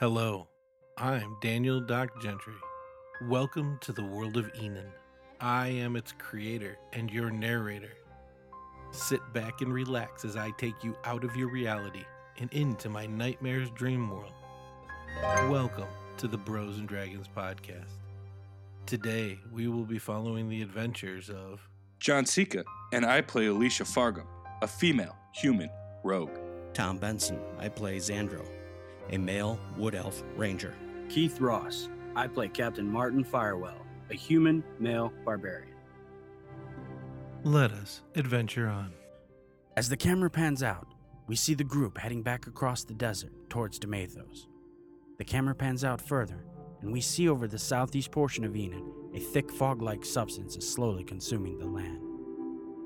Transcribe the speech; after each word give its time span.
Hello, 0.00 0.48
I'm 0.98 1.36
Daniel 1.40 1.80
Doc 1.80 2.20
Gentry. 2.20 2.56
Welcome 3.28 3.78
to 3.82 3.92
the 3.92 4.02
world 4.02 4.36
of 4.36 4.50
Enon. 4.60 4.90
I 5.40 5.68
am 5.68 5.94
its 5.94 6.12
creator 6.18 6.76
and 6.92 7.08
your 7.12 7.30
narrator. 7.30 7.92
Sit 8.90 9.20
back 9.32 9.60
and 9.60 9.72
relax 9.72 10.24
as 10.24 10.34
I 10.34 10.50
take 10.58 10.82
you 10.82 10.96
out 11.04 11.22
of 11.22 11.36
your 11.36 11.48
reality 11.48 12.02
and 12.38 12.52
into 12.52 12.88
my 12.88 13.06
nightmare's 13.06 13.70
dream 13.70 14.10
world. 14.10 14.32
Welcome 15.48 15.86
to 16.16 16.26
the 16.26 16.38
Bros 16.38 16.78
and 16.78 16.88
Dragons 16.88 17.28
podcast. 17.28 17.92
Today, 18.86 19.38
we 19.52 19.68
will 19.68 19.84
be 19.84 20.00
following 20.00 20.48
the 20.48 20.62
adventures 20.62 21.30
of 21.30 21.68
John 22.00 22.26
Sika, 22.26 22.64
and 22.92 23.06
I 23.06 23.20
play 23.20 23.46
Alicia 23.46 23.84
Fargo, 23.84 24.26
a 24.60 24.66
female 24.66 25.14
human 25.32 25.70
rogue. 26.02 26.36
Tom 26.74 26.98
Benson. 26.98 27.38
I 27.60 27.68
play 27.68 27.98
Xandro, 27.98 28.44
a 29.10 29.18
male 29.18 29.58
wood 29.76 29.94
elf 29.94 30.22
ranger. 30.36 30.74
Keith 31.08 31.40
Ross. 31.40 31.88
I 32.16 32.28
play 32.28 32.48
Captain 32.48 32.88
Martin 32.88 33.24
Firewell, 33.24 33.84
a 34.10 34.14
human 34.14 34.62
male 34.78 35.12
barbarian. 35.24 35.74
Let 37.42 37.72
Us 37.72 38.02
Adventure 38.14 38.68
On. 38.68 38.92
As 39.76 39.88
the 39.88 39.96
camera 39.96 40.30
pans 40.30 40.62
out, 40.62 40.86
we 41.26 41.36
see 41.36 41.54
the 41.54 41.64
group 41.64 41.98
heading 41.98 42.22
back 42.22 42.46
across 42.46 42.84
the 42.84 42.94
desert 42.94 43.32
towards 43.50 43.78
Demathos. 43.78 44.46
The 45.18 45.24
camera 45.24 45.54
pans 45.54 45.84
out 45.84 46.00
further, 46.00 46.44
and 46.80 46.92
we 46.92 47.00
see 47.00 47.28
over 47.28 47.48
the 47.48 47.58
southeast 47.58 48.10
portion 48.10 48.44
of 48.44 48.54
Enon 48.54 48.92
a 49.14 49.20
thick 49.20 49.50
fog 49.50 49.82
like 49.82 50.04
substance 50.04 50.56
is 50.56 50.68
slowly 50.68 51.04
consuming 51.04 51.58
the 51.58 51.66
land. 51.66 52.00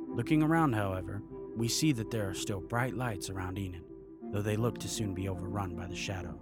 Looking 0.08 0.42
around, 0.42 0.74
however, 0.74 1.22
we 1.56 1.68
see 1.68 1.92
that 1.92 2.10
there 2.10 2.28
are 2.28 2.34
still 2.34 2.60
bright 2.60 2.94
lights 2.94 3.28
around 3.30 3.58
Enon, 3.58 3.84
though 4.30 4.42
they 4.42 4.56
look 4.56 4.78
to 4.78 4.88
soon 4.88 5.14
be 5.14 5.28
overrun 5.28 5.74
by 5.74 5.86
the 5.86 5.96
shadow, 5.96 6.38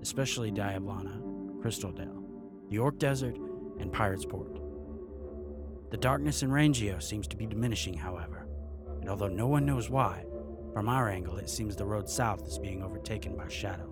especially 0.00 0.50
Diablana, 0.50 1.20
Crystaldale, 1.60 2.22
the 2.70 2.78
Orc 2.78 2.98
Desert, 2.98 3.36
and 3.78 3.92
Pirates 3.92 4.24
Port. 4.24 4.60
The 5.90 5.96
darkness 5.96 6.42
in 6.42 6.50
Rangio 6.50 7.02
seems 7.02 7.26
to 7.28 7.36
be 7.36 7.46
diminishing, 7.46 7.94
however, 7.94 8.46
and 9.00 9.08
although 9.08 9.28
no 9.28 9.46
one 9.46 9.64
knows 9.64 9.88
why, 9.88 10.24
from 10.72 10.88
our 10.88 11.08
angle 11.08 11.38
it 11.38 11.50
seems 11.50 11.76
the 11.76 11.84
road 11.84 12.08
south 12.08 12.46
is 12.46 12.58
being 12.58 12.82
overtaken 12.82 13.36
by 13.36 13.48
shadow. 13.48 13.90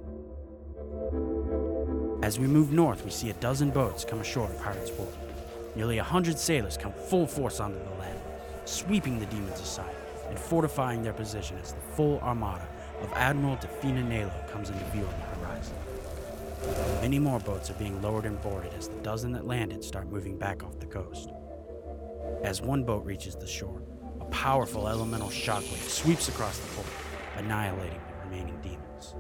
As 2.23 2.39
we 2.39 2.47
move 2.47 2.73
north, 2.73 3.05
we 3.05 3.11
see 3.11 3.31
a 3.31 3.35
dozen 3.35 3.71
boats 3.71 4.05
come 4.05 4.21
ashore 4.21 4.49
at 4.49 4.61
Pirates 4.61 4.91
Port. 4.91 5.15
Nearly 5.75 5.99
a 5.99 6.05
hundred 6.05 6.39
sailors 6.39 6.77
come 6.77 6.93
full 6.93 7.27
force 7.27 7.61
onto 7.61 7.79
the 7.79 7.99
land, 7.99 8.19
sweeping 8.65 9.19
the 9.19 9.27
demons 9.27 9.61
aside 9.61 9.95
and 10.29 10.39
fortifying 10.39 11.03
their 11.03 11.13
position 11.13 11.57
as 11.59 11.73
the 11.73 11.81
full 11.81 12.19
armada 12.21 12.67
of 13.01 13.13
Admiral 13.15 13.57
Defina 13.57 14.03
Nalo 14.07 14.49
comes 14.49 14.71
into 14.71 14.85
view 14.87 15.05
on 15.05 15.15
the 15.15 15.47
horizon. 15.47 15.77
Many 17.01 17.19
more 17.19 17.39
boats 17.39 17.71
are 17.71 17.75
being 17.75 18.01
lowered 18.03 18.25
and 18.25 18.41
boarded 18.43 18.73
as 18.75 18.89
the 18.89 18.97
dozen 18.97 19.33
that 19.33 19.47
landed 19.47 19.85
start 19.85 20.11
moving 20.11 20.37
back 20.37 20.63
off 20.65 20.79
the 20.79 20.87
coast. 20.87 21.31
As 22.43 22.61
one 22.61 22.85
boat 22.85 23.05
reaches 23.05 23.37
the 23.37 23.47
shore, 23.47 23.83
a 24.21 24.25
powerful 24.27 24.89
elemental 24.89 25.29
shockwave 25.29 25.89
sweeps 25.89 26.29
across 26.29 26.59
the 26.59 26.75
port, 26.75 26.87
annihilating 27.37 28.01
the 28.09 28.25
remaining 28.25 28.59
demons. 28.63 29.15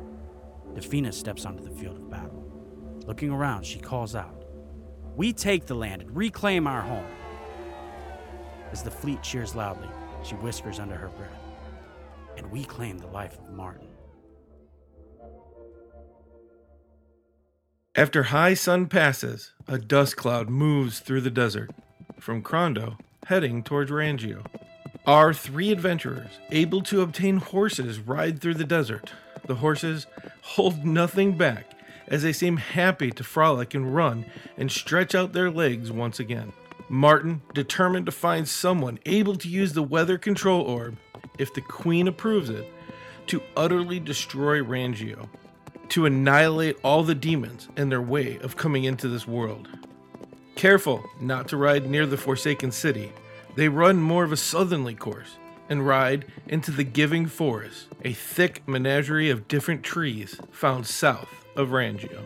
Defina 0.74 1.12
steps 1.12 1.44
onto 1.44 1.62
the 1.62 1.70
field 1.70 1.96
of 1.96 2.10
battle. 2.10 2.42
Looking 3.06 3.30
around, 3.30 3.64
she 3.64 3.78
calls 3.78 4.14
out, 4.14 4.44
We 5.14 5.32
take 5.32 5.66
the 5.66 5.74
land 5.74 6.02
and 6.02 6.16
reclaim 6.16 6.66
our 6.66 6.82
home. 6.82 7.06
As 8.72 8.82
the 8.82 8.90
fleet 8.90 9.22
cheers 9.22 9.54
loudly, 9.54 9.88
she 10.22 10.34
whispers 10.36 10.80
under 10.80 10.96
her 10.96 11.08
breath, 11.08 11.45
And 12.36 12.50
we 12.50 12.64
claim 12.64 12.98
the 12.98 13.06
life 13.06 13.38
of 13.38 13.50
Martin. 13.50 13.88
After 17.94 18.24
high 18.24 18.54
sun 18.54 18.86
passes, 18.86 19.52
a 19.66 19.78
dust 19.78 20.16
cloud 20.16 20.50
moves 20.50 21.00
through 21.00 21.22
the 21.22 21.30
desert 21.30 21.70
from 22.20 22.42
Crondo, 22.42 22.98
heading 23.26 23.62
towards 23.62 23.90
Rangio. 23.90 24.44
Our 25.06 25.32
three 25.32 25.72
adventurers, 25.72 26.30
able 26.50 26.82
to 26.82 27.00
obtain 27.00 27.38
horses, 27.38 27.98
ride 28.00 28.40
through 28.40 28.54
the 28.54 28.64
desert. 28.64 29.12
The 29.46 29.54
horses 29.54 30.06
hold 30.42 30.84
nothing 30.84 31.38
back 31.38 31.72
as 32.08 32.22
they 32.22 32.32
seem 32.32 32.56
happy 32.58 33.10
to 33.12 33.24
frolic 33.24 33.74
and 33.74 33.94
run 33.94 34.26
and 34.56 34.70
stretch 34.70 35.14
out 35.14 35.32
their 35.32 35.50
legs 35.50 35.90
once 35.90 36.20
again. 36.20 36.52
Martin, 36.88 37.42
determined 37.54 38.06
to 38.06 38.12
find 38.12 38.46
someone 38.46 38.98
able 39.06 39.36
to 39.36 39.48
use 39.48 39.72
the 39.72 39.82
weather 39.82 40.18
control 40.18 40.62
orb, 40.62 40.96
if 41.38 41.54
the 41.54 41.60
Queen 41.60 42.08
approves 42.08 42.50
it, 42.50 42.72
to 43.26 43.42
utterly 43.56 43.98
destroy 43.98 44.60
Rangio 44.60 45.28
to 45.88 46.06
annihilate 46.06 46.76
all 46.82 47.02
the 47.02 47.14
demons 47.14 47.68
and 47.76 47.90
their 47.90 48.02
way 48.02 48.38
of 48.38 48.56
coming 48.56 48.84
into 48.84 49.08
this 49.08 49.26
world. 49.26 49.68
Careful 50.54 51.04
not 51.20 51.48
to 51.48 51.56
ride 51.56 51.88
near 51.88 52.06
the 52.06 52.16
Forsaken 52.16 52.72
City, 52.72 53.12
they 53.54 53.68
run 53.68 54.00
more 54.00 54.24
of 54.24 54.32
a 54.32 54.36
southerly 54.36 54.94
course 54.94 55.36
and 55.68 55.86
ride 55.86 56.26
into 56.46 56.70
the 56.70 56.84
Giving 56.84 57.26
Forest, 57.26 57.88
a 58.04 58.12
thick 58.12 58.66
menagerie 58.66 59.30
of 59.30 59.48
different 59.48 59.82
trees 59.82 60.40
found 60.50 60.86
south 60.86 61.44
of 61.56 61.68
Rangio. 61.70 62.24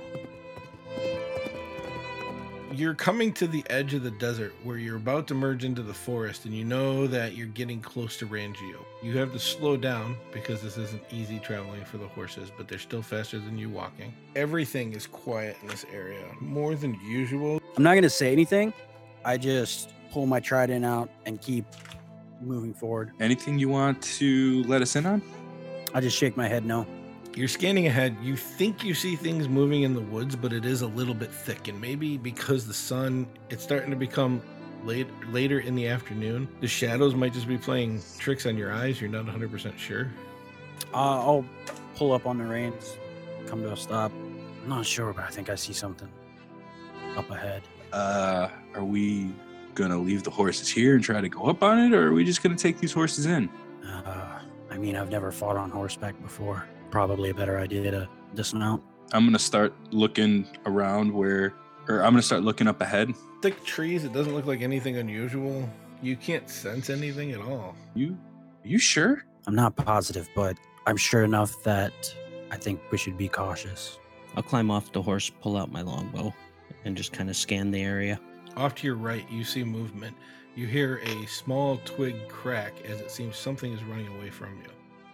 You're 2.73 2.95
coming 2.95 3.33
to 3.33 3.49
the 3.49 3.65
edge 3.69 3.95
of 3.95 4.05
the 4.05 4.13
desert 4.13 4.55
where 4.63 4.79
you're 4.79 4.97
about 4.97 5.27
to 5.29 5.35
merge 5.35 5.65
into 5.65 5.83
the 5.83 5.93
forest, 5.93 6.45
and 6.45 6.55
you 6.55 6.65
know 6.65 7.09
that 7.09 7.35
you're 7.35 7.49
getting 7.49 7.81
close 7.81 8.17
to 8.19 8.27
Rangio. 8.29 8.85
You 9.03 9.19
have 9.19 9.33
to 9.33 9.41
slow 9.41 9.77
down 9.77 10.17
because 10.33 10.63
this 10.63 10.79
isn't 10.79 11.03
easy 11.11 11.41
traveling 11.41 11.85
for 11.85 11.99
the 11.99 12.07
horses, 12.07 12.49
but 12.57 12.69
they're 12.69 12.79
still 12.79 13.03
faster 13.03 13.41
than 13.41 13.59
you 13.59 13.69
walking. 13.71 14.15
Everything 14.37 14.93
is 14.93 15.09
quiet 15.09 15.57
in 15.63 15.67
this 15.67 15.85
area, 15.93 16.25
more 16.41 16.77
than 16.77 16.97
usual. 17.05 17.61
I'm 17.77 17.83
not 17.83 17.95
going 17.95 18.05
to 18.05 18.11
say 18.11 18.31
anything. 18.31 18.73
I 19.25 19.37
just 19.37 19.91
pull 20.13 20.27
my 20.27 20.39
trident 20.39 20.85
out 20.85 21.11
and 21.27 21.41
keep 21.41 21.65
moving 22.41 22.73
forward. 22.73 23.11
Anything 23.19 23.59
you 23.59 23.69
want 23.69 24.01
to 24.03 24.63
let 24.69 24.81
us 24.81 24.95
in 24.95 25.07
on? 25.07 25.23
I 25.93 26.01
just 26.01 26.17
shake 26.17 26.37
my 26.37 26.47
head 26.47 26.65
no. 26.65 26.87
You're 27.35 27.49
scanning 27.49 27.87
ahead. 27.87 28.17
You 28.21 28.37
think 28.37 28.83
you 28.83 28.93
see 28.93 29.15
things 29.15 29.49
moving 29.49 29.83
in 29.83 29.95
the 29.95 30.01
woods, 30.01 30.35
but 30.35 30.53
it 30.53 30.65
is 30.65 30.83
a 30.83 30.87
little 30.89 31.15
bit 31.15 31.33
thick, 31.33 31.69
and 31.69 31.81
maybe 31.81 32.19
because 32.19 32.67
the 32.67 32.75
sun 32.75 33.27
it's 33.51 33.63
starting 33.63 33.91
to 33.91 33.97
become 33.97 34.43
late 34.85 35.07
later 35.31 35.61
in 35.61 35.77
the 35.77 35.87
afternoon, 35.87 36.49
the 36.61 36.67
shadows 36.67 37.15
might 37.15 37.33
just 37.33 37.47
be 37.47 37.57
playing 37.57 38.03
tricks 38.19 38.47
on 38.47 38.57
your 38.57 38.73
eyes. 38.73 39.01
You're 39.01 39.11
not 39.11 39.27
100% 39.27 39.79
sure. 39.79 40.11
Uh, 40.93 40.97
I'll 40.97 41.45
pull 41.95 42.13
up 42.13 42.27
on 42.27 42.39
the 42.39 42.45
reins, 42.45 42.97
come 43.47 43.63
to 43.63 43.73
a 43.73 43.77
stop. 43.77 44.11
I'm 44.63 44.69
not 44.69 44.85
sure, 44.85 45.13
but 45.13 45.25
I 45.25 45.29
think 45.29 45.51
I 45.51 45.55
see 45.55 45.73
something 45.73 46.09
up 47.17 47.31
ahead. 47.31 47.63
Uh, 47.93 48.49
are 48.75 48.85
we 48.85 49.33
gonna 49.75 49.99
leave 49.99 50.25
the 50.25 50.31
horses 50.31 50.69
here 50.69 50.97
and 50.97 51.05
try 51.05 51.21
to 51.21 51.29
go 51.29 51.45
up 51.45 51.63
on 51.63 51.79
it, 51.79 51.93
or 51.93 52.09
are 52.09 52.13
we 52.13 52.25
just 52.25 52.43
gonna 52.43 52.57
take 52.57 52.79
these 52.79 52.93
horses 52.93 53.27
in? 53.27 53.49
Uh, 53.87 54.41
I 54.71 54.79
mean, 54.79 54.97
I've 54.97 55.11
never 55.11 55.31
fought 55.31 55.57
on 55.57 55.71
horseback 55.71 56.21
before. 56.23 56.67
Probably 56.91 57.31
a 57.31 57.35
better 57.35 57.59
idea 57.59 57.91
to 57.91 58.09
dismount. 58.35 58.83
I'm 59.13 59.25
gonna 59.25 59.39
start 59.39 59.73
looking 59.93 60.47
around 60.67 61.13
where, 61.13 61.55
or 61.89 62.03
I'm 62.03 62.13
gonna 62.13 62.23
start 62.23 62.43
looking 62.43 62.67
up 62.67 62.81
ahead. 62.81 63.13
Thick 63.43 63.65
trees. 63.65 64.05
It 64.05 64.13
doesn't 64.13 64.35
look 64.35 64.47
like 64.47 64.63
anything 64.63 64.97
unusual. 64.97 65.69
You 66.03 66.17
can't 66.17 66.49
sense 66.49 66.91
anything 66.91 67.33
at 67.33 67.41
all. 67.41 67.75
You, 67.95 68.17
you 68.65 68.79
sure? 68.79 69.25
I'm 69.47 69.55
not 69.55 69.77
positive, 69.77 70.29
but 70.35 70.57
I'm 70.87 70.97
sure 70.97 71.25
enough 71.25 71.63
that 71.63 71.93
I 72.51 72.57
think 72.57 72.81
we 72.91 72.99
should 72.99 73.17
be 73.17 73.29
cautious. 73.29 73.99
I'll 74.37 74.43
climb 74.43 74.71
off 74.71 74.93
the 74.93 75.03
horse, 75.03 75.31
pull 75.41 75.57
out 75.57 75.73
my 75.73 75.83
longbow, 75.83 76.33
and 76.85 76.97
just 76.97 77.13
kind 77.13 77.29
of 77.31 77.37
scan 77.37 77.71
the 77.71 77.83
area. 77.83 78.21
Off 78.57 78.75
to 78.77 78.87
your 78.87 78.97
right, 78.97 79.25
you 79.31 79.45
see 79.45 79.65
movement. 79.65 80.17
You 80.57 80.67
hear 80.67 80.99
a 80.99 81.27
small 81.27 81.79
twig 81.85 82.29
crack 82.29 82.75
as 82.85 83.01
it 83.01 83.11
seems 83.11 83.37
something 83.37 83.73
is 83.73 83.83
running 83.85 84.09
away 84.09 84.31
from 84.31 84.57
you. 84.59 84.71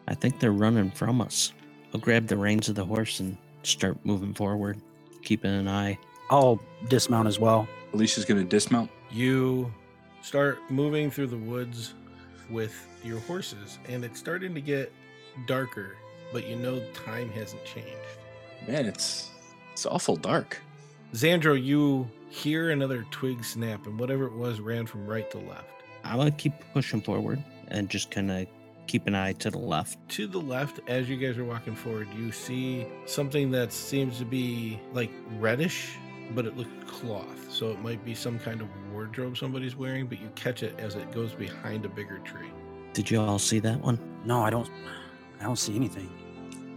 I 0.09 0.15
think 0.15 0.39
they're 0.39 0.53
running 0.53 0.91
from 0.91 1.21
us. 1.21 1.53
I'll 1.97 2.03
grab 2.03 2.27
the 2.27 2.37
reins 2.37 2.69
of 2.69 2.75
the 2.75 2.85
horse 2.85 3.21
and 3.21 3.39
start 3.63 3.97
moving 4.05 4.35
forward, 4.35 4.79
keeping 5.23 5.51
an 5.51 5.67
eye. 5.67 5.99
I'll 6.29 6.61
dismount 6.89 7.27
as 7.27 7.39
well. 7.39 7.67
Alicia's 7.95 8.27
gonna 8.27 8.45
dismount. 8.45 8.91
You 9.11 9.73
start 10.21 10.59
moving 10.69 11.11
through 11.11 11.29
the 11.29 11.39
woods 11.39 11.95
with 12.51 12.87
your 13.03 13.19
horses, 13.21 13.79
and 13.89 14.05
it's 14.05 14.19
starting 14.19 14.55
to 14.55 14.61
get 14.61 14.93
darker, 15.47 15.97
but 16.35 16.47
you 16.47 16.57
know 16.57 16.83
time 16.93 17.31
hasn't 17.31 17.65
changed. 17.65 17.89
Man, 18.69 18.85
it's 18.85 19.31
it's 19.73 19.87
awful 19.87 20.17
dark. 20.17 20.61
Xandro, 21.15 21.57
you 21.59 22.11
hear 22.29 22.73
another 22.73 23.07
twig 23.11 23.43
snap, 23.43 23.87
and 23.87 23.99
whatever 23.99 24.27
it 24.27 24.35
was 24.35 24.61
ran 24.61 24.85
from 24.85 25.07
right 25.07 25.31
to 25.31 25.39
left. 25.39 25.65
I'm 26.05 26.19
gonna 26.19 26.31
keep 26.31 26.53
pushing 26.75 27.01
forward 27.01 27.43
and 27.69 27.89
just 27.89 28.11
kind 28.11 28.31
of 28.31 28.47
keep 28.87 29.07
an 29.07 29.15
eye 29.15 29.33
to 29.35 29.51
the 29.51 29.59
left. 29.59 29.99
To 30.11 30.27
the 30.27 30.41
left, 30.41 30.81
as 30.89 31.09
you 31.09 31.17
guys 31.17 31.39
are 31.39 31.45
walking 31.45 31.75
forward, 31.75 32.09
you 32.17 32.33
see 32.33 32.87
something 33.07 33.51
that 33.53 33.73
seems 33.73 34.19
to 34.19 34.25
be 34.25 34.81
like 34.93 35.11
reddish, 35.39 35.97
but 36.35 36.47
it 36.47 36.57
looks 36.57 36.71
cloth. 36.87 37.51
So 37.51 37.71
it 37.71 37.81
might 37.83 38.05
be 38.05 38.15
some 38.15 38.39
kind 38.39 38.61
of 38.61 38.69
wardrobe 38.93 39.37
somebody's 39.37 39.77
wearing, 39.77 40.07
but 40.07 40.21
you 40.21 40.31
catch 40.35 40.63
it 40.63 40.79
as 40.79 40.95
it 40.95 41.13
goes 41.13 41.33
behind 41.33 41.85
a 41.85 41.89
bigger 41.89 42.19
tree. 42.19 42.51
Did 42.93 43.11
you 43.11 43.21
all 43.21 43.39
see 43.39 43.59
that 43.61 43.81
one? 43.81 43.99
No, 44.25 44.43
I 44.43 44.51
don't. 44.51 44.71
I 45.41 45.45
don't 45.45 45.59
see 45.59 45.77
anything. 45.77 46.11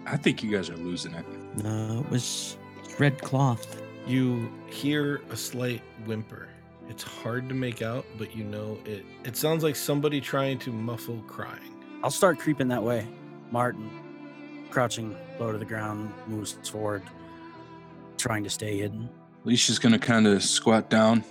I 0.05 0.17
think 0.17 0.43
you 0.43 0.51
guys 0.51 0.69
are 0.69 0.77
losing 0.77 1.13
it. 1.13 1.25
No, 1.63 1.99
it 2.01 2.09
was 2.09 2.57
Red 2.99 3.21
cloth. 3.21 3.81
You 4.05 4.51
hear 4.67 5.21
a 5.29 5.37
slight 5.37 5.81
whimper. 6.05 6.49
It's 6.89 7.03
hard 7.03 7.47
to 7.49 7.55
make 7.55 7.81
out, 7.81 8.05
but 8.17 8.35
you 8.35 8.43
know 8.43 8.77
it. 8.83 9.05
It 9.23 9.37
sounds 9.37 9.63
like 9.63 9.75
somebody 9.75 10.19
trying 10.19 10.57
to 10.59 10.71
muffle 10.71 11.23
crying. 11.27 11.78
I'll 12.01 12.11
start 12.11 12.39
creeping 12.39 12.69
that 12.69 12.81
way. 12.81 13.05
Martin, 13.51 13.89
crouching 14.69 15.17
low 15.37 15.51
to 15.51 15.57
the 15.57 15.65
ground, 15.65 16.13
moves 16.27 16.57
forward, 16.69 17.03
trying 18.17 18.43
to 18.45 18.49
stay 18.49 18.77
hidden. 18.77 19.09
Alicia's 19.43 19.79
gonna 19.79 19.99
kind 19.99 20.25
of 20.25 20.41
squat 20.41 20.89
down, 20.89 21.25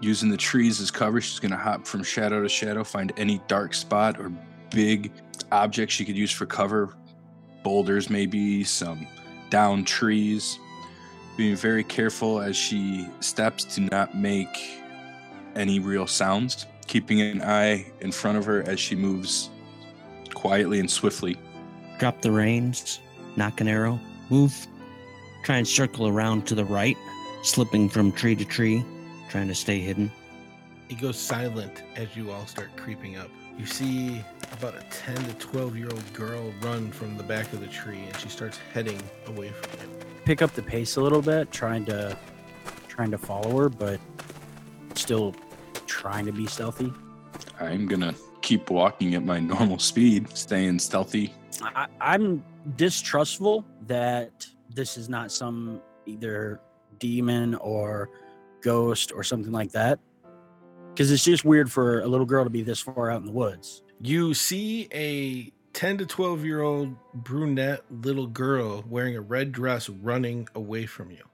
using 0.00 0.28
the 0.28 0.36
trees 0.36 0.80
as 0.80 0.90
cover. 0.90 1.20
She's 1.20 1.40
gonna 1.40 1.56
hop 1.56 1.84
from 1.86 2.04
shadow 2.04 2.42
to 2.42 2.48
shadow, 2.48 2.84
find 2.84 3.12
any 3.16 3.40
dark 3.48 3.74
spot 3.74 4.20
or 4.20 4.30
big 4.70 5.10
object 5.50 5.90
she 5.90 6.04
could 6.04 6.16
use 6.16 6.30
for 6.30 6.46
cover. 6.46 6.94
Boulders, 7.64 8.08
maybe 8.08 8.62
some 8.62 9.08
down 9.50 9.84
trees. 9.84 10.60
Being 11.36 11.56
very 11.56 11.82
careful 11.82 12.40
as 12.40 12.56
she 12.56 13.08
steps 13.18 13.64
to 13.74 13.80
not 13.80 14.16
make 14.16 14.56
any 15.56 15.80
real 15.80 16.06
sounds. 16.06 16.66
Keeping 16.86 17.20
an 17.20 17.42
eye 17.42 17.90
in 18.00 18.12
front 18.12 18.38
of 18.38 18.44
her 18.44 18.62
as 18.68 18.78
she 18.78 18.94
moves 18.94 19.50
quietly 20.44 20.78
and 20.78 20.90
swiftly. 20.90 21.38
Drop 21.98 22.20
the 22.20 22.30
reins. 22.30 23.00
Knock 23.34 23.62
an 23.62 23.68
arrow. 23.68 23.98
Move. 24.28 24.54
Try 25.42 25.56
and 25.56 25.66
circle 25.66 26.06
around 26.06 26.46
to 26.48 26.54
the 26.54 26.66
right, 26.66 26.98
slipping 27.42 27.88
from 27.88 28.12
tree 28.12 28.36
to 28.36 28.44
tree, 28.44 28.84
trying 29.30 29.48
to 29.48 29.54
stay 29.54 29.78
hidden. 29.78 30.12
It 30.90 31.00
goes 31.00 31.18
silent 31.18 31.82
as 31.96 32.14
you 32.14 32.30
all 32.30 32.46
start 32.46 32.76
creeping 32.76 33.16
up. 33.16 33.30
You 33.58 33.64
see 33.64 34.22
about 34.52 34.74
a 34.74 34.84
10 34.90 35.16
to 35.16 35.32
12 35.34 35.78
year 35.78 35.88
old 35.88 36.12
girl 36.12 36.52
run 36.60 36.90
from 36.92 37.16
the 37.16 37.22
back 37.22 37.50
of 37.54 37.60
the 37.60 37.66
tree 37.68 38.02
and 38.06 38.16
she 38.18 38.28
starts 38.28 38.58
heading 38.74 39.00
away 39.28 39.48
from 39.48 39.80
you. 39.80 39.96
Pick 40.26 40.42
up 40.42 40.52
the 40.52 40.62
pace 40.62 40.96
a 40.96 41.00
little 41.00 41.22
bit, 41.22 41.52
trying 41.52 41.86
to 41.86 42.18
trying 42.86 43.10
to 43.12 43.18
follow 43.18 43.56
her, 43.56 43.70
but 43.70 43.98
still 44.94 45.34
trying 45.86 46.26
to 46.26 46.32
be 46.32 46.44
stealthy. 46.46 46.92
I'm 47.58 47.86
gonna 47.86 48.14
keep 48.44 48.68
walking 48.70 49.14
at 49.14 49.24
my 49.24 49.40
normal 49.40 49.78
speed, 49.78 50.28
staying 50.36 50.78
stealthy. 50.78 51.32
I, 51.62 51.86
I'm 52.00 52.44
distrustful 52.76 53.64
that 53.86 54.46
this 54.68 54.96
is 54.96 55.08
not 55.08 55.32
some 55.32 55.80
either 56.06 56.60
demon 56.98 57.54
or 57.56 58.10
ghost 58.60 59.12
or 59.12 59.24
something 59.24 59.52
like 59.52 59.72
that. 59.72 59.98
Because 60.90 61.10
it's 61.10 61.24
just 61.24 61.44
weird 61.44 61.72
for 61.72 62.02
a 62.02 62.06
little 62.06 62.26
girl 62.26 62.44
to 62.44 62.50
be 62.50 62.62
this 62.62 62.80
far 62.80 63.10
out 63.10 63.20
in 63.20 63.26
the 63.26 63.32
woods. 63.32 63.82
You 64.00 64.34
see 64.34 64.88
a 64.92 65.50
10 65.72 65.98
to 65.98 66.06
12 66.06 66.44
year 66.44 66.60
old 66.60 66.94
brunette 67.14 67.80
little 67.90 68.26
girl 68.26 68.84
wearing 68.88 69.16
a 69.16 69.20
red 69.20 69.50
dress 69.52 69.88
running 69.88 70.48
away 70.54 70.86
from 70.86 71.10
you. 71.10 71.24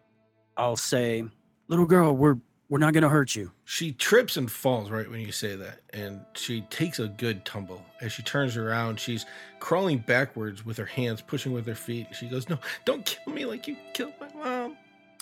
I'll 0.56 0.76
say, 0.76 1.24
"Little 1.68 1.86
girl, 1.86 2.16
we're 2.16 2.38
we're 2.70 2.78
not 2.78 2.94
gonna 2.94 3.10
hurt 3.10 3.36
you." 3.36 3.52
She 3.66 3.92
trips 3.92 4.38
and 4.38 4.50
falls 4.50 4.90
right 4.90 5.08
when 5.10 5.20
you 5.20 5.32
say 5.32 5.56
that, 5.56 5.80
and 5.92 6.24
she 6.32 6.62
takes 6.62 6.98
a 6.98 7.08
good 7.08 7.44
tumble. 7.44 7.84
As 8.00 8.12
she 8.12 8.22
turns 8.22 8.56
around, 8.56 8.98
she's 8.98 9.26
crawling 9.58 9.98
backwards 9.98 10.64
with 10.64 10.78
her 10.78 10.86
hands 10.86 11.20
pushing 11.20 11.52
with 11.52 11.66
her 11.66 11.74
feet. 11.74 12.06
She 12.12 12.28
goes, 12.28 12.48
No, 12.48 12.58
don't 12.86 13.04
kill 13.04 13.34
me 13.34 13.44
like 13.44 13.68
you 13.68 13.76
killed 13.92 14.14
my 14.18 14.28
mom. 14.42 14.76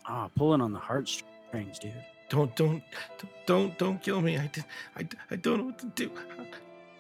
Ah, 0.07 0.29
pulling 0.37 0.61
on 0.61 0.73
the 0.73 0.79
heartstrings, 0.79 1.79
dude. 1.79 1.93
Don't, 2.31 2.55
don't, 2.57 2.83
don't, 3.47 3.77
don't 3.79 4.03
kill 4.03 4.21
me. 4.21 4.39
I 4.39 4.47
did, 4.47 4.65
I, 4.97 5.09
I 5.31 5.37
don't 5.37 5.59
know 5.59 5.65
what 5.65 5.79
to 5.79 5.87
do. 5.87 6.11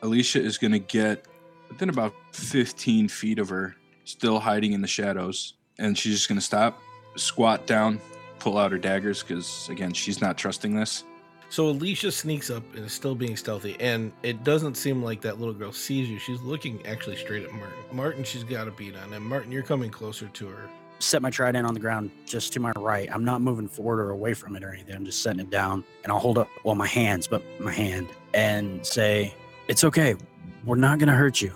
Alicia 0.02 0.42
is 0.42 0.58
going 0.58 0.72
to 0.72 0.78
get 0.78 1.26
within 1.68 1.88
about 1.88 2.14
15 2.32 3.08
feet 3.08 3.38
of 3.38 3.48
her, 3.48 3.76
still 4.04 4.38
hiding 4.40 4.72
in 4.72 4.80
the 4.80 4.88
shadows. 4.88 5.54
And 5.78 5.96
she's 5.96 6.14
just 6.14 6.28
going 6.28 6.38
to 6.38 6.44
stop, 6.44 6.80
squat 7.16 7.66
down, 7.66 8.00
pull 8.38 8.58
out 8.58 8.72
her 8.72 8.78
daggers 8.78 9.22
because, 9.22 9.68
again, 9.68 9.92
she's 9.92 10.20
not 10.20 10.38
trusting 10.38 10.74
this. 10.74 11.04
So 11.50 11.68
Alicia 11.68 12.12
sneaks 12.12 12.50
up 12.50 12.62
and 12.74 12.84
is 12.84 12.92
still 12.92 13.14
being 13.14 13.36
stealthy, 13.36 13.74
and 13.80 14.12
it 14.22 14.44
doesn't 14.44 14.76
seem 14.76 15.02
like 15.02 15.22
that 15.22 15.38
little 15.38 15.54
girl 15.54 15.72
sees 15.72 16.08
you. 16.08 16.18
She's 16.18 16.42
looking 16.42 16.84
actually 16.86 17.16
straight 17.16 17.42
at 17.42 17.52
Martin. 17.52 17.78
Martin, 17.90 18.24
she's 18.24 18.44
got 18.44 18.68
a 18.68 18.70
beat 18.70 18.94
on, 18.96 19.14
and 19.14 19.24
Martin, 19.24 19.50
you're 19.50 19.62
coming 19.62 19.90
closer 19.90 20.28
to 20.28 20.46
her. 20.46 20.68
Set 20.98 21.22
my 21.22 21.30
trident 21.30 21.66
on 21.66 21.72
the 21.72 21.80
ground 21.80 22.10
just 22.26 22.52
to 22.52 22.60
my 22.60 22.72
right. 22.76 23.08
I'm 23.10 23.24
not 23.24 23.40
moving 23.40 23.68
forward 23.68 24.00
or 24.00 24.10
away 24.10 24.34
from 24.34 24.56
it 24.56 24.64
or 24.64 24.74
anything. 24.74 24.94
I'm 24.94 25.06
just 25.06 25.22
setting 25.22 25.40
it 25.40 25.48
down, 25.48 25.84
and 26.02 26.12
I'll 26.12 26.18
hold 26.18 26.36
up 26.36 26.48
well 26.64 26.74
my 26.74 26.86
hands, 26.86 27.26
but 27.26 27.42
my 27.60 27.72
hand, 27.72 28.08
and 28.34 28.84
say, 28.84 29.32
"It's 29.68 29.84
okay. 29.84 30.16
We're 30.64 30.76
not 30.76 30.98
gonna 30.98 31.14
hurt 31.14 31.40
you. 31.40 31.52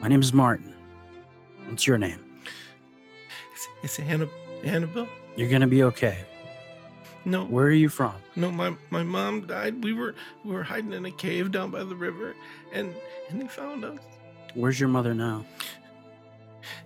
My 0.00 0.06
name 0.06 0.20
is 0.20 0.32
Martin. 0.32 0.72
What's 1.68 1.86
your 1.86 1.98
name? 1.98 2.20
It's, 3.52 3.68
it's 3.82 3.98
Anna, 3.98 4.28
Annabelle. 4.62 5.08
You're 5.36 5.48
gonna 5.48 5.66
be 5.66 5.82
okay. 5.84 6.18
No, 7.24 7.44
Where 7.44 7.66
are 7.66 7.70
you 7.70 7.88
from? 7.88 8.14
no, 8.34 8.50
my 8.50 8.74
my 8.90 9.02
mom 9.02 9.46
died. 9.46 9.82
We 9.84 9.92
were 9.92 10.14
we 10.44 10.52
were 10.52 10.64
hiding 10.64 10.92
in 10.92 11.06
a 11.06 11.10
cave 11.10 11.52
down 11.52 11.70
by 11.70 11.84
the 11.84 11.94
river, 11.94 12.34
and 12.72 12.94
and 13.28 13.40
they 13.40 13.46
found 13.48 13.84
us. 13.84 13.98
Where's 14.54 14.78
your 14.80 14.88
mother 14.88 15.14
now? 15.14 15.44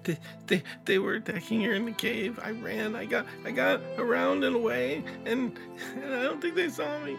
They 0.05 0.19
they 0.47 0.63
they 0.85 0.99
were 0.99 1.15
attacking 1.15 1.63
her 1.63 1.73
in 1.73 1.85
the 1.87 1.93
cave. 1.93 2.39
I 2.43 2.51
ran. 2.51 2.95
I 2.95 3.07
got 3.07 3.27
I 3.45 3.51
got 3.51 3.81
around 3.99 4.45
and 4.45 4.55
away, 4.57 5.03
and, 5.25 5.59
and 6.03 6.15
I 6.15 6.23
don't 6.23 6.41
think 6.41 6.55
they 6.55 6.69
saw 6.69 6.99
me. 7.05 7.17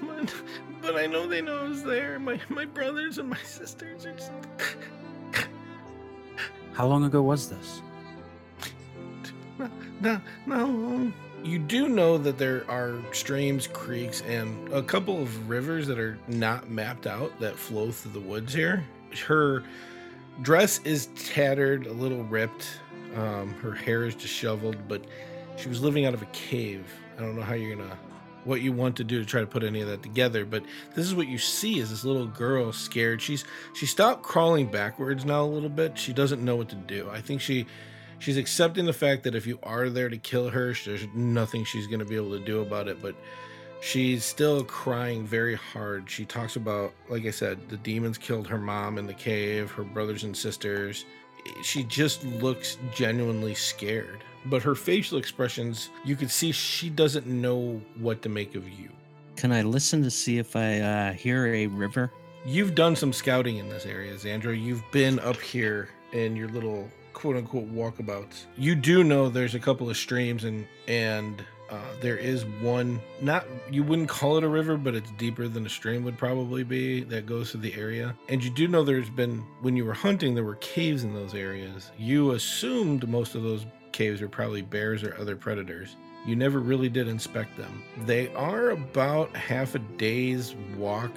But, 0.00 0.34
but 0.80 0.96
I 0.96 1.06
know 1.06 1.26
they 1.28 1.42
know 1.42 1.64
I 1.64 1.68
was 1.68 1.82
there. 1.82 2.18
My 2.18 2.40
my 2.48 2.64
brothers 2.64 3.18
and 3.18 3.28
my 3.28 3.38
sisters 3.44 4.06
are 4.06 4.12
just. 4.14 4.32
How 6.72 6.86
long 6.86 7.04
ago 7.04 7.22
was 7.22 7.48
this? 7.50 7.82
No, 10.00 10.20
no. 10.46 11.12
You 11.44 11.58
do 11.58 11.88
know 11.88 12.18
that 12.18 12.38
there 12.38 12.64
are 12.68 12.98
streams, 13.12 13.66
creeks, 13.66 14.20
and 14.22 14.72
a 14.72 14.82
couple 14.82 15.20
of 15.20 15.48
rivers 15.48 15.86
that 15.88 15.98
are 15.98 16.18
not 16.28 16.70
mapped 16.70 17.06
out 17.06 17.38
that 17.40 17.56
flow 17.56 17.90
through 17.90 18.12
the 18.12 18.20
woods 18.20 18.52
here. 18.52 18.84
Her 19.26 19.62
dress 20.40 20.80
is 20.84 21.06
tattered, 21.16 21.86
a 21.86 21.92
little 21.92 22.24
ripped. 22.24 22.78
Um, 23.16 23.54
her 23.54 23.72
hair 23.72 24.04
is 24.04 24.14
disheveled, 24.14 24.76
but 24.88 25.04
she 25.56 25.68
was 25.68 25.82
living 25.82 26.06
out 26.06 26.14
of 26.14 26.22
a 26.22 26.26
cave. 26.26 26.86
I 27.18 27.20
don't 27.20 27.36
know 27.36 27.42
how 27.42 27.54
you're 27.54 27.76
gonna, 27.76 27.98
what 28.44 28.60
you 28.62 28.72
want 28.72 28.96
to 28.96 29.04
do 29.04 29.18
to 29.18 29.24
try 29.24 29.40
to 29.40 29.46
put 29.46 29.62
any 29.64 29.80
of 29.82 29.88
that 29.88 30.02
together, 30.02 30.44
but 30.44 30.64
this 30.94 31.06
is 31.06 31.14
what 31.14 31.26
you 31.28 31.38
see: 31.38 31.78
is 31.78 31.90
this 31.90 32.04
little 32.04 32.26
girl 32.26 32.72
scared. 32.72 33.20
She's 33.20 33.44
she 33.74 33.86
stopped 33.86 34.22
crawling 34.22 34.66
backwards 34.70 35.24
now 35.24 35.42
a 35.42 35.46
little 35.46 35.68
bit. 35.68 35.98
She 35.98 36.12
doesn't 36.12 36.42
know 36.42 36.56
what 36.56 36.68
to 36.70 36.76
do. 36.76 37.08
I 37.10 37.20
think 37.20 37.40
she 37.40 37.66
she's 38.22 38.36
accepting 38.36 38.86
the 38.86 38.92
fact 38.92 39.24
that 39.24 39.34
if 39.34 39.46
you 39.48 39.58
are 39.64 39.90
there 39.90 40.08
to 40.08 40.16
kill 40.16 40.48
her, 40.48 40.72
there's 40.84 41.06
nothing 41.12 41.64
she's 41.64 41.88
going 41.88 41.98
to 41.98 42.04
be 42.04 42.14
able 42.14 42.30
to 42.30 42.38
do 42.38 42.60
about 42.60 42.86
it. 42.86 43.02
But 43.02 43.16
she's 43.80 44.24
still 44.24 44.62
crying 44.64 45.26
very 45.26 45.56
hard. 45.56 46.08
She 46.08 46.24
talks 46.24 46.54
about, 46.54 46.92
like 47.08 47.26
I 47.26 47.30
said, 47.30 47.68
the 47.68 47.76
demons 47.76 48.18
killed 48.18 48.46
her 48.46 48.58
mom 48.58 48.96
in 48.96 49.06
the 49.06 49.14
cave, 49.14 49.72
her 49.72 49.82
brothers 49.82 50.22
and 50.22 50.36
sisters. 50.36 51.04
She 51.64 51.82
just 51.82 52.24
looks 52.24 52.78
genuinely 52.94 53.54
scared. 53.54 54.22
But 54.46 54.62
her 54.62 54.76
facial 54.76 55.18
expressions, 55.18 55.90
you 56.04 56.14
could 56.14 56.30
see 56.30 56.52
she 56.52 56.90
doesn't 56.90 57.26
know 57.26 57.80
what 57.98 58.22
to 58.22 58.28
make 58.28 58.54
of 58.54 58.68
you. 58.68 58.88
Can 59.34 59.50
I 59.50 59.62
listen 59.62 60.02
to 60.04 60.10
see 60.10 60.38
if 60.38 60.54
I 60.54 60.78
uh, 60.78 61.12
hear 61.12 61.46
a 61.46 61.66
river? 61.66 62.12
You've 62.44 62.74
done 62.76 62.94
some 62.94 63.12
scouting 63.12 63.58
in 63.58 63.68
this 63.68 63.86
area, 63.86 64.14
Xandro. 64.14 64.60
You've 64.60 64.82
been 64.92 65.18
up 65.20 65.40
here 65.40 65.88
in 66.12 66.36
your 66.36 66.48
little 66.48 66.88
quote 67.12 67.36
unquote 67.36 67.72
walkabouts. 67.74 68.44
You 68.56 68.74
do 68.74 69.04
know 69.04 69.28
there's 69.28 69.54
a 69.54 69.60
couple 69.60 69.88
of 69.90 69.96
streams 69.96 70.44
and 70.44 70.66
and 70.88 71.44
uh, 71.70 71.80
there 72.02 72.18
is 72.18 72.44
one 72.60 73.00
not 73.22 73.46
you 73.70 73.82
wouldn't 73.82 74.08
call 74.08 74.36
it 74.36 74.44
a 74.44 74.48
river, 74.48 74.76
but 74.76 74.94
it's 74.94 75.10
deeper 75.12 75.48
than 75.48 75.64
a 75.64 75.70
stream 75.70 76.04
would 76.04 76.18
probably 76.18 76.64
be 76.64 77.02
that 77.04 77.24
goes 77.24 77.50
through 77.50 77.60
the 77.60 77.74
area. 77.74 78.14
And 78.28 78.44
you 78.44 78.50
do 78.50 78.68
know 78.68 78.84
there's 78.84 79.10
been 79.10 79.38
when 79.62 79.76
you 79.76 79.84
were 79.84 79.94
hunting 79.94 80.34
there 80.34 80.44
were 80.44 80.56
caves 80.56 81.02
in 81.02 81.14
those 81.14 81.34
areas. 81.34 81.90
You 81.98 82.32
assumed 82.32 83.08
most 83.08 83.34
of 83.34 83.42
those 83.42 83.64
caves 83.92 84.20
are 84.20 84.28
probably 84.28 84.62
bears 84.62 85.02
or 85.02 85.16
other 85.18 85.36
predators. 85.36 85.96
You 86.24 86.36
never 86.36 86.60
really 86.60 86.88
did 86.88 87.08
inspect 87.08 87.56
them. 87.56 87.82
They 88.06 88.32
are 88.34 88.70
about 88.70 89.34
half 89.34 89.74
a 89.74 89.80
day's 89.80 90.54
walk. 90.76 91.10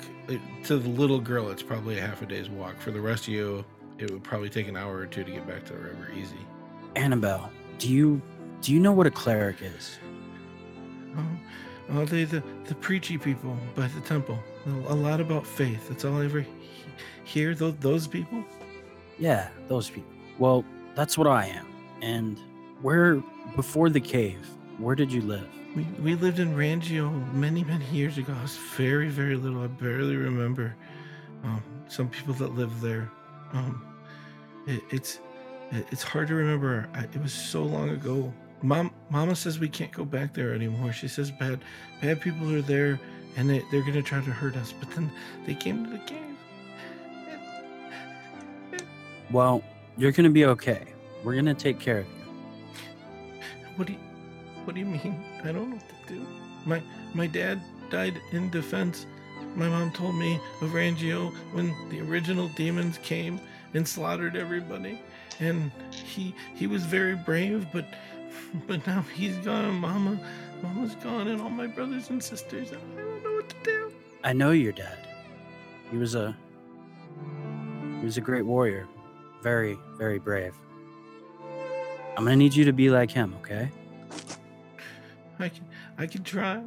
To 0.63 0.77
the 0.79 0.89
little 0.89 1.19
girl, 1.19 1.51
it's 1.51 1.61
probably 1.61 1.99
a 1.99 2.01
half 2.01 2.23
a 2.23 2.25
day's 2.25 2.49
walk. 2.49 2.79
For 2.79 2.89
the 2.89 3.01
rest 3.01 3.27
of 3.27 3.33
you, 3.33 3.63
it 3.97 4.11
would 4.11 4.23
probably 4.23 4.49
take 4.49 4.67
an 4.67 4.75
hour 4.75 4.95
or 4.95 5.05
two 5.05 5.23
to 5.23 5.31
get 5.31 5.47
back 5.47 5.65
to 5.65 5.73
the 5.73 5.79
river 5.79 6.11
easy. 6.15 6.37
Annabelle, 6.95 7.51
do 7.77 7.89
you 7.89 8.21
do 8.61 8.73
you 8.73 8.79
know 8.79 8.91
what 8.91 9.07
a 9.07 9.11
cleric 9.11 9.57
is? 9.61 9.97
Oh, 11.17 11.23
oh 11.91 12.05
they 12.05 12.23
the, 12.23 12.43
the 12.65 12.75
preachy 12.75 13.17
people 13.17 13.55
by 13.75 13.87
the 13.87 14.01
temple. 14.01 14.39
A 14.87 14.95
lot 14.95 15.21
about 15.21 15.45
faith. 15.45 15.87
That's 15.89 16.03
all 16.05 16.19
I 16.19 16.25
ever 16.25 16.45
hear. 17.23 17.53
Those, 17.53 17.75
those 17.79 18.07
people? 18.07 18.43
Yeah, 19.19 19.49
those 19.67 19.89
people. 19.89 20.11
Well, 20.39 20.65
that's 20.95 21.17
what 21.17 21.27
I 21.27 21.45
am. 21.45 21.67
And 22.01 22.39
where 22.81 23.21
before 23.55 23.89
the 23.89 23.99
cave, 23.99 24.45
where 24.77 24.95
did 24.95 25.11
you 25.11 25.21
live? 25.21 25.47
We, 25.75 25.83
we 26.01 26.15
lived 26.15 26.39
in 26.39 26.55
Rangio 26.55 27.33
many, 27.33 27.63
many 27.63 27.85
years 27.85 28.17
ago. 28.17 28.33
I 28.37 28.41
was 28.41 28.57
very, 28.75 29.09
very 29.09 29.35
little. 29.35 29.61
I 29.61 29.67
barely 29.67 30.15
remember 30.15 30.75
um, 31.43 31.61
some 31.87 32.09
people 32.09 32.33
that 32.35 32.55
lived 32.55 32.81
there. 32.81 33.11
Um, 33.53 33.85
it, 34.67 34.81
it's 34.89 35.19
it, 35.71 35.85
it's 35.91 36.03
hard 36.03 36.27
to 36.29 36.35
remember. 36.35 36.89
I, 36.93 37.03
it 37.03 37.21
was 37.21 37.33
so 37.33 37.63
long 37.63 37.89
ago. 37.89 38.33
Mom, 38.61 38.91
Mama 39.09 39.35
says 39.35 39.59
we 39.59 39.69
can't 39.69 39.91
go 39.91 40.05
back 40.05 40.33
there 40.33 40.53
anymore. 40.53 40.91
She 40.91 41.07
says 41.07 41.29
bad, 41.31 41.59
bad 42.01 42.21
people 42.21 42.53
are 42.53 42.61
there, 42.61 42.99
and 43.35 43.49
they, 43.49 43.63
they're 43.71 43.83
gonna 43.83 44.01
try 44.01 44.21
to 44.21 44.31
hurt 44.31 44.55
us. 44.55 44.73
But 44.79 44.91
then 44.91 45.11
they 45.45 45.53
came 45.53 45.85
to 45.85 45.91
the 45.91 45.99
cave. 45.99 46.19
Well, 49.31 49.63
you're 49.97 50.11
gonna 50.11 50.29
be 50.29 50.45
okay. 50.45 50.85
We're 51.23 51.35
gonna 51.35 51.53
take 51.53 51.79
care 51.79 51.99
of 51.99 52.05
you. 52.05 52.13
What 53.75 53.87
do 53.87 53.93
you, 53.93 53.99
what 54.63 54.73
do 54.73 54.79
you 54.79 54.85
mean? 54.85 55.23
I 55.43 55.51
don't 55.51 55.69
know 55.69 55.75
what 55.75 56.07
to 56.07 56.13
do. 56.13 56.25
My 56.65 56.81
my 57.13 57.27
dad 57.27 57.61
died 57.89 58.19
in 58.31 58.49
defense. 58.49 59.05
My 59.55 59.69
mom 59.69 59.91
told 59.91 60.15
me 60.15 60.39
of 60.61 60.71
Rangio 60.71 61.33
when 61.53 61.73
the 61.89 62.01
original 62.01 62.49
demons 62.49 62.97
came 62.99 63.39
and 63.73 63.87
slaughtered 63.87 64.35
everybody, 64.35 65.01
and 65.39 65.71
he 65.91 66.35
he 66.53 66.67
was 66.67 66.83
very 66.83 67.15
brave. 67.15 67.65
But 67.71 67.85
but 68.67 68.85
now 68.85 69.05
he's 69.15 69.37
gone. 69.37 69.75
Mama, 69.75 70.19
Mama's 70.61 70.95
gone, 70.95 71.27
and 71.27 71.41
all 71.41 71.49
my 71.49 71.67
brothers 71.67 72.09
and 72.09 72.21
sisters. 72.21 72.71
And 72.71 72.81
I 72.97 73.01
don't 73.01 73.23
know 73.23 73.33
what 73.33 73.49
to 73.49 73.55
do. 73.63 73.91
I 74.23 74.33
know 74.33 74.51
your 74.51 74.73
dad. 74.73 74.97
He 75.89 75.97
was 75.97 76.15
a 76.15 76.35
he 77.99 78.05
was 78.05 78.17
a 78.17 78.21
great 78.21 78.45
warrior. 78.45 78.87
Very, 79.41 79.77
very 79.97 80.19
brave. 80.19 80.53
I'm 82.17 82.23
gonna 82.23 82.35
need 82.35 82.55
you 82.55 82.65
to 82.65 82.73
be 82.73 82.89
like 82.89 83.11
him, 83.11 83.35
okay? 83.39 83.69
I 85.39 85.49
can 85.49 85.65
I 85.97 86.07
can 86.07 86.23
try. 86.23 86.61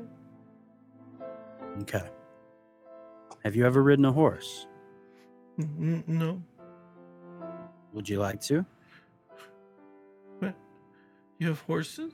Okay. 1.83 2.03
Have 3.49 3.57
you 3.57 3.65
ever 3.65 3.83
ridden 3.83 4.05
a 4.05 4.13
horse? 4.13 4.67
No, 5.57 6.43
Would 7.95 8.07
you 8.07 8.19
like 8.19 8.43
to? 8.43 8.67
What? 10.39 10.55
you 11.39 11.47
have 11.47 11.59
horses. 11.61 12.13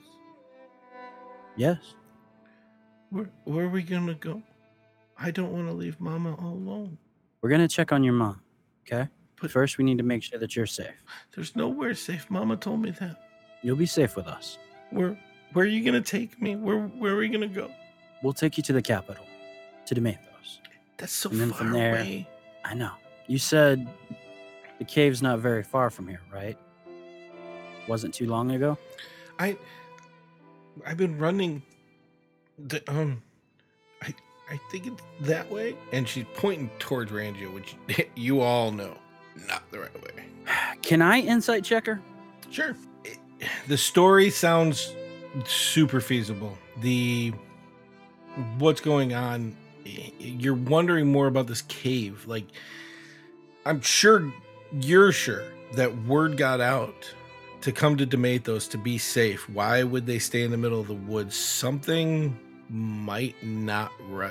Yes. 1.56 1.96
Where 3.10 3.28
where 3.42 3.64
are 3.64 3.68
we 3.68 3.82
gonna 3.82 4.14
go? 4.14 4.44
I 5.18 5.32
don't 5.32 5.50
want 5.50 5.66
to 5.66 5.72
leave 5.72 5.98
Mama 5.98 6.36
all 6.36 6.52
alone. 6.52 6.98
We're 7.42 7.50
gonna 7.50 7.66
check 7.66 7.90
on 7.90 8.04
your 8.04 8.14
mom, 8.14 8.40
okay? 8.86 9.08
But- 9.40 9.50
first, 9.50 9.76
we 9.76 9.82
need 9.82 9.98
to 9.98 10.04
make 10.04 10.22
sure 10.22 10.38
that 10.38 10.54
you're 10.54 10.66
safe. 10.66 11.02
There's 11.34 11.56
nowhere 11.56 11.94
safe. 11.94 12.30
Mama 12.30 12.56
told 12.56 12.80
me 12.80 12.92
that. 12.92 13.16
You'll 13.60 13.74
be 13.74 13.86
safe 13.86 14.14
with 14.14 14.28
us. 14.28 14.56
Where 14.90 15.18
where 15.52 15.64
are 15.64 15.68
you 15.68 15.84
gonna 15.84 16.00
take 16.00 16.40
me? 16.40 16.54
Where 16.54 16.78
where 16.78 17.14
are 17.14 17.16
we 17.16 17.28
gonna 17.28 17.48
go? 17.48 17.72
We'll 18.22 18.34
take 18.34 18.56
you 18.56 18.62
to 18.62 18.72
the 18.72 18.82
capital, 18.82 19.24
to 19.86 19.94
Demathos. 19.96 20.60
That's 20.96 21.12
so 21.12 21.30
And 21.30 21.40
then 21.40 21.48
far 21.50 21.58
from 21.58 21.72
there- 21.72 21.94
away. 21.96 22.28
I 22.64 22.74
know. 22.74 22.92
You 23.26 23.38
said 23.38 23.86
the 24.78 24.84
cave's 24.84 25.22
not 25.22 25.38
very 25.38 25.62
far 25.62 25.90
from 25.90 26.08
here, 26.08 26.20
right? 26.32 26.58
Wasn't 27.88 28.14
too 28.14 28.26
long 28.26 28.50
ago? 28.52 28.78
I 29.38 29.56
I've 30.86 30.96
been 30.96 31.18
running 31.18 31.62
the 32.58 32.82
um 32.90 33.22
I 34.02 34.14
I 34.50 34.58
think 34.70 34.86
it's 34.86 35.02
that 35.22 35.50
way. 35.50 35.76
And 35.92 36.08
she's 36.08 36.24
pointing 36.34 36.70
towards 36.78 37.10
Rangio, 37.12 37.52
which 37.52 37.76
you 38.14 38.40
all 38.40 38.70
know. 38.70 38.96
Not 39.48 39.70
the 39.70 39.80
right 39.80 40.02
way. 40.02 40.24
Can 40.82 41.02
I 41.02 41.20
insight 41.20 41.64
checker? 41.64 42.00
Sure. 42.50 42.74
The 43.68 43.76
story 43.76 44.30
sounds 44.30 44.94
super 45.46 46.00
feasible. 46.00 46.56
The 46.80 47.32
what's 48.58 48.80
going 48.80 49.12
on 49.14 49.56
you're 49.84 50.54
wondering 50.54 51.10
more 51.10 51.26
about 51.26 51.46
this 51.46 51.62
cave. 51.62 52.24
Like 52.26 52.46
I'm 53.66 53.80
sure 53.80 54.32
you're 54.72 55.12
sure 55.12 55.44
that 55.74 56.04
word 56.04 56.36
got 56.36 56.60
out 56.60 57.12
to 57.62 57.72
come 57.72 57.96
to 57.96 58.06
Demathos 58.06 58.70
to 58.70 58.78
be 58.78 58.98
safe. 58.98 59.48
Why 59.48 59.82
would 59.82 60.06
they 60.06 60.18
stay 60.18 60.42
in 60.42 60.50
the 60.50 60.56
middle 60.56 60.80
of 60.80 60.86
the 60.86 60.94
woods? 60.94 61.34
Something 61.34 62.38
might 62.68 63.34
not 63.42 63.90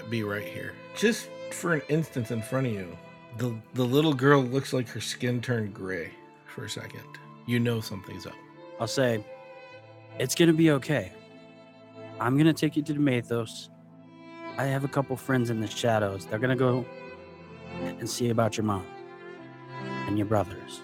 be 0.10 0.24
right 0.24 0.46
here. 0.46 0.74
Just 0.96 1.30
for 1.52 1.74
an 1.74 1.82
instance 1.90 2.32
in 2.32 2.42
front 2.42 2.68
of 2.68 2.74
you, 2.74 2.98
the 3.38 3.56
the 3.74 3.84
little 3.84 4.14
girl 4.14 4.42
looks 4.42 4.74
like 4.74 4.88
her 4.90 5.02
skin 5.02 5.42
turned 5.42 5.74
gray 5.74 6.12
for 6.46 6.66
a 6.66 6.70
second. 6.70 7.02
You 7.46 7.60
know 7.60 7.82
something's 7.82 8.26
up. 8.26 8.36
I'll 8.80 8.88
say, 8.88 9.26
it's 10.20 10.36
gonna 10.36 10.54
be 10.54 10.72
okay. 10.72 11.12
I'm 12.20 12.38
gonna 12.38 12.54
take 12.54 12.76
you 12.76 12.84
to 12.84 12.94
Demathos. 12.94 13.70
I 14.58 14.66
have 14.66 14.84
a 14.84 14.88
couple 14.88 15.16
friends 15.18 15.50
in 15.50 15.60
the 15.60 15.68
shadows. 15.68 16.26
They're 16.26 16.40
gonna 16.40 16.56
go 16.56 16.86
and 17.82 18.08
see 18.10 18.30
about 18.30 18.56
your 18.56 18.66
mom 18.66 18.86
and 20.08 20.18
your 20.18 20.28
brothers. 20.28 20.82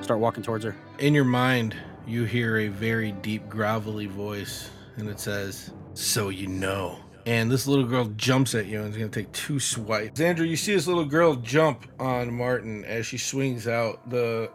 Start 0.00 0.20
walking 0.20 0.42
towards 0.42 0.64
her. 0.64 0.76
In 0.98 1.14
your 1.14 1.24
mind, 1.24 1.74
you 2.06 2.24
hear 2.24 2.58
a 2.58 2.68
very 2.68 3.12
deep, 3.12 3.48
gravelly 3.48 4.06
voice, 4.06 4.68
and 4.96 5.08
it 5.08 5.18
says, 5.18 5.72
So 5.94 6.28
you 6.28 6.46
know. 6.46 6.98
And 7.26 7.50
this 7.50 7.66
little 7.66 7.86
girl 7.86 8.04
jumps 8.16 8.54
at 8.54 8.66
you 8.66 8.82
and 8.82 8.90
is 8.90 8.98
going 8.98 9.10
to 9.10 9.20
take 9.22 9.32
two 9.32 9.58
swipes. 9.58 10.20
Xandro, 10.20 10.46
you 10.46 10.56
see 10.56 10.74
this 10.74 10.86
little 10.86 11.06
girl 11.06 11.36
jump 11.36 11.86
on 11.98 12.34
Martin 12.34 12.84
as 12.84 13.06
she 13.06 13.16
swings 13.16 13.66
out. 13.66 14.10
The 14.10 14.50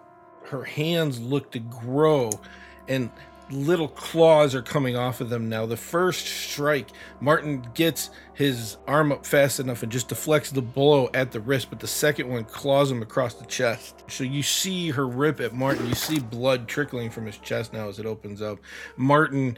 her 0.45 0.63
hands 0.63 1.19
look 1.19 1.51
to 1.51 1.59
grow, 1.59 2.29
and 2.87 3.09
little 3.51 3.87
claws 3.87 4.53
are 4.53 4.61
coming 4.61 4.95
off 4.95 5.21
of 5.21 5.29
them 5.29 5.49
now. 5.49 5.65
The 5.65 5.77
first 5.77 6.27
strike, 6.27 6.89
Martin 7.19 7.67
gets 7.73 8.09
his 8.33 8.77
arm 8.87 9.11
up 9.11 9.25
fast 9.25 9.59
enough 9.59 9.83
and 9.83 9.91
just 9.91 10.09
deflects 10.09 10.51
the 10.51 10.61
blow 10.61 11.09
at 11.13 11.31
the 11.31 11.39
wrist, 11.39 11.69
but 11.69 11.79
the 11.79 11.87
second 11.87 12.29
one 12.29 12.45
claws 12.45 12.91
him 12.91 13.01
across 13.01 13.33
the 13.33 13.45
chest. 13.45 14.03
So 14.09 14.23
you 14.23 14.43
see 14.43 14.89
her 14.91 15.07
rip 15.07 15.39
at 15.39 15.53
Martin. 15.53 15.87
You 15.87 15.95
see 15.95 16.19
blood 16.19 16.67
trickling 16.67 17.09
from 17.09 17.25
his 17.25 17.37
chest 17.37 17.73
now 17.73 17.89
as 17.89 17.99
it 17.99 18.05
opens 18.05 18.41
up. 18.41 18.59
Martin, 18.97 19.57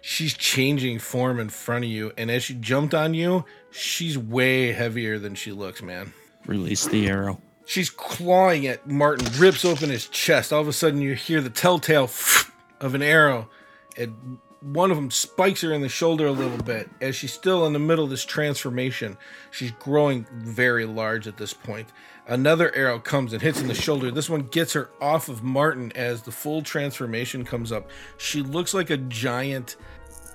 she's 0.00 0.34
changing 0.34 0.98
form 0.98 1.40
in 1.40 1.48
front 1.48 1.84
of 1.84 1.90
you, 1.90 2.12
and 2.18 2.30
as 2.30 2.42
she 2.44 2.54
jumped 2.54 2.94
on 2.94 3.14
you, 3.14 3.44
she's 3.70 4.18
way 4.18 4.72
heavier 4.72 5.18
than 5.18 5.34
she 5.34 5.52
looks, 5.52 5.82
man. 5.82 6.12
Release 6.46 6.86
the 6.86 7.06
arrow. 7.08 7.40
She's 7.66 7.90
clawing 7.90 8.66
at 8.66 8.88
Martin, 8.88 9.28
rips 9.38 9.62
open 9.62 9.90
his 9.90 10.08
chest. 10.08 10.54
All 10.54 10.62
of 10.62 10.68
a 10.68 10.72
sudden, 10.72 11.02
you 11.02 11.14
hear 11.14 11.42
the 11.42 11.50
telltale 11.50 12.10
of 12.80 12.94
an 12.94 13.02
arrow, 13.02 13.48
and 13.96 14.38
one 14.60 14.90
of 14.90 14.96
them 14.96 15.10
spikes 15.10 15.60
her 15.60 15.72
in 15.72 15.82
the 15.82 15.88
shoulder 15.88 16.26
a 16.26 16.32
little 16.32 16.58
bit. 16.58 16.90
As 17.00 17.14
she's 17.14 17.32
still 17.32 17.64
in 17.66 17.72
the 17.72 17.78
middle 17.78 18.04
of 18.04 18.10
this 18.10 18.24
transformation, 18.24 19.16
she's 19.50 19.70
growing 19.72 20.26
very 20.32 20.84
large 20.84 21.26
at 21.28 21.36
this 21.36 21.54
point. 21.54 21.88
Another 22.26 22.74
arrow 22.74 22.98
comes 22.98 23.32
and 23.32 23.40
hits 23.40 23.60
in 23.60 23.68
the 23.68 23.74
shoulder. 23.74 24.10
This 24.10 24.28
one 24.28 24.42
gets 24.42 24.72
her 24.74 24.90
off 25.00 25.28
of 25.28 25.42
Martin 25.42 25.92
as 25.94 26.22
the 26.22 26.32
full 26.32 26.62
transformation 26.62 27.44
comes 27.44 27.72
up. 27.72 27.88
She 28.18 28.42
looks 28.42 28.74
like 28.74 28.90
a 28.90 28.96
giant 28.96 29.76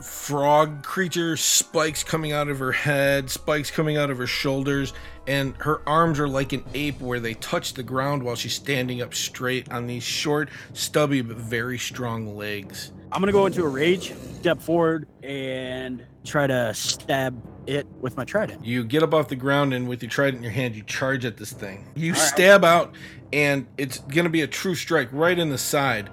frog 0.03 0.83
creature, 0.83 1.37
spikes 1.37 2.03
coming 2.03 2.31
out 2.31 2.49
of 2.49 2.59
her 2.59 2.71
head, 2.71 3.29
spikes 3.29 3.71
coming 3.71 3.97
out 3.97 4.09
of 4.09 4.17
her 4.17 4.27
shoulders, 4.27 4.93
and 5.27 5.55
her 5.57 5.81
arms 5.87 6.19
are 6.19 6.27
like 6.27 6.53
an 6.53 6.63
ape 6.73 6.99
where 6.99 7.19
they 7.19 7.33
touch 7.35 7.73
the 7.73 7.83
ground 7.83 8.23
while 8.23 8.35
she's 8.35 8.53
standing 8.53 9.01
up 9.01 9.13
straight 9.13 9.71
on 9.71 9.87
these 9.87 10.03
short, 10.03 10.49
stubby, 10.73 11.21
but 11.21 11.37
very 11.37 11.77
strong 11.77 12.35
legs. 12.35 12.91
I'm 13.11 13.21
gonna 13.21 13.31
go 13.31 13.45
into 13.45 13.63
a 13.63 13.67
rage, 13.67 14.13
step 14.39 14.61
forward, 14.61 15.07
and 15.21 16.03
try 16.25 16.47
to 16.47 16.73
stab 16.73 17.41
it 17.67 17.87
with 18.01 18.17
my 18.17 18.25
trident. 18.25 18.65
You 18.65 18.83
get 18.83 19.03
up 19.03 19.13
off 19.13 19.27
the 19.27 19.35
ground 19.35 19.73
and 19.73 19.87
with 19.87 20.01
your 20.01 20.09
trident 20.09 20.37
in 20.37 20.43
your 20.43 20.51
hand, 20.51 20.75
you 20.75 20.83
charge 20.83 21.23
at 21.23 21.37
this 21.37 21.51
thing. 21.51 21.87
You 21.95 22.13
right. 22.13 22.21
stab 22.21 22.65
out, 22.65 22.93
and 23.31 23.67
it's 23.77 23.99
gonna 23.99 24.29
be 24.29 24.41
a 24.41 24.47
true 24.47 24.75
strike 24.75 25.09
right 25.11 25.37
in 25.37 25.49
the 25.49 25.57
side. 25.57 26.09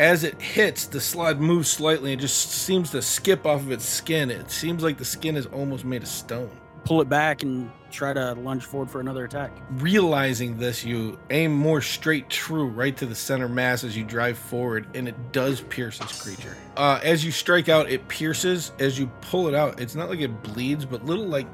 As 0.00 0.24
it 0.24 0.40
hits, 0.40 0.86
the 0.86 0.98
slide 0.98 1.42
moves 1.42 1.68
slightly 1.68 2.12
and 2.12 2.18
just 2.18 2.52
seems 2.52 2.90
to 2.92 3.02
skip 3.02 3.44
off 3.44 3.60
of 3.60 3.70
its 3.70 3.84
skin. 3.84 4.30
It 4.30 4.50
seems 4.50 4.82
like 4.82 4.96
the 4.96 5.04
skin 5.04 5.36
is 5.36 5.44
almost 5.44 5.84
made 5.84 6.00
of 6.00 6.08
stone. 6.08 6.50
Pull 6.84 7.02
it 7.02 7.10
back 7.10 7.42
and 7.42 7.70
try 7.90 8.14
to 8.14 8.32
lunge 8.32 8.64
forward 8.64 8.88
for 8.88 9.00
another 9.00 9.26
attack. 9.26 9.52
realizing 9.72 10.56
this, 10.56 10.86
you 10.86 11.18
aim 11.28 11.52
more 11.52 11.82
straight 11.82 12.30
true 12.30 12.64
right 12.64 12.96
to 12.96 13.04
the 13.04 13.14
center 13.14 13.46
mass 13.46 13.84
as 13.84 13.94
you 13.94 14.02
drive 14.02 14.38
forward, 14.38 14.86
and 14.94 15.06
it 15.06 15.32
does 15.32 15.60
pierce 15.60 15.98
this 15.98 16.22
creature. 16.22 16.56
Uh, 16.78 16.98
as 17.02 17.22
you 17.22 17.30
strike 17.30 17.68
out, 17.68 17.90
it 17.90 18.08
pierces. 18.08 18.72
As 18.78 18.98
you 18.98 19.08
pull 19.20 19.48
it 19.48 19.54
out, 19.54 19.80
it's 19.80 19.94
not 19.94 20.08
like 20.08 20.20
it 20.20 20.42
bleeds, 20.42 20.86
but 20.86 21.04
little 21.04 21.26
like 21.26 21.46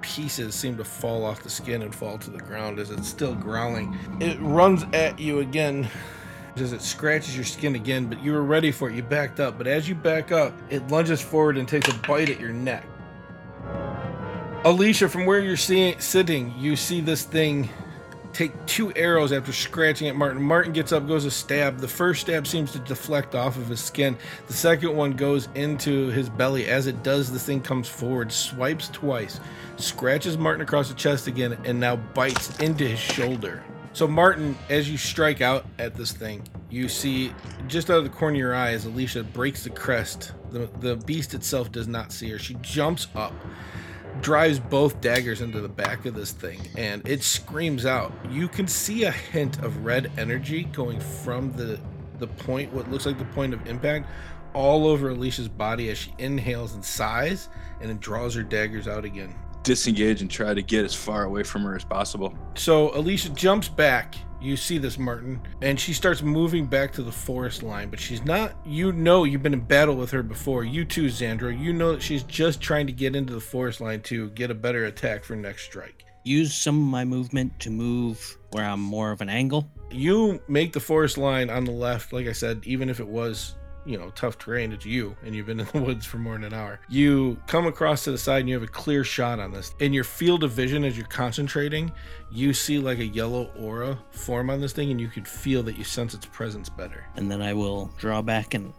pieces 0.00 0.56
seem 0.56 0.76
to 0.76 0.84
fall 0.84 1.24
off 1.24 1.44
the 1.44 1.50
skin 1.50 1.82
and 1.82 1.94
fall 1.94 2.18
to 2.18 2.30
the 2.32 2.38
ground 2.40 2.80
as 2.80 2.90
it's 2.90 3.06
still 3.06 3.36
growling. 3.36 3.96
It 4.18 4.38
runs 4.40 4.82
at 4.92 5.20
you 5.20 5.38
again. 5.38 5.88
As 6.56 6.72
it 6.72 6.82
scratches 6.82 7.34
your 7.34 7.44
skin 7.44 7.74
again, 7.74 8.06
but 8.06 8.22
you 8.22 8.32
were 8.32 8.42
ready 8.42 8.70
for 8.70 8.90
it. 8.90 8.94
You 8.94 9.02
backed 9.02 9.40
up, 9.40 9.56
but 9.56 9.66
as 9.66 9.88
you 9.88 9.94
back 9.94 10.32
up, 10.32 10.52
it 10.68 10.86
lunges 10.88 11.20
forward 11.20 11.56
and 11.56 11.66
takes 11.66 11.88
a 11.88 11.94
bite 12.06 12.28
at 12.28 12.38
your 12.38 12.52
neck. 12.52 12.84
Alicia, 14.64 15.08
from 15.08 15.26
where 15.26 15.40
you're 15.40 15.56
seeing, 15.56 15.98
sitting, 15.98 16.54
you 16.58 16.76
see 16.76 17.00
this 17.00 17.24
thing 17.24 17.68
take 18.32 18.66
two 18.66 18.92
arrows 18.94 19.32
after 19.32 19.52
scratching 19.52 20.08
at 20.08 20.16
Martin. 20.16 20.42
Martin 20.42 20.72
gets 20.72 20.92
up, 20.92 21.06
goes 21.06 21.24
to 21.24 21.30
stab. 21.30 21.78
The 21.78 21.88
first 21.88 22.22
stab 22.22 22.46
seems 22.46 22.72
to 22.72 22.78
deflect 22.78 23.34
off 23.34 23.56
of 23.56 23.68
his 23.68 23.80
skin. 23.80 24.16
The 24.46 24.52
second 24.52 24.96
one 24.96 25.12
goes 25.12 25.48
into 25.54 26.08
his 26.08 26.28
belly. 26.28 26.66
As 26.66 26.86
it 26.86 27.02
does, 27.02 27.30
the 27.30 27.38
thing 27.38 27.60
comes 27.60 27.88
forward, 27.88 28.32
swipes 28.32 28.88
twice, 28.88 29.40
scratches 29.76 30.38
Martin 30.38 30.62
across 30.62 30.88
the 30.88 30.94
chest 30.94 31.26
again, 31.26 31.58
and 31.64 31.78
now 31.78 31.96
bites 31.96 32.58
into 32.58 32.86
his 32.86 32.98
shoulder. 32.98 33.62
So, 33.94 34.08
Martin, 34.08 34.56
as 34.70 34.90
you 34.90 34.96
strike 34.96 35.42
out 35.42 35.66
at 35.78 35.94
this 35.94 36.12
thing, 36.12 36.42
you 36.70 36.88
see 36.88 37.34
just 37.68 37.90
out 37.90 37.98
of 37.98 38.04
the 38.04 38.10
corner 38.10 38.36
of 38.36 38.38
your 38.38 38.54
eye 38.54 38.72
as 38.72 38.86
Alicia 38.86 39.22
breaks 39.22 39.64
the 39.64 39.70
crest. 39.70 40.32
The, 40.50 40.70
the 40.80 40.96
beast 40.96 41.34
itself 41.34 41.70
does 41.70 41.86
not 41.86 42.10
see 42.10 42.30
her. 42.30 42.38
She 42.38 42.54
jumps 42.62 43.08
up, 43.14 43.34
drives 44.22 44.58
both 44.58 45.00
daggers 45.02 45.42
into 45.42 45.60
the 45.60 45.68
back 45.68 46.06
of 46.06 46.14
this 46.14 46.32
thing, 46.32 46.60
and 46.76 47.06
it 47.06 47.22
screams 47.22 47.84
out. 47.84 48.12
You 48.30 48.48
can 48.48 48.66
see 48.66 49.04
a 49.04 49.10
hint 49.10 49.62
of 49.62 49.84
red 49.84 50.10
energy 50.16 50.64
going 50.64 51.00
from 51.00 51.52
the 51.52 51.78
the 52.18 52.28
point, 52.28 52.72
what 52.72 52.88
looks 52.90 53.04
like 53.04 53.18
the 53.18 53.24
point 53.26 53.52
of 53.52 53.66
impact, 53.66 54.08
all 54.54 54.86
over 54.86 55.10
Alicia's 55.10 55.48
body 55.48 55.90
as 55.90 55.98
she 55.98 56.14
inhales 56.18 56.74
and 56.74 56.84
sighs, 56.84 57.48
and 57.80 57.90
then 57.90 57.98
draws 57.98 58.34
her 58.34 58.44
daggers 58.44 58.86
out 58.86 59.04
again. 59.04 59.34
Disengage 59.62 60.22
and 60.22 60.30
try 60.30 60.54
to 60.54 60.62
get 60.62 60.84
as 60.84 60.94
far 60.94 61.24
away 61.24 61.42
from 61.42 61.62
her 61.62 61.76
as 61.76 61.84
possible. 61.84 62.34
So 62.54 62.96
Alicia 62.96 63.30
jumps 63.30 63.68
back. 63.68 64.14
You 64.40 64.56
see 64.56 64.78
this, 64.78 64.98
Martin, 64.98 65.40
and 65.60 65.78
she 65.78 65.92
starts 65.92 66.20
moving 66.20 66.66
back 66.66 66.92
to 66.94 67.02
the 67.04 67.12
forest 67.12 67.62
line, 67.62 67.90
but 67.90 68.00
she's 68.00 68.24
not. 68.24 68.56
You 68.66 68.90
know, 68.92 69.22
you've 69.22 69.44
been 69.44 69.54
in 69.54 69.60
battle 69.60 69.94
with 69.94 70.10
her 70.10 70.24
before. 70.24 70.64
You 70.64 70.84
too, 70.84 71.06
Xandro. 71.06 71.56
You 71.56 71.72
know 71.72 71.92
that 71.92 72.02
she's 72.02 72.24
just 72.24 72.60
trying 72.60 72.88
to 72.88 72.92
get 72.92 73.14
into 73.14 73.34
the 73.34 73.40
forest 73.40 73.80
line 73.80 74.00
to 74.02 74.30
get 74.30 74.50
a 74.50 74.54
better 74.54 74.86
attack 74.86 75.22
for 75.22 75.36
next 75.36 75.62
strike. 75.62 76.04
Use 76.24 76.54
some 76.54 76.76
of 76.76 76.88
my 76.88 77.04
movement 77.04 77.58
to 77.60 77.70
move 77.70 78.36
where 78.50 78.64
I'm 78.64 78.80
more 78.80 79.12
of 79.12 79.20
an 79.20 79.28
angle. 79.28 79.70
You 79.92 80.42
make 80.48 80.72
the 80.72 80.80
forest 80.80 81.18
line 81.18 81.48
on 81.48 81.64
the 81.64 81.72
left, 81.72 82.12
like 82.12 82.26
I 82.26 82.32
said, 82.32 82.62
even 82.64 82.88
if 82.88 82.98
it 82.98 83.06
was 83.06 83.54
you 83.84 83.98
know 83.98 84.10
tough 84.14 84.38
terrain 84.38 84.72
it's 84.72 84.84
you 84.84 85.16
and 85.24 85.34
you've 85.34 85.46
been 85.46 85.60
in 85.60 85.66
the 85.72 85.80
woods 85.82 86.06
for 86.06 86.18
more 86.18 86.34
than 86.34 86.44
an 86.44 86.54
hour. 86.54 86.80
You 86.88 87.36
come 87.46 87.66
across 87.66 88.04
to 88.04 88.10
the 88.12 88.18
side 88.18 88.40
and 88.40 88.48
you 88.48 88.54
have 88.54 88.62
a 88.62 88.68
clear 88.72 89.04
shot 89.04 89.40
on 89.40 89.52
this. 89.52 89.74
In 89.80 89.92
your 89.92 90.04
field 90.04 90.44
of 90.44 90.52
vision 90.52 90.84
as 90.84 90.96
you're 90.96 91.06
concentrating 91.06 91.92
you 92.30 92.52
see 92.54 92.78
like 92.78 92.98
a 92.98 93.06
yellow 93.06 93.50
aura 93.58 93.98
form 94.10 94.50
on 94.50 94.60
this 94.60 94.72
thing 94.72 94.90
and 94.90 95.00
you 95.00 95.08
can 95.08 95.24
feel 95.24 95.62
that 95.64 95.76
you 95.76 95.84
sense 95.84 96.14
its 96.14 96.26
presence 96.26 96.68
better. 96.68 97.04
And 97.16 97.30
then 97.30 97.42
I 97.42 97.52
will 97.54 97.90
draw 97.98 98.22
back 98.22 98.54
and 98.54 98.72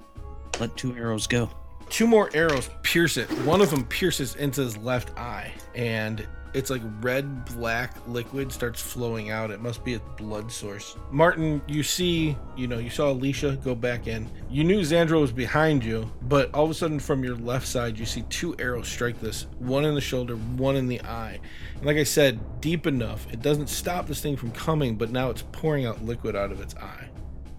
let 0.60 0.75
two 0.77 0.95
arrows 0.95 1.27
go. 1.27 1.50
two 1.89 2.07
more 2.07 2.29
arrows 2.33 2.69
pierce 2.81 3.17
it. 3.17 3.29
One 3.45 3.62
of 3.62 3.69
them 3.69 3.86
pierces 3.86 4.36
into 4.36 4.62
his 4.62 4.77
left 4.77 5.17
eye 5.17 5.51
and 5.75 6.25
it's 6.53 6.69
like 6.69 6.81
red 7.01 7.45
black 7.45 7.95
liquid 8.07 8.51
starts 8.51 8.81
flowing 8.81 9.31
out. 9.31 9.51
It 9.51 9.62
must 9.62 9.83
be 9.83 9.95
a 9.95 10.00
blood 10.00 10.51
source. 10.51 10.95
Martin 11.12 11.62
you 11.67 11.83
see 11.83 12.38
you 12.55 12.67
know 12.67 12.77
you 12.77 12.89
saw 12.89 13.12
alicia 13.12 13.57
go 13.63 13.75
back 13.75 14.07
in. 14.07 14.29
You 14.50 14.63
knew 14.63 14.81
xandro 14.81 15.22
was 15.22 15.31
behind 15.31 15.83
you 15.83 16.12
but 16.24 16.53
all 16.53 16.65
of 16.65 16.72
a 16.72 16.74
sudden 16.74 17.00
from 17.00 17.24
your 17.24 17.36
left 17.36 17.67
side 17.67 17.98
you 17.98 18.05
see 18.05 18.22
two 18.24 18.55
arrows 18.60 18.88
strike 18.88 19.19
this 19.19 19.48
one 19.60 19.86
in 19.86 19.95
the 19.95 20.01
shoulder 20.01 20.36
one 20.36 20.75
in 20.75 20.88
the 20.88 21.01
eye. 21.01 21.39
And 21.75 21.86
like 21.86 21.98
i 21.98 22.03
said 22.03 22.39
deep 22.62 22.88
enough 22.88 23.27
it 23.31 23.41
doesn't 23.41 23.67
stop 23.67 24.07
this 24.07 24.22
thing 24.22 24.36
from 24.36 24.51
coming 24.51 24.95
but 24.95 25.10
now 25.12 25.29
it's 25.29 25.43
pouring 25.51 25.86
out 25.86 26.03
liquid 26.03 26.36
out 26.36 26.51
of 26.51 26.62
its 26.62 26.75
eye. 26.75 27.10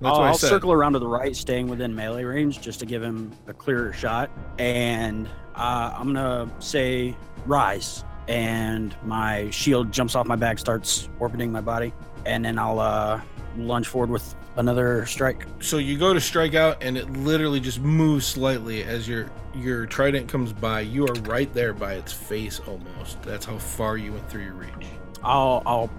That's 0.00 0.18
I'll, 0.18 0.22
I 0.22 0.28
I'll 0.28 0.34
said. 0.38 0.48
circle 0.48 0.72
around 0.72 0.94
to 0.94 0.98
the 0.98 1.06
right, 1.06 1.34
staying 1.34 1.68
within 1.68 1.94
melee 1.94 2.24
range, 2.24 2.60
just 2.60 2.80
to 2.80 2.86
give 2.86 3.02
him 3.02 3.32
a 3.46 3.54
clearer 3.54 3.92
shot. 3.92 4.30
And 4.58 5.28
uh, 5.54 5.94
I'm 5.96 6.12
gonna 6.12 6.50
say 6.58 7.16
rise, 7.46 8.04
and 8.28 8.94
my 9.04 9.50
shield 9.50 9.92
jumps 9.92 10.14
off 10.14 10.26
my 10.26 10.36
back, 10.36 10.58
starts 10.58 11.08
orbiting 11.18 11.52
my 11.52 11.60
body, 11.60 11.92
and 12.24 12.44
then 12.44 12.58
I'll 12.58 12.80
uh, 12.80 13.20
lunge 13.56 13.86
forward 13.86 14.10
with 14.10 14.34
another 14.56 15.04
strike. 15.06 15.46
so 15.60 15.78
you 15.78 15.98
go 15.98 16.14
to 16.14 16.20
strike 16.20 16.54
out 16.54 16.80
and 16.80 16.96
it 16.96 17.10
literally 17.10 17.58
just 17.58 17.80
moves 17.80 18.24
slightly 18.24 18.84
as 18.84 19.08
your 19.08 19.28
your 19.54 19.86
trident 19.86 20.28
comes 20.28 20.52
by. 20.52 20.80
You 20.80 21.06
are 21.06 21.14
right 21.22 21.52
there 21.52 21.72
by 21.72 21.94
its 21.94 22.12
face 22.12 22.60
almost. 22.66 23.20
That's 23.22 23.44
how 23.44 23.58
far 23.58 23.96
you 23.96 24.12
went 24.12 24.28
through 24.28 24.44
your 24.44 24.54
reach. 24.54 24.86
I'll 25.22 25.62
I'll 25.66 25.90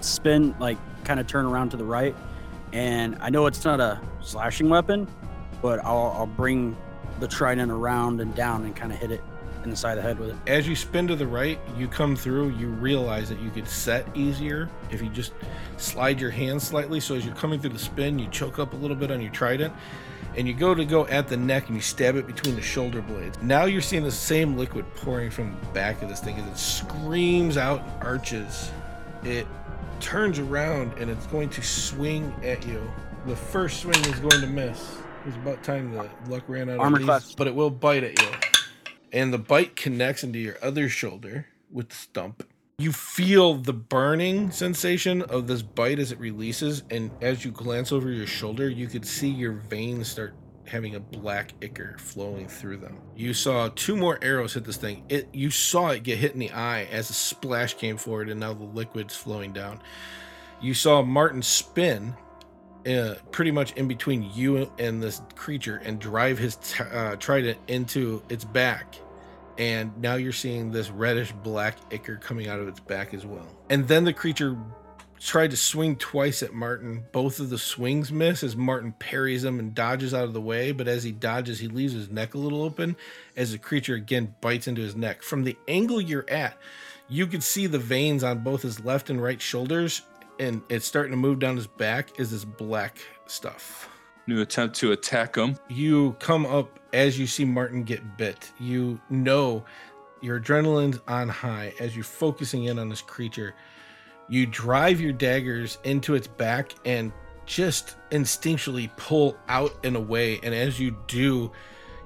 spin 0.00 0.54
like 0.58 0.78
kind 1.04 1.20
of 1.20 1.26
turn 1.26 1.46
around 1.46 1.70
to 1.70 1.76
the 1.76 1.84
right, 1.84 2.14
and 2.72 3.16
I 3.20 3.30
know 3.30 3.46
it's 3.46 3.64
not 3.64 3.80
a 3.80 4.00
slashing 4.20 4.68
weapon, 4.68 5.08
but 5.62 5.84
I'll 5.84 6.14
I'll 6.16 6.26
bring 6.26 6.76
the 7.18 7.28
trident 7.28 7.70
around 7.70 8.20
and 8.20 8.34
down 8.34 8.64
and 8.64 8.74
kind 8.74 8.92
of 8.92 8.98
hit 8.98 9.10
it 9.10 9.22
in 9.64 9.70
the 9.70 9.76
side 9.76 9.98
of 9.98 10.02
the 10.04 10.08
head 10.08 10.18
with 10.18 10.30
it. 10.30 10.36
as 10.46 10.66
you 10.66 10.74
spin 10.74 11.06
to 11.06 11.14
the 11.16 11.26
right 11.26 11.58
you 11.76 11.86
come 11.86 12.16
through 12.16 12.50
you 12.50 12.68
realize 12.68 13.28
that 13.28 13.40
you 13.40 13.50
could 13.50 13.68
set 13.68 14.06
easier 14.16 14.68
if 14.90 15.02
you 15.02 15.08
just 15.10 15.32
slide 15.76 16.20
your 16.20 16.30
hand 16.30 16.60
slightly. 16.60 17.00
So 17.00 17.14
as 17.14 17.24
you're 17.24 17.34
coming 17.34 17.60
through 17.60 17.70
the 17.70 17.78
spin 17.78 18.18
you 18.18 18.28
choke 18.28 18.58
up 18.58 18.72
a 18.72 18.76
little 18.76 18.96
bit 18.96 19.10
on 19.10 19.20
your 19.20 19.32
trident 19.32 19.72
and 20.36 20.46
you 20.46 20.54
go 20.54 20.74
to 20.74 20.84
go 20.84 21.06
at 21.08 21.28
the 21.28 21.36
neck 21.36 21.66
and 21.66 21.76
you 21.76 21.82
stab 21.82 22.16
it 22.16 22.26
between 22.26 22.54
the 22.54 22.62
shoulder 22.62 23.02
blades. 23.02 23.36
Now 23.42 23.64
you're 23.64 23.80
seeing 23.80 24.04
the 24.04 24.12
same 24.12 24.56
liquid 24.56 24.84
pouring 24.94 25.30
from 25.30 25.58
the 25.58 25.66
back 25.68 26.02
of 26.02 26.08
this 26.08 26.20
thing 26.20 26.36
as 26.36 26.46
it 26.46 26.56
screams 26.56 27.56
out 27.56 27.82
and 27.82 28.02
arches. 28.02 28.70
It 29.24 29.46
turns 29.98 30.38
around 30.38 30.92
and 30.98 31.10
it's 31.10 31.26
going 31.26 31.48
to 31.50 31.62
swing 31.62 32.32
at 32.44 32.64
you. 32.66 32.80
The 33.26 33.36
first 33.36 33.80
swing 33.80 33.96
is 33.96 34.20
going 34.20 34.40
to 34.40 34.46
miss. 34.46 34.96
It's 35.26 35.36
about 35.36 35.62
time 35.62 35.92
the 35.92 36.08
luck 36.28 36.44
ran 36.48 36.70
out 36.70 36.78
Armor 36.78 36.96
of 36.96 37.00
these, 37.00 37.06
class. 37.06 37.34
but 37.34 37.46
it 37.46 37.54
will 37.54 37.70
bite 37.70 38.04
at 38.04 38.18
you 38.22 38.28
and 39.12 39.32
the 39.32 39.38
bite 39.38 39.76
connects 39.76 40.24
into 40.24 40.38
your 40.38 40.56
other 40.62 40.88
shoulder 40.88 41.46
with 41.70 41.88
the 41.90 41.96
stump. 41.96 42.46
You 42.78 42.92
feel 42.92 43.54
the 43.56 43.74
burning 43.74 44.50
sensation 44.50 45.22
of 45.22 45.46
this 45.46 45.60
bite 45.60 45.98
as 45.98 46.12
it 46.12 46.18
releases, 46.18 46.82
and 46.90 47.10
as 47.20 47.44
you 47.44 47.50
glance 47.50 47.92
over 47.92 48.10
your 48.10 48.26
shoulder, 48.26 48.70
you 48.70 48.86
could 48.86 49.06
see 49.06 49.28
your 49.28 49.52
veins 49.52 50.08
start 50.08 50.34
having 50.66 50.94
a 50.94 51.00
black 51.00 51.52
ichor 51.60 51.96
flowing 51.98 52.48
through 52.48 52.78
them. 52.78 52.98
You 53.16 53.34
saw 53.34 53.68
two 53.74 53.96
more 53.96 54.18
arrows 54.22 54.54
hit 54.54 54.64
this 54.64 54.76
thing. 54.76 55.04
It 55.08 55.28
you 55.32 55.50
saw 55.50 55.88
it 55.88 56.04
get 56.04 56.18
hit 56.18 56.32
in 56.32 56.38
the 56.38 56.52
eye 56.52 56.84
as 56.84 57.10
a 57.10 57.12
splash 57.12 57.74
came 57.74 57.96
forward, 57.96 58.30
and 58.30 58.40
now 58.40 58.54
the 58.54 58.64
liquid's 58.64 59.16
flowing 59.16 59.52
down. 59.52 59.82
You 60.60 60.72
saw 60.72 61.02
Martin 61.02 61.42
spin 61.42 62.14
uh, 62.86 63.14
pretty 63.30 63.50
much 63.50 63.72
in 63.72 63.88
between 63.88 64.30
you 64.34 64.70
and 64.78 65.02
this 65.02 65.20
creature 65.34 65.80
and 65.84 65.98
drive 65.98 66.38
his 66.38 66.56
t- 66.56 66.84
uh, 66.84 67.16
trident 67.16 67.58
into 67.68 68.22
its 68.28 68.44
back. 68.44 68.96
And 69.58 69.96
now 70.00 70.14
you're 70.14 70.32
seeing 70.32 70.70
this 70.70 70.90
reddish 70.90 71.32
black 71.32 71.76
ichor 71.92 72.16
coming 72.16 72.48
out 72.48 72.60
of 72.60 72.68
its 72.68 72.80
back 72.80 73.12
as 73.12 73.26
well. 73.26 73.46
And 73.68 73.86
then 73.86 74.04
the 74.04 74.12
creature 74.12 74.56
tried 75.18 75.50
to 75.50 75.56
swing 75.56 75.96
twice 75.96 76.42
at 76.42 76.54
Martin. 76.54 77.04
Both 77.12 77.40
of 77.40 77.50
the 77.50 77.58
swings 77.58 78.10
miss 78.10 78.42
as 78.42 78.56
Martin 78.56 78.92
parries 78.92 79.44
him 79.44 79.58
and 79.58 79.74
dodges 79.74 80.14
out 80.14 80.24
of 80.24 80.32
the 80.32 80.40
way. 80.40 80.72
But 80.72 80.88
as 80.88 81.04
he 81.04 81.12
dodges, 81.12 81.58
he 81.58 81.68
leaves 81.68 81.92
his 81.92 82.10
neck 82.10 82.34
a 82.34 82.38
little 82.38 82.62
open 82.62 82.96
as 83.36 83.52
the 83.52 83.58
creature 83.58 83.94
again 83.94 84.34
bites 84.40 84.66
into 84.66 84.80
his 84.80 84.96
neck. 84.96 85.22
From 85.22 85.44
the 85.44 85.58
angle 85.68 86.00
you're 86.00 86.28
at, 86.30 86.56
you 87.08 87.26
could 87.26 87.42
see 87.42 87.66
the 87.66 87.78
veins 87.78 88.24
on 88.24 88.38
both 88.38 88.62
his 88.62 88.82
left 88.82 89.10
and 89.10 89.22
right 89.22 89.42
shoulders, 89.42 90.02
and 90.40 90.62
it's 90.68 90.86
starting 90.86 91.12
to 91.12 91.16
move 91.16 91.38
down 91.38 91.54
his 91.54 91.66
back. 91.66 92.18
Is 92.18 92.30
this 92.30 92.44
black 92.44 92.98
stuff? 93.26 93.88
New 94.26 94.40
attempt 94.40 94.74
to 94.76 94.92
attack 94.92 95.36
him. 95.36 95.56
You 95.68 96.16
come 96.18 96.46
up 96.46 96.80
as 96.92 97.18
you 97.18 97.26
see 97.26 97.44
Martin 97.44 97.84
get 97.84 98.16
bit. 98.16 98.50
You 98.58 99.00
know 99.10 99.64
your 100.22 100.40
adrenaline's 100.40 101.00
on 101.06 101.28
high 101.28 101.74
as 101.78 101.94
you're 101.94 102.04
focusing 102.04 102.64
in 102.64 102.78
on 102.78 102.88
this 102.88 103.02
creature. 103.02 103.54
You 104.28 104.46
drive 104.46 105.00
your 105.00 105.12
daggers 105.12 105.78
into 105.84 106.14
its 106.14 106.26
back 106.26 106.74
and 106.84 107.12
just 107.46 107.96
instinctually 108.10 108.94
pull 108.96 109.36
out 109.48 109.74
and 109.84 109.96
away. 109.96 110.40
And 110.42 110.54
as 110.54 110.80
you 110.80 110.96
do, 111.06 111.50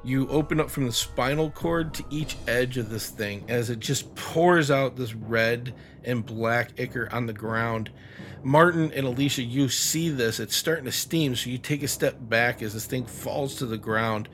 you 0.05 0.29
open 0.29 0.61
up 0.61 0.71
from 0.71 0.87
the 0.87 0.93
spinal 0.93 1.51
cord 1.51 1.95
to 1.95 2.05
each 2.11 2.37
edge 2.47 2.77
of 2.77 2.91
this 2.91 3.09
thing 3.09 3.45
as 3.49 3.71
it 3.71 3.81
just 3.81 4.15
pours 4.15 4.71
out 4.71 4.97
this 4.97 5.15
red 5.15 5.75
and 6.05 6.25
black 6.25 6.79
ichor 6.79 7.09
on 7.11 7.27
the 7.27 7.33
ground. 7.33 7.91
Martin 8.43 8.93
and 8.93 9.07
Alicia, 9.07 9.43
you 9.43 9.69
see 9.69 10.11
this. 10.11 10.39
It's 10.39 10.55
starting 10.55 10.85
to 10.85 10.93
steam, 10.93 11.35
so 11.35 11.49
you 11.49 11.57
take 11.57 11.83
a 11.83 11.89
step 11.89 12.17
back 12.21 12.63
as 12.63 12.75
this 12.75 12.87
thing 12.87 13.07
falls 13.07 13.55
to 13.57 13.67
the 13.67 13.79
ground, 13.79 14.29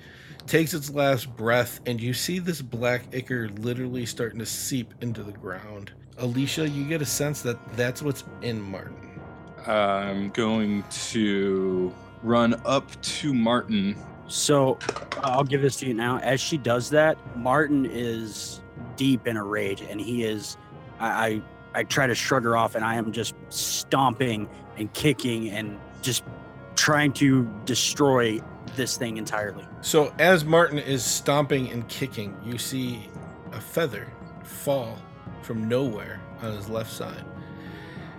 takes 0.46 0.74
its 0.74 0.90
last 0.90 1.35
breath, 1.37 1.80
and 1.87 2.00
you 2.00 2.12
see 2.12 2.40
this 2.40 2.61
black 2.61 3.02
ichor 3.12 3.48
literally 3.50 4.04
starting 4.06 4.40
to 4.40 4.46
seep 4.46 4.92
into 5.00 5.22
the 5.22 5.33
ground. 5.33 5.92
Alicia, 6.18 6.68
you 6.68 6.88
get 6.88 7.00
a 7.00 7.06
sense 7.06 7.42
that 7.42 7.56
that's 7.76 8.02
what's 8.02 8.24
in 8.42 8.61
Martin. 8.61 9.20
I'm 9.66 10.30
going 10.30 10.83
to 10.90 11.94
run 12.22 12.61
up 12.64 13.00
to 13.02 13.33
Martin. 13.33 13.96
So 14.30 14.78
I'll 15.22 15.44
give 15.44 15.60
this 15.60 15.76
to 15.76 15.86
you 15.86 15.94
now. 15.94 16.18
As 16.18 16.40
she 16.40 16.56
does 16.56 16.88
that, 16.90 17.18
Martin 17.36 17.84
is 17.84 18.60
deep 18.96 19.26
in 19.26 19.36
a 19.36 19.44
rage, 19.44 19.80
and 19.82 20.00
he 20.00 20.24
is. 20.24 20.56
I, 21.00 21.08
I 21.26 21.42
I 21.72 21.82
try 21.84 22.06
to 22.06 22.14
shrug 22.14 22.44
her 22.44 22.56
off, 22.56 22.74
and 22.74 22.84
I 22.84 22.94
am 22.94 23.12
just 23.12 23.34
stomping 23.48 24.48
and 24.76 24.92
kicking 24.92 25.50
and 25.50 25.78
just 26.00 26.22
trying 26.76 27.12
to 27.14 27.48
destroy 27.64 28.40
this 28.76 28.96
thing 28.96 29.16
entirely. 29.16 29.66
So 29.80 30.14
as 30.18 30.44
Martin 30.44 30.78
is 30.78 31.04
stomping 31.04 31.70
and 31.70 31.86
kicking, 31.88 32.36
you 32.44 32.56
see 32.56 33.08
a 33.52 33.60
feather 33.60 34.12
fall 34.44 34.98
from 35.42 35.68
nowhere 35.68 36.20
on 36.40 36.52
his 36.54 36.68
left 36.68 36.92
side. 36.92 37.24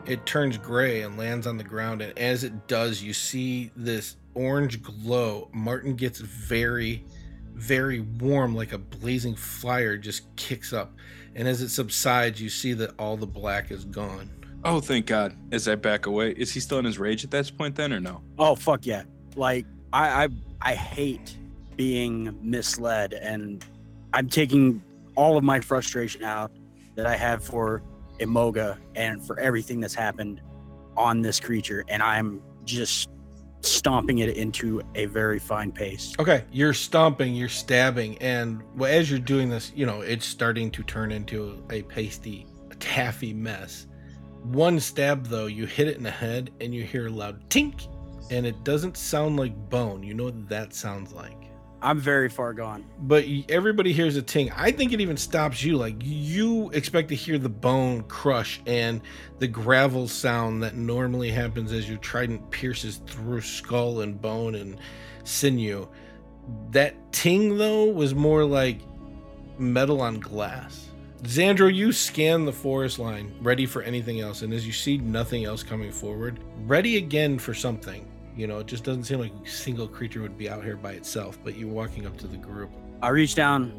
It 0.05 0.25
turns 0.25 0.57
gray 0.57 1.01
and 1.01 1.17
lands 1.17 1.47
on 1.47 1.57
the 1.57 1.63
ground, 1.63 2.01
and 2.01 2.17
as 2.17 2.43
it 2.43 2.67
does, 2.67 3.01
you 3.01 3.13
see 3.13 3.71
this 3.75 4.17
orange 4.33 4.81
glow. 4.81 5.49
Martin 5.53 5.95
gets 5.95 6.19
very, 6.19 7.05
very 7.53 7.99
warm, 7.99 8.55
like 8.55 8.73
a 8.73 8.77
blazing 8.77 9.35
fire 9.35 9.97
just 9.97 10.33
kicks 10.35 10.73
up. 10.73 10.93
And 11.35 11.47
as 11.47 11.61
it 11.61 11.69
subsides, 11.69 12.41
you 12.41 12.49
see 12.49 12.73
that 12.73 12.91
all 12.99 13.17
the 13.17 13.27
black 13.27 13.71
is 13.71 13.85
gone. 13.85 14.29
Oh, 14.63 14.79
thank 14.79 15.05
God. 15.07 15.35
As 15.51 15.67
I 15.67 15.75
back 15.75 16.05
away, 16.05 16.31
is 16.31 16.51
he 16.53 16.59
still 16.59 16.79
in 16.79 16.85
his 16.85 16.99
rage 16.99 17.23
at 17.23 17.31
that 17.31 17.51
point 17.57 17.75
then, 17.75 17.91
or 17.93 17.99
no? 17.99 18.21
Oh 18.37 18.55
fuck 18.55 18.85
yeah! 18.85 19.03
Like 19.35 19.65
I 19.91 20.25
I 20.25 20.29
I 20.61 20.75
hate 20.75 21.35
being 21.75 22.37
misled, 22.41 23.13
and 23.13 23.65
I'm 24.13 24.29
taking 24.29 24.83
all 25.15 25.37
of 25.37 25.43
my 25.43 25.59
frustration 25.61 26.23
out 26.23 26.51
that 26.95 27.07
I 27.07 27.15
have 27.15 27.43
for 27.43 27.81
Imoga 28.19 28.77
and 28.95 29.25
for 29.25 29.39
everything 29.39 29.79
that's 29.79 29.95
happened 29.95 30.41
on 30.95 31.21
this 31.21 31.39
creature, 31.39 31.83
and 31.87 32.03
I'm 32.03 32.41
just 32.63 33.09
stomping 33.61 34.19
it 34.19 34.35
into 34.37 34.81
a 34.95 35.05
very 35.05 35.39
fine 35.39 35.71
pace. 35.71 36.13
Okay, 36.19 36.45
you're 36.51 36.73
stomping, 36.73 37.35
you're 37.35 37.49
stabbing, 37.49 38.17
and 38.19 38.61
as 38.85 39.09
you're 39.09 39.19
doing 39.19 39.49
this, 39.49 39.71
you 39.75 39.85
know 39.85 40.01
it's 40.01 40.25
starting 40.25 40.71
to 40.71 40.83
turn 40.83 41.11
into 41.11 41.63
a 41.69 41.81
pasty, 41.83 42.47
taffy 42.79 43.33
mess. 43.33 43.87
One 44.43 44.79
stab 44.79 45.27
though, 45.27 45.45
you 45.45 45.65
hit 45.65 45.87
it 45.87 45.97
in 45.97 46.03
the 46.03 46.11
head, 46.11 46.51
and 46.61 46.73
you 46.73 46.83
hear 46.83 47.07
a 47.07 47.11
loud 47.11 47.47
tink, 47.49 47.87
and 48.31 48.45
it 48.45 48.63
doesn't 48.63 48.97
sound 48.97 49.37
like 49.37 49.55
bone. 49.69 50.01
You 50.03 50.13
know 50.13 50.25
what 50.25 50.49
that 50.49 50.73
sounds 50.73 51.13
like. 51.13 51.50
I'm 51.81 51.99
very 51.99 52.29
far 52.29 52.53
gone. 52.53 52.85
But 52.99 53.25
everybody 53.49 53.91
hears 53.91 54.15
a 54.15 54.21
ting. 54.21 54.51
I 54.51 54.71
think 54.71 54.93
it 54.93 55.01
even 55.01 55.17
stops 55.17 55.63
you. 55.63 55.77
Like 55.77 55.95
you 55.99 56.69
expect 56.71 57.09
to 57.09 57.15
hear 57.15 57.37
the 57.37 57.49
bone 57.49 58.03
crush 58.03 58.61
and 58.67 59.01
the 59.39 59.47
gravel 59.47 60.07
sound 60.07 60.61
that 60.63 60.75
normally 60.75 61.31
happens 61.31 61.71
as 61.71 61.89
your 61.89 61.97
trident 61.97 62.51
pierces 62.51 62.97
through 63.07 63.41
skull 63.41 64.01
and 64.01 64.21
bone 64.21 64.55
and 64.55 64.77
sinew. 65.23 65.87
That 66.71 67.11
ting 67.11 67.57
though 67.57 67.85
was 67.85 68.13
more 68.13 68.43
like 68.45 68.79
metal 69.57 70.01
on 70.01 70.19
glass. 70.19 70.87
Xandro, 71.23 71.73
you 71.73 71.91
scan 71.91 72.45
the 72.45 72.51
forest 72.51 72.97
line, 72.97 73.31
ready 73.41 73.67
for 73.67 73.83
anything 73.83 74.21
else, 74.21 74.41
and 74.41 74.51
as 74.51 74.65
you 74.65 74.73
see 74.73 74.97
nothing 74.97 75.45
else 75.45 75.61
coming 75.61 75.91
forward, 75.91 76.39
ready 76.65 76.97
again 76.97 77.37
for 77.37 77.53
something. 77.53 78.10
You 78.35 78.47
know, 78.47 78.59
it 78.59 78.67
just 78.67 78.83
doesn't 78.83 79.03
seem 79.03 79.19
like 79.19 79.33
a 79.45 79.49
single 79.49 79.87
creature 79.87 80.21
would 80.21 80.37
be 80.37 80.49
out 80.49 80.63
here 80.63 80.77
by 80.77 80.93
itself, 80.93 81.37
but 81.43 81.57
you're 81.57 81.69
walking 81.69 82.05
up 82.05 82.17
to 82.17 82.27
the 82.27 82.37
group. 82.37 82.71
I 83.01 83.09
reach 83.09 83.35
down, 83.35 83.71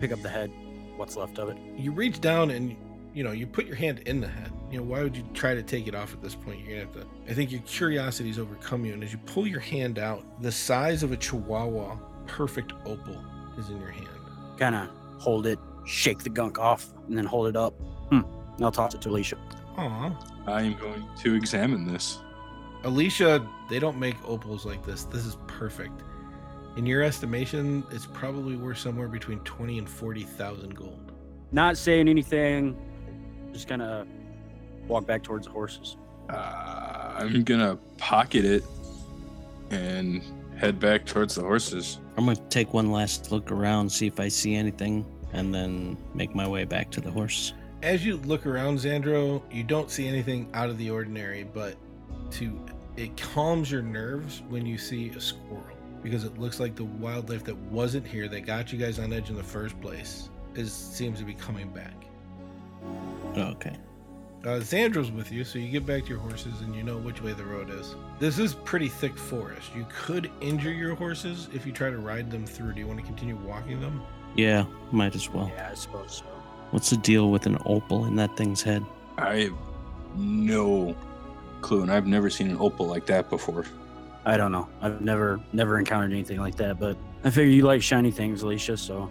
pick 0.00 0.12
up 0.12 0.22
the 0.22 0.28
head, 0.28 0.50
what's 0.96 1.16
left 1.16 1.38
of 1.38 1.48
it. 1.48 1.58
You 1.76 1.92
reach 1.92 2.20
down 2.20 2.50
and 2.50 2.76
you 3.14 3.24
know, 3.24 3.32
you 3.32 3.46
put 3.46 3.66
your 3.66 3.74
hand 3.74 4.00
in 4.00 4.20
the 4.20 4.28
head. 4.28 4.52
You 4.70 4.78
know, 4.78 4.84
why 4.84 5.02
would 5.02 5.16
you 5.16 5.24
try 5.34 5.54
to 5.54 5.62
take 5.62 5.88
it 5.88 5.94
off 5.94 6.12
at 6.12 6.22
this 6.22 6.34
point? 6.34 6.60
You're 6.60 6.78
gonna 6.78 6.92
have 6.92 6.92
to 7.02 7.06
I 7.28 7.34
think 7.34 7.50
your 7.50 7.62
curiosity's 7.62 8.38
overcome 8.38 8.84
you, 8.84 8.92
and 8.92 9.02
as 9.02 9.12
you 9.12 9.18
pull 9.18 9.46
your 9.46 9.60
hand 9.60 9.98
out, 9.98 10.24
the 10.40 10.52
size 10.52 11.02
of 11.02 11.12
a 11.12 11.16
chihuahua, 11.16 11.98
perfect 12.26 12.72
opal 12.84 13.20
is 13.58 13.70
in 13.70 13.80
your 13.80 13.90
hand. 13.90 14.08
Kind 14.56 14.74
of 14.74 14.88
hold 15.18 15.46
it, 15.46 15.58
shake 15.84 16.20
the 16.20 16.30
gunk 16.30 16.58
off, 16.58 16.92
and 17.08 17.16
then 17.18 17.24
hold 17.24 17.48
it 17.48 17.56
up. 17.56 17.74
Hmm. 18.10 18.20
I'll 18.62 18.72
toss 18.72 18.94
it 18.94 19.00
to 19.02 19.08
Alicia. 19.08 19.36
Aw. 19.76 20.44
I 20.46 20.62
am 20.62 20.76
going 20.78 21.04
to 21.22 21.34
examine 21.34 21.86
this. 21.86 22.18
Alicia, 22.88 23.46
they 23.68 23.78
don't 23.78 23.98
make 23.98 24.16
opals 24.26 24.64
like 24.64 24.82
this. 24.82 25.04
This 25.04 25.26
is 25.26 25.36
perfect. 25.46 26.00
In 26.78 26.86
your 26.86 27.02
estimation, 27.02 27.84
it's 27.90 28.06
probably 28.06 28.56
worth 28.56 28.78
somewhere 28.78 29.08
between 29.08 29.40
twenty 29.40 29.76
and 29.76 29.86
forty 29.86 30.22
thousand 30.22 30.74
gold. 30.74 31.12
Not 31.52 31.76
saying 31.76 32.08
anything, 32.08 32.74
just 33.52 33.68
gonna 33.68 34.06
walk 34.86 35.06
back 35.06 35.22
towards 35.22 35.46
the 35.46 35.52
horses. 35.52 35.98
Uh, 36.30 37.14
I'm 37.18 37.44
gonna 37.44 37.76
pocket 37.98 38.46
it 38.46 38.64
and 39.70 40.22
head 40.56 40.80
back 40.80 41.04
towards 41.04 41.34
the 41.34 41.42
horses. 41.42 42.00
I'm 42.16 42.24
gonna 42.24 42.40
take 42.48 42.72
one 42.72 42.90
last 42.90 43.30
look 43.30 43.52
around, 43.52 43.92
see 43.92 44.06
if 44.06 44.18
I 44.18 44.28
see 44.28 44.54
anything, 44.54 45.04
and 45.34 45.54
then 45.54 45.98
make 46.14 46.34
my 46.34 46.48
way 46.48 46.64
back 46.64 46.90
to 46.92 47.02
the 47.02 47.10
horse. 47.10 47.52
As 47.82 48.02
you 48.06 48.16
look 48.16 48.46
around, 48.46 48.78
Xandro, 48.78 49.42
you 49.52 49.62
don't 49.62 49.90
see 49.90 50.08
anything 50.08 50.48
out 50.54 50.70
of 50.70 50.78
the 50.78 50.88
ordinary, 50.88 51.44
but 51.44 51.76
to 52.30 52.58
it 52.98 53.16
calms 53.16 53.70
your 53.70 53.82
nerves 53.82 54.42
when 54.48 54.66
you 54.66 54.76
see 54.76 55.10
a 55.10 55.20
squirrel 55.20 55.62
because 56.02 56.24
it 56.24 56.36
looks 56.38 56.58
like 56.58 56.74
the 56.74 56.84
wildlife 56.84 57.44
that 57.44 57.56
wasn't 57.56 58.04
here 58.04 58.26
that 58.28 58.40
got 58.40 58.72
you 58.72 58.78
guys 58.78 58.98
on 58.98 59.12
edge 59.12 59.30
in 59.30 59.36
the 59.36 59.42
first 59.42 59.80
place 59.80 60.28
is 60.54 60.72
seems 60.72 61.20
to 61.20 61.24
be 61.24 61.34
coming 61.34 61.68
back. 61.70 61.94
Okay. 63.36 63.76
Uh, 64.44 64.60
Xandro's 64.60 65.12
with 65.12 65.30
you, 65.30 65.44
so 65.44 65.58
you 65.58 65.68
get 65.68 65.86
back 65.86 66.04
to 66.04 66.08
your 66.08 66.18
horses 66.18 66.60
and 66.60 66.74
you 66.74 66.82
know 66.82 66.96
which 66.98 67.22
way 67.22 67.32
the 67.32 67.44
road 67.44 67.70
is. 67.70 67.94
This 68.18 68.38
is 68.38 68.54
pretty 68.54 68.88
thick 68.88 69.16
forest. 69.16 69.70
You 69.76 69.86
could 69.88 70.30
injure 70.40 70.72
your 70.72 70.94
horses 70.94 71.48
if 71.52 71.66
you 71.66 71.72
try 71.72 71.90
to 71.90 71.98
ride 71.98 72.30
them 72.30 72.46
through. 72.46 72.72
Do 72.72 72.80
you 72.80 72.86
want 72.86 72.98
to 72.98 73.06
continue 73.06 73.36
walking 73.36 73.80
them? 73.80 74.02
Yeah, 74.34 74.64
might 74.90 75.14
as 75.14 75.28
well. 75.30 75.50
Yeah, 75.54 75.68
I 75.70 75.74
suppose 75.74 76.18
so. 76.18 76.24
What's 76.70 76.90
the 76.90 76.96
deal 76.96 77.30
with 77.30 77.46
an 77.46 77.58
opal 77.64 78.06
in 78.06 78.16
that 78.16 78.36
thing's 78.36 78.62
head? 78.62 78.84
I 79.16 79.36
have 79.36 79.54
no 80.16 80.96
clue, 81.62 81.82
and 81.82 81.90
I've 81.92 82.06
never 82.06 82.30
seen 82.30 82.50
an 82.50 82.56
opal 82.60 82.86
like 82.86 83.06
that 83.06 83.28
before. 83.30 83.64
I 84.24 84.36
don't 84.36 84.52
know. 84.52 84.68
I've 84.82 85.00
never 85.00 85.40
never 85.52 85.78
encountered 85.78 86.12
anything 86.12 86.38
like 86.38 86.56
that, 86.56 86.78
but 86.78 86.96
I 87.24 87.30
figure 87.30 87.52
you 87.52 87.62
like 87.62 87.82
shiny 87.82 88.10
things, 88.10 88.42
Alicia, 88.42 88.76
so 88.76 89.10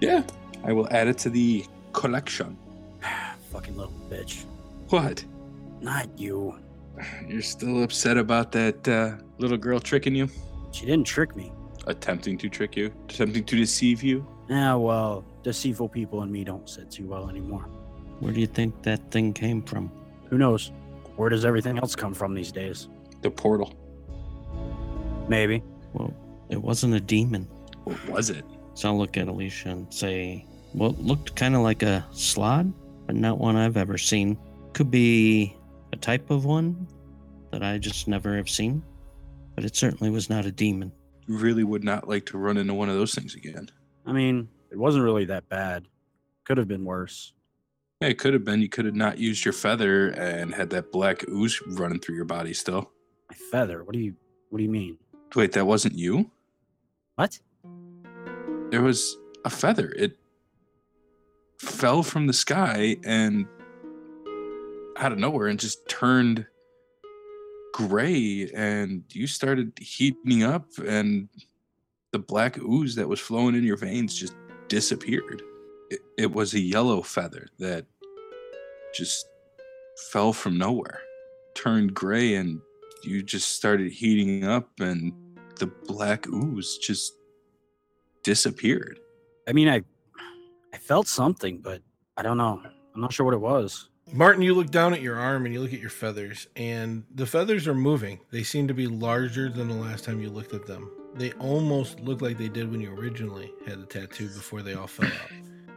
Yeah, 0.00 0.22
I 0.64 0.72
will 0.72 0.88
add 0.90 1.08
it 1.08 1.18
to 1.18 1.30
the 1.30 1.64
collection. 1.92 2.56
fucking 3.52 3.76
little 3.76 3.92
bitch. 4.10 4.44
What? 4.88 5.24
Not 5.80 6.06
you. 6.18 6.58
You're 7.28 7.42
still 7.42 7.82
upset 7.82 8.16
about 8.16 8.52
that 8.52 8.88
uh, 8.88 9.22
little 9.38 9.58
girl 9.58 9.78
tricking 9.80 10.14
you? 10.14 10.28
She 10.72 10.86
didn't 10.86 11.06
trick 11.06 11.36
me. 11.36 11.52
Attempting 11.86 12.38
to 12.38 12.48
trick 12.48 12.76
you? 12.76 12.92
Attempting 13.08 13.44
to 13.44 13.56
deceive 13.56 14.02
you? 14.02 14.26
Yeah, 14.48 14.74
well, 14.74 15.24
deceitful 15.42 15.88
people 15.90 16.22
and 16.22 16.32
me 16.32 16.44
don't 16.44 16.68
sit 16.68 16.90
too 16.90 17.06
well 17.06 17.28
anymore. 17.28 17.62
Where 18.20 18.32
do 18.32 18.40
you 18.40 18.46
think 18.46 18.82
that 18.82 19.10
thing 19.10 19.32
came 19.34 19.62
from? 19.62 19.90
Who 20.30 20.38
knows? 20.38 20.72
Where 21.16 21.30
does 21.30 21.44
everything 21.44 21.78
else 21.78 21.96
come 21.96 22.14
from 22.14 22.34
these 22.34 22.52
days? 22.52 22.88
The 23.22 23.30
portal. 23.30 23.72
Maybe. 25.28 25.62
Well, 25.92 26.14
it 26.48 26.62
wasn't 26.62 26.94
a 26.94 27.00
demon. 27.00 27.48
What 27.84 28.08
was 28.08 28.30
it? 28.30 28.44
So 28.74 28.88
I'll 28.88 28.98
look 28.98 29.16
at 29.16 29.28
Alicia 29.28 29.70
and 29.70 29.92
say, 29.92 30.44
well, 30.74 30.90
it 30.90 30.98
looked 31.00 31.34
kind 31.34 31.54
of 31.54 31.62
like 31.62 31.82
a 31.82 32.06
slaad, 32.12 32.72
but 33.06 33.16
not 33.16 33.38
one 33.38 33.56
I've 33.56 33.76
ever 33.78 33.96
seen. 33.96 34.36
Could 34.74 34.90
be 34.90 35.56
a 35.92 35.96
type 35.96 36.30
of 36.30 36.44
one 36.44 36.86
that 37.50 37.62
I 37.62 37.78
just 37.78 38.08
never 38.08 38.36
have 38.36 38.50
seen, 38.50 38.82
but 39.54 39.64
it 39.64 39.74
certainly 39.74 40.10
was 40.10 40.28
not 40.28 40.44
a 40.44 40.52
demon. 40.52 40.92
Really 41.28 41.64
would 41.64 41.82
not 41.82 42.08
like 42.08 42.26
to 42.26 42.38
run 42.38 42.58
into 42.58 42.74
one 42.74 42.90
of 42.90 42.96
those 42.96 43.14
things 43.14 43.34
again. 43.34 43.70
I 44.04 44.12
mean, 44.12 44.48
it 44.70 44.78
wasn't 44.78 45.04
really 45.04 45.24
that 45.24 45.48
bad. 45.48 45.86
Could 46.44 46.58
have 46.58 46.68
been 46.68 46.84
worse. 46.84 47.32
Yeah, 48.00 48.08
it 48.08 48.18
could 48.18 48.34
have 48.34 48.44
been. 48.44 48.60
You 48.60 48.68
could 48.68 48.84
have 48.84 48.94
not 48.94 49.18
used 49.18 49.44
your 49.44 49.54
feather 49.54 50.08
and 50.10 50.54
had 50.54 50.70
that 50.70 50.92
black 50.92 51.26
ooze 51.28 51.62
running 51.66 51.98
through 51.98 52.16
your 52.16 52.26
body 52.26 52.52
still. 52.52 52.90
My 53.30 53.36
feather. 53.50 53.84
What 53.84 53.94
do 53.94 53.98
you 53.98 54.14
what 54.50 54.58
do 54.58 54.64
you 54.64 54.70
mean? 54.70 54.98
Wait, 55.34 55.52
that 55.52 55.66
wasn't 55.66 55.94
you? 55.94 56.30
What? 57.16 57.38
There 58.70 58.82
was 58.82 59.16
a 59.44 59.50
feather. 59.50 59.92
It 59.96 60.18
fell 61.58 62.02
from 62.02 62.26
the 62.26 62.32
sky 62.32 62.96
and 63.04 63.46
out 64.98 65.12
of 65.12 65.18
nowhere 65.18 65.46
and 65.46 65.58
just 65.58 65.88
turned 65.88 66.46
gray 67.72 68.50
and 68.54 69.04
you 69.10 69.26
started 69.26 69.72
heating 69.78 70.42
up 70.42 70.66
and 70.86 71.28
the 72.12 72.18
black 72.18 72.58
ooze 72.58 72.94
that 72.94 73.08
was 73.08 73.20
flowing 73.20 73.54
in 73.54 73.64
your 73.64 73.76
veins 73.76 74.14
just 74.14 74.34
disappeared. 74.68 75.42
It, 75.90 76.00
it 76.18 76.32
was 76.32 76.54
a 76.54 76.60
yellow 76.60 77.02
feather 77.02 77.48
that 77.58 77.86
just 78.94 79.26
fell 80.10 80.32
from 80.32 80.58
nowhere, 80.58 81.00
turned 81.54 81.94
gray, 81.94 82.34
and 82.34 82.60
you 83.02 83.22
just 83.22 83.52
started 83.52 83.92
heating 83.92 84.44
up, 84.44 84.68
and 84.80 85.12
the 85.58 85.66
black 85.66 86.26
ooze 86.28 86.78
just 86.78 87.12
disappeared. 88.22 88.98
I 89.48 89.52
mean, 89.52 89.68
I 89.68 89.82
I 90.74 90.78
felt 90.78 91.06
something, 91.06 91.58
but 91.58 91.80
I 92.16 92.22
don't 92.22 92.36
know. 92.36 92.60
I'm 92.94 93.00
not 93.00 93.12
sure 93.12 93.24
what 93.24 93.34
it 93.34 93.40
was. 93.40 93.88
Martin, 94.12 94.42
you 94.42 94.54
look 94.54 94.70
down 94.70 94.94
at 94.94 95.02
your 95.02 95.16
arm 95.16 95.46
and 95.46 95.54
you 95.54 95.60
look 95.60 95.72
at 95.72 95.80
your 95.80 95.90
feathers, 95.90 96.46
and 96.54 97.04
the 97.14 97.26
feathers 97.26 97.66
are 97.66 97.74
moving. 97.74 98.20
They 98.30 98.42
seem 98.42 98.68
to 98.68 98.74
be 98.74 98.86
larger 98.86 99.48
than 99.48 99.68
the 99.68 99.74
last 99.74 100.04
time 100.04 100.20
you 100.20 100.30
looked 100.30 100.54
at 100.54 100.66
them. 100.66 100.90
They 101.14 101.32
almost 101.32 102.00
look 102.00 102.22
like 102.22 102.38
they 102.38 102.48
did 102.48 102.70
when 102.70 102.80
you 102.80 102.92
originally 102.92 103.52
had 103.66 103.80
the 103.80 103.86
tattoo 103.86 104.28
before 104.28 104.62
they 104.62 104.74
all 104.74 104.86
fell 104.86 105.06
out. 105.06 105.30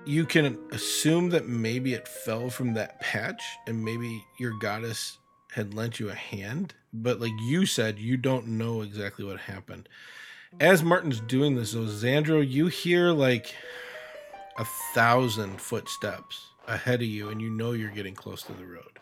You 0.10 0.26
can 0.26 0.58
assume 0.72 1.30
that 1.30 1.48
maybe 1.48 1.93
it 1.93 2.08
fell 2.08 2.50
from 2.50 2.74
that 2.74 3.00
patch 3.00 3.43
and 3.67 3.86
maybe 3.86 4.26
your 4.39 4.58
goddess 4.58 5.19
had 5.52 5.76
lent 5.76 6.00
you 6.00 6.10
a 6.10 6.15
hand, 6.15 6.74
but 6.91 7.19
like 7.19 7.32
you 7.41 7.67
said, 7.67 8.00
you 8.00 8.17
don't 8.17 8.48
know 8.48 8.82
exactly 8.82 9.24
what 9.24 9.39
happened. 9.39 9.88
As 10.60 10.82
Martin's 10.82 11.19
doing 11.19 11.56
this, 11.56 11.74
though, 11.74 11.82
Xandro, 11.82 12.41
you 12.43 12.65
hear 12.65 13.12
like 13.12 13.54
a 14.58 14.65
thousand 14.95 15.62
footsteps 15.62 16.43
ahead 16.67 17.04
of 17.04 17.08
you, 17.08 17.30
and 17.30 17.39
you 17.39 17.52
know 17.52 17.74
you're 17.74 17.91
getting 17.91 18.15
close 18.15 18.41
to 18.41 18.54
the 18.54 18.65
road. 18.65 18.98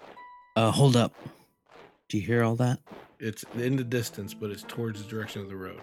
Uh, 0.58 0.72
hold 0.72 0.98
up. 0.98 1.14
Do 2.10 2.18
you 2.18 2.28
hear 2.28 2.44
all 2.44 2.58
that? 2.58 2.80
It's 3.22 3.46
in 3.56 3.78
the 3.78 3.86
distance, 3.86 4.34
but 4.34 4.50
it's 4.50 4.64
towards 4.64 5.02
the 5.02 5.10
direction 5.10 5.42
of 5.42 5.48
the 5.48 5.56
road. 5.56 5.80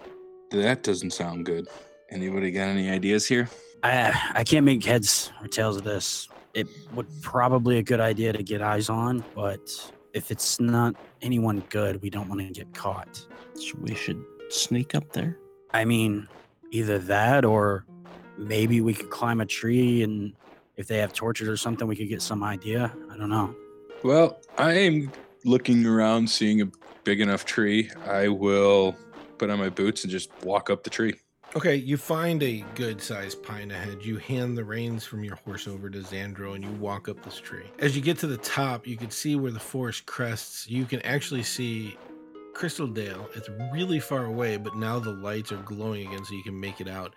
That 0.51 0.83
doesn't 0.83 1.13
sound 1.13 1.47
good. 1.47 1.67
Anybody 2.11 2.51
got 2.51 2.67
any 2.67 2.91
ideas 2.91 3.25
here? 3.25 3.49
I 3.85 4.39
I 4.39 4.43
can't 4.43 4.65
make 4.65 4.83
heads 4.83 5.31
or 5.41 5.47
tails 5.47 5.77
of 5.77 5.83
this. 5.83 6.27
it 6.55 6.67
would 6.93 7.07
probably 7.21 7.77
a 7.77 7.83
good 7.83 7.99
idea 7.99 8.33
to 8.33 8.41
get 8.41 8.61
eyes 8.61 8.89
on, 8.89 9.23
but 9.35 9.61
if 10.13 10.31
it's 10.31 10.59
not 10.59 10.95
anyone 11.21 11.61
good, 11.69 12.01
we 12.01 12.09
don't 12.09 12.29
want 12.29 12.41
to 12.41 12.47
get 12.47 12.73
caught. 12.73 13.13
So 13.55 13.73
we 13.81 13.93
should 13.93 14.23
sneak 14.49 14.95
up 14.95 15.11
there. 15.11 15.37
I 15.73 15.83
mean, 15.85 16.27
either 16.71 16.97
that 16.99 17.43
or 17.43 17.85
maybe 18.37 18.79
we 18.81 18.93
could 18.93 19.09
climb 19.09 19.41
a 19.41 19.45
tree 19.45 20.03
and 20.03 20.33
if 20.77 20.87
they 20.87 20.97
have 20.97 21.13
torches 21.13 21.47
or 21.47 21.57
something, 21.57 21.87
we 21.87 21.95
could 21.95 22.09
get 22.09 22.21
some 22.21 22.43
idea. 22.43 22.91
I 23.11 23.17
don't 23.17 23.29
know. 23.29 23.53
Well, 24.03 24.39
I 24.57 24.73
am 24.73 25.11
looking 25.43 25.85
around, 25.85 26.29
seeing 26.29 26.61
a 26.61 26.67
big 27.03 27.21
enough 27.21 27.45
tree. 27.45 27.91
I 28.05 28.29
will 28.29 28.95
put 29.37 29.49
on 29.49 29.59
my 29.59 29.69
boots 29.69 30.03
and 30.03 30.11
just 30.11 30.29
walk 30.43 30.69
up 30.69 30.83
the 30.83 30.89
tree. 30.89 31.15
Okay, 31.55 31.75
you 31.75 31.95
find 31.95 32.43
a 32.43 32.65
good 32.75 33.01
sized 33.01 33.41
pine 33.41 33.71
ahead. 33.71 34.03
You 34.03 34.17
hand 34.17 34.57
the 34.57 34.65
reins 34.65 35.05
from 35.05 35.23
your 35.23 35.37
horse 35.37 35.69
over 35.69 35.89
to 35.89 35.99
Xandro 35.99 36.53
and 36.53 36.61
you 36.61 36.69
walk 36.71 37.07
up 37.07 37.23
this 37.23 37.39
tree. 37.39 37.63
As 37.79 37.95
you 37.95 38.01
get 38.01 38.17
to 38.19 38.27
the 38.27 38.35
top, 38.35 38.85
you 38.85 38.97
can 38.97 39.09
see 39.09 39.37
where 39.37 39.53
the 39.53 39.59
forest 39.59 40.05
crests. 40.05 40.69
You 40.69 40.83
can 40.83 41.01
actually 41.03 41.43
see 41.43 41.95
Crystal 42.53 42.87
Dale. 42.87 43.29
It's 43.35 43.47
really 43.71 44.01
far 44.01 44.25
away, 44.25 44.57
but 44.57 44.75
now 44.75 44.99
the 44.99 45.11
lights 45.13 45.53
are 45.53 45.61
glowing 45.61 46.07
again 46.07 46.25
so 46.25 46.33
you 46.33 46.43
can 46.43 46.59
make 46.59 46.81
it 46.81 46.89
out. 46.89 47.15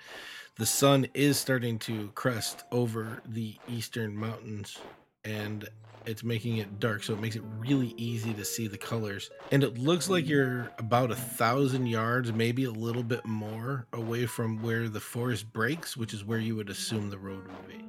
The 0.55 0.67
sun 0.67 1.09
is 1.15 1.37
starting 1.37 1.77
to 1.81 2.13
crest 2.15 2.63
over 2.71 3.21
the 3.27 3.57
eastern 3.67 4.17
mountains 4.17 4.79
and 5.25 5.69
it's 6.07 6.23
making 6.25 6.59
it 6.59 6.81
dark 6.81 7.03
so 7.03 7.13
it 7.13 7.21
makes 7.21 7.37
it 7.37 7.43
really 7.59 7.95
easy 7.97 8.33
to 8.35 8.45
see 8.45 8.67
the 8.67 8.79
colors 8.79 9.31
and 9.53 9.63
it 9.63 9.79
looks 9.79 10.09
like 10.09 10.29
you're 10.29 10.71
about 10.79 11.11
a 11.11 11.17
thousand 11.17 11.87
yards 11.87 12.33
maybe 12.33 12.65
a 12.65 12.71
little 12.71 13.03
bit 13.03 13.25
more 13.27 13.87
away 13.93 14.27
from 14.27 14.63
where 14.63 14.89
the 14.89 15.01
forest 15.01 15.53
breaks 15.53 15.97
which 15.97 16.15
is 16.15 16.25
where 16.25 16.39
you 16.39 16.57
would 16.57 16.71
assume 16.71 17.11
the 17.11 17.19
road 17.19 17.47
would 17.47 17.69
be 17.69 17.85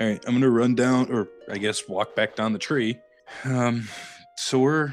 All 0.00 0.06
right, 0.08 0.22
I'm 0.26 0.34
gonna 0.34 0.50
run 0.50 0.74
down, 0.74 1.10
or 1.12 1.28
I 1.50 1.58
guess 1.58 1.88
walk 1.88 2.14
back 2.16 2.34
down 2.36 2.52
the 2.52 2.58
tree. 2.58 2.98
Um, 3.44 3.88
so 4.36 4.58
we're 4.58 4.92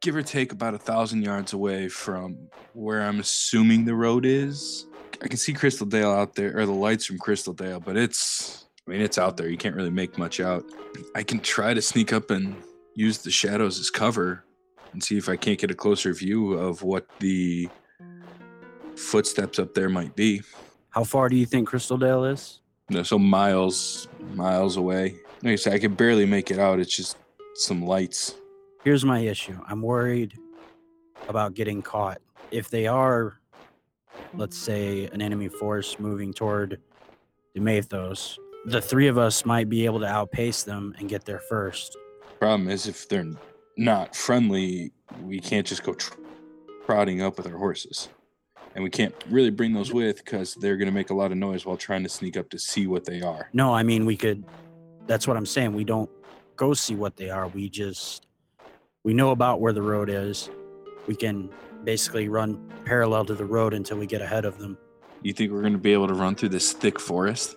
give 0.00 0.14
or 0.16 0.22
take 0.22 0.52
about 0.52 0.74
a 0.74 0.78
thousand 0.78 1.22
yards 1.22 1.52
away 1.52 1.88
from 1.88 2.48
where 2.72 3.02
I'm 3.02 3.20
assuming 3.20 3.84
the 3.84 3.94
road 3.94 4.24
is. 4.24 4.86
I 5.20 5.26
can 5.26 5.36
see 5.36 5.52
Crystal 5.52 5.86
Dale 5.86 6.10
out 6.12 6.34
there, 6.34 6.56
or 6.56 6.64
the 6.64 6.72
lights 6.72 7.04
from 7.06 7.18
Crystal 7.18 7.52
Dale, 7.52 7.80
but 7.80 7.96
it's, 7.96 8.66
I 8.88 8.90
mean, 8.90 9.02
it's 9.02 9.18
out 9.18 9.36
there. 9.36 9.50
You 9.50 9.58
can't 9.58 9.76
really 9.76 9.90
make 9.90 10.16
much 10.16 10.40
out. 10.40 10.64
I 11.14 11.22
can 11.22 11.40
try 11.40 11.74
to 11.74 11.82
sneak 11.82 12.10
up 12.10 12.30
and 12.30 12.56
use 12.94 13.18
the 13.18 13.30
shadows 13.30 13.78
as 13.78 13.90
cover 13.90 14.46
and 14.94 15.04
see 15.04 15.18
if 15.18 15.28
I 15.28 15.36
can't 15.36 15.58
get 15.58 15.70
a 15.70 15.74
closer 15.74 16.14
view 16.14 16.54
of 16.54 16.82
what 16.82 17.06
the 17.18 17.68
footsteps 18.96 19.58
up 19.58 19.74
there 19.74 19.90
might 19.90 20.16
be. 20.16 20.40
How 20.88 21.04
far 21.04 21.28
do 21.28 21.36
you 21.36 21.44
think 21.44 21.68
Crystal 21.68 21.98
Dale 21.98 22.24
is? 22.24 22.60
No, 22.88 23.02
so 23.02 23.18
miles, 23.18 24.08
miles 24.32 24.78
away. 24.78 25.16
Like 25.42 25.52
I 25.52 25.56
said, 25.56 25.74
I 25.74 25.78
can 25.78 25.92
barely 25.92 26.24
make 26.24 26.50
it 26.50 26.58
out. 26.58 26.80
It's 26.80 26.96
just 26.96 27.18
some 27.56 27.84
lights. 27.84 28.36
Here's 28.84 29.04
my 29.04 29.18
issue. 29.18 29.60
I'm 29.66 29.82
worried 29.82 30.32
about 31.28 31.52
getting 31.52 31.82
caught. 31.82 32.22
If 32.50 32.70
they 32.70 32.86
are, 32.86 33.38
let's 34.32 34.56
say, 34.56 35.08
an 35.12 35.20
enemy 35.20 35.48
force 35.48 35.98
moving 35.98 36.32
toward 36.32 36.80
Demathos, 37.54 38.38
the 38.68 38.80
three 38.80 39.08
of 39.08 39.18
us 39.18 39.44
might 39.44 39.68
be 39.68 39.84
able 39.84 40.00
to 40.00 40.06
outpace 40.06 40.62
them 40.62 40.94
and 40.98 41.08
get 41.08 41.24
there 41.24 41.40
first. 41.48 41.96
Problem 42.38 42.68
is, 42.68 42.86
if 42.86 43.08
they're 43.08 43.26
not 43.76 44.14
friendly, 44.14 44.92
we 45.22 45.40
can't 45.40 45.66
just 45.66 45.82
go 45.82 45.94
tr- 45.94 46.14
trotting 46.84 47.22
up 47.22 47.36
with 47.36 47.46
our 47.46 47.56
horses, 47.56 48.08
and 48.74 48.84
we 48.84 48.90
can't 48.90 49.14
really 49.30 49.50
bring 49.50 49.72
those 49.72 49.92
with 49.92 50.18
because 50.24 50.54
they're 50.54 50.76
going 50.76 50.86
to 50.86 50.94
make 50.94 51.10
a 51.10 51.14
lot 51.14 51.32
of 51.32 51.38
noise 51.38 51.64
while 51.64 51.76
trying 51.76 52.02
to 52.02 52.08
sneak 52.08 52.36
up 52.36 52.50
to 52.50 52.58
see 52.58 52.86
what 52.86 53.04
they 53.04 53.22
are. 53.22 53.48
No, 53.52 53.74
I 53.74 53.82
mean 53.82 54.06
we 54.06 54.16
could. 54.16 54.44
That's 55.06 55.26
what 55.26 55.36
I'm 55.36 55.46
saying. 55.46 55.72
We 55.72 55.84
don't 55.84 56.10
go 56.56 56.74
see 56.74 56.94
what 56.94 57.16
they 57.16 57.30
are. 57.30 57.48
We 57.48 57.68
just 57.68 58.26
we 59.04 59.14
know 59.14 59.30
about 59.30 59.60
where 59.60 59.72
the 59.72 59.82
road 59.82 60.10
is. 60.10 60.50
We 61.06 61.16
can 61.16 61.48
basically 61.84 62.28
run 62.28 62.70
parallel 62.84 63.24
to 63.26 63.34
the 63.34 63.44
road 63.44 63.72
until 63.72 63.96
we 63.96 64.06
get 64.06 64.20
ahead 64.20 64.44
of 64.44 64.58
them. 64.58 64.76
You 65.22 65.32
think 65.32 65.50
we're 65.50 65.62
going 65.62 65.72
to 65.72 65.78
be 65.78 65.92
able 65.92 66.08
to 66.08 66.14
run 66.14 66.34
through 66.34 66.50
this 66.50 66.72
thick 66.72 67.00
forest? 67.00 67.56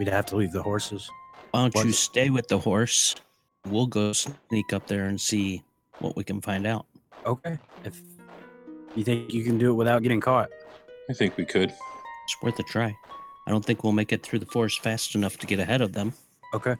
We'd 0.00 0.08
have 0.08 0.24
to 0.26 0.36
leave 0.36 0.52
the 0.52 0.62
horses. 0.62 1.10
Why 1.50 1.68
don't 1.68 1.84
you 1.84 1.92
stay 1.92 2.30
with 2.30 2.48
the 2.48 2.58
horse? 2.58 3.14
We'll 3.66 3.86
go 3.86 4.14
sneak 4.14 4.72
up 4.72 4.86
there 4.86 5.04
and 5.04 5.20
see 5.20 5.62
what 5.98 6.16
we 6.16 6.24
can 6.24 6.40
find 6.40 6.66
out. 6.66 6.86
Okay. 7.26 7.58
If 7.84 8.00
you 8.96 9.04
think 9.04 9.30
you 9.34 9.44
can 9.44 9.58
do 9.58 9.68
it 9.72 9.74
without 9.74 10.02
getting 10.02 10.18
caught. 10.22 10.48
I 11.10 11.12
think 11.12 11.36
we 11.36 11.44
could. 11.44 11.68
It's 11.68 12.42
worth 12.42 12.58
a 12.58 12.62
try. 12.62 12.96
I 13.46 13.50
don't 13.50 13.62
think 13.62 13.84
we'll 13.84 13.92
make 13.92 14.10
it 14.10 14.22
through 14.22 14.38
the 14.38 14.46
forest 14.46 14.82
fast 14.82 15.14
enough 15.14 15.36
to 15.36 15.46
get 15.46 15.60
ahead 15.60 15.82
of 15.82 15.92
them. 15.92 16.14
Okay. 16.54 16.76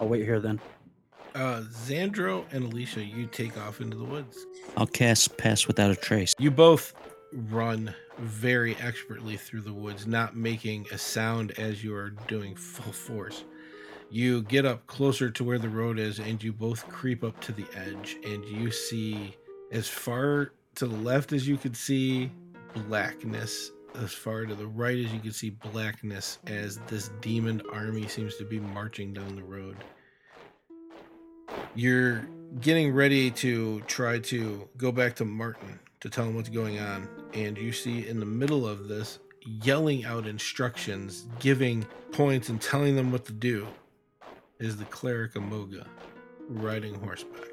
I'll 0.00 0.06
wait 0.06 0.22
here 0.22 0.38
then. 0.38 0.60
uh 1.34 1.62
xandro 1.72 2.44
and 2.52 2.72
alicia 2.72 3.02
you 3.04 3.26
take 3.26 3.58
off 3.58 3.80
into 3.80 3.96
the 3.96 4.04
woods 4.04 4.46
I'll 4.76 4.86
cast 4.86 5.36
Pass 5.38 5.66
Without 5.66 5.90
a 5.90 5.96
Trace. 5.96 6.34
You 6.38 6.52
both 6.52 6.94
run 7.32 7.92
very 8.22 8.76
expertly 8.76 9.36
through 9.36 9.62
the 9.62 9.72
woods, 9.72 10.06
not 10.06 10.36
making 10.36 10.86
a 10.92 10.98
sound 10.98 11.52
as 11.58 11.82
you 11.82 11.94
are 11.94 12.10
doing 12.28 12.54
full 12.54 12.92
force. 12.92 13.44
You 14.10 14.42
get 14.42 14.64
up 14.64 14.86
closer 14.86 15.30
to 15.30 15.44
where 15.44 15.58
the 15.58 15.68
road 15.68 15.98
is, 15.98 16.18
and 16.18 16.42
you 16.42 16.52
both 16.52 16.86
creep 16.88 17.24
up 17.24 17.40
to 17.40 17.52
the 17.52 17.66
edge, 17.74 18.16
and 18.24 18.44
you 18.44 18.70
see 18.70 19.36
as 19.72 19.88
far 19.88 20.52
to 20.76 20.86
the 20.86 20.96
left 20.96 21.32
as 21.32 21.48
you 21.48 21.56
could 21.56 21.76
see 21.76 22.30
blackness, 22.86 23.72
as 23.96 24.12
far 24.12 24.46
to 24.46 24.54
the 24.54 24.66
right 24.66 24.98
as 24.98 25.12
you 25.12 25.20
could 25.20 25.34
see 25.34 25.50
blackness, 25.50 26.38
as 26.46 26.78
this 26.86 27.10
demon 27.20 27.60
army 27.72 28.06
seems 28.06 28.36
to 28.36 28.44
be 28.44 28.60
marching 28.60 29.12
down 29.12 29.34
the 29.34 29.42
road. 29.42 29.76
You're 31.74 32.28
getting 32.60 32.92
ready 32.92 33.30
to 33.30 33.80
try 33.82 34.18
to 34.18 34.68
go 34.76 34.92
back 34.92 35.16
to 35.16 35.24
Martin 35.24 35.80
to 36.02 36.10
tell 36.10 36.24
him 36.26 36.34
what's 36.34 36.48
going 36.48 36.80
on, 36.80 37.08
and 37.32 37.56
you 37.56 37.72
see 37.72 38.08
in 38.08 38.18
the 38.20 38.26
middle 38.26 38.66
of 38.66 38.88
this 38.88 39.20
yelling 39.62 40.04
out 40.04 40.26
instructions, 40.26 41.26
giving 41.38 41.86
points, 42.10 42.48
and 42.48 42.60
telling 42.60 42.96
them 42.96 43.10
what 43.12 43.24
to 43.24 43.32
do 43.32 43.66
is 44.58 44.76
the 44.76 44.84
cleric 44.86 45.36
Amoga 45.36 45.86
riding 46.48 46.94
horseback. 46.96 47.48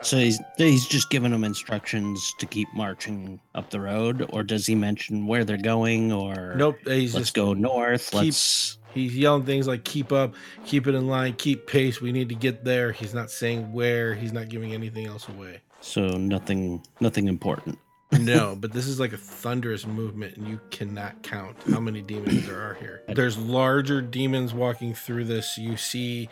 So 0.00 0.16
he's 0.16 0.40
he's 0.56 0.86
just 0.86 1.10
giving 1.10 1.32
them 1.32 1.44
instructions 1.44 2.32
to 2.38 2.46
keep 2.46 2.68
marching 2.74 3.38
up 3.54 3.68
the 3.70 3.80
road, 3.80 4.26
or 4.30 4.42
does 4.44 4.66
he 4.66 4.74
mention 4.74 5.26
where 5.26 5.44
they're 5.44 5.56
going, 5.56 6.10
or 6.12 6.54
Nope, 6.56 6.78
he's 6.86 7.14
let's 7.14 7.26
just 7.26 7.34
go 7.34 7.52
north. 7.52 8.10
keep- 8.10 8.22
Let's 8.22 8.78
He's 8.94 9.14
yelling 9.14 9.44
things 9.44 9.68
like 9.68 9.84
"keep 9.84 10.12
up, 10.12 10.34
keep 10.64 10.86
it 10.86 10.94
in 10.94 11.06
line, 11.08 11.34
keep 11.34 11.66
pace. 11.66 12.00
We 12.00 12.10
need 12.10 12.30
to 12.30 12.34
get 12.34 12.64
there." 12.64 12.90
He's 12.90 13.12
not 13.12 13.30
saying 13.30 13.70
where. 13.72 14.14
He's 14.14 14.32
not 14.32 14.48
giving 14.48 14.72
anything 14.72 15.06
else 15.06 15.28
away. 15.28 15.60
So 15.80 16.08
nothing 16.08 16.84
nothing 17.00 17.28
important. 17.28 17.78
No, 18.12 18.56
but 18.60 18.72
this 18.72 18.86
is 18.86 18.98
like 18.98 19.12
a 19.12 19.18
thunderous 19.18 19.86
movement, 19.86 20.36
and 20.36 20.48
you 20.48 20.60
cannot 20.70 21.22
count 21.22 21.56
how 21.70 21.80
many 21.80 22.02
demons 22.02 22.46
there 22.46 22.60
are 22.60 22.74
here. 22.74 23.02
There's 23.08 23.38
larger 23.38 24.00
demons 24.00 24.54
walking 24.54 24.94
through 24.94 25.24
this. 25.24 25.58
You 25.58 25.76
see 25.76 26.28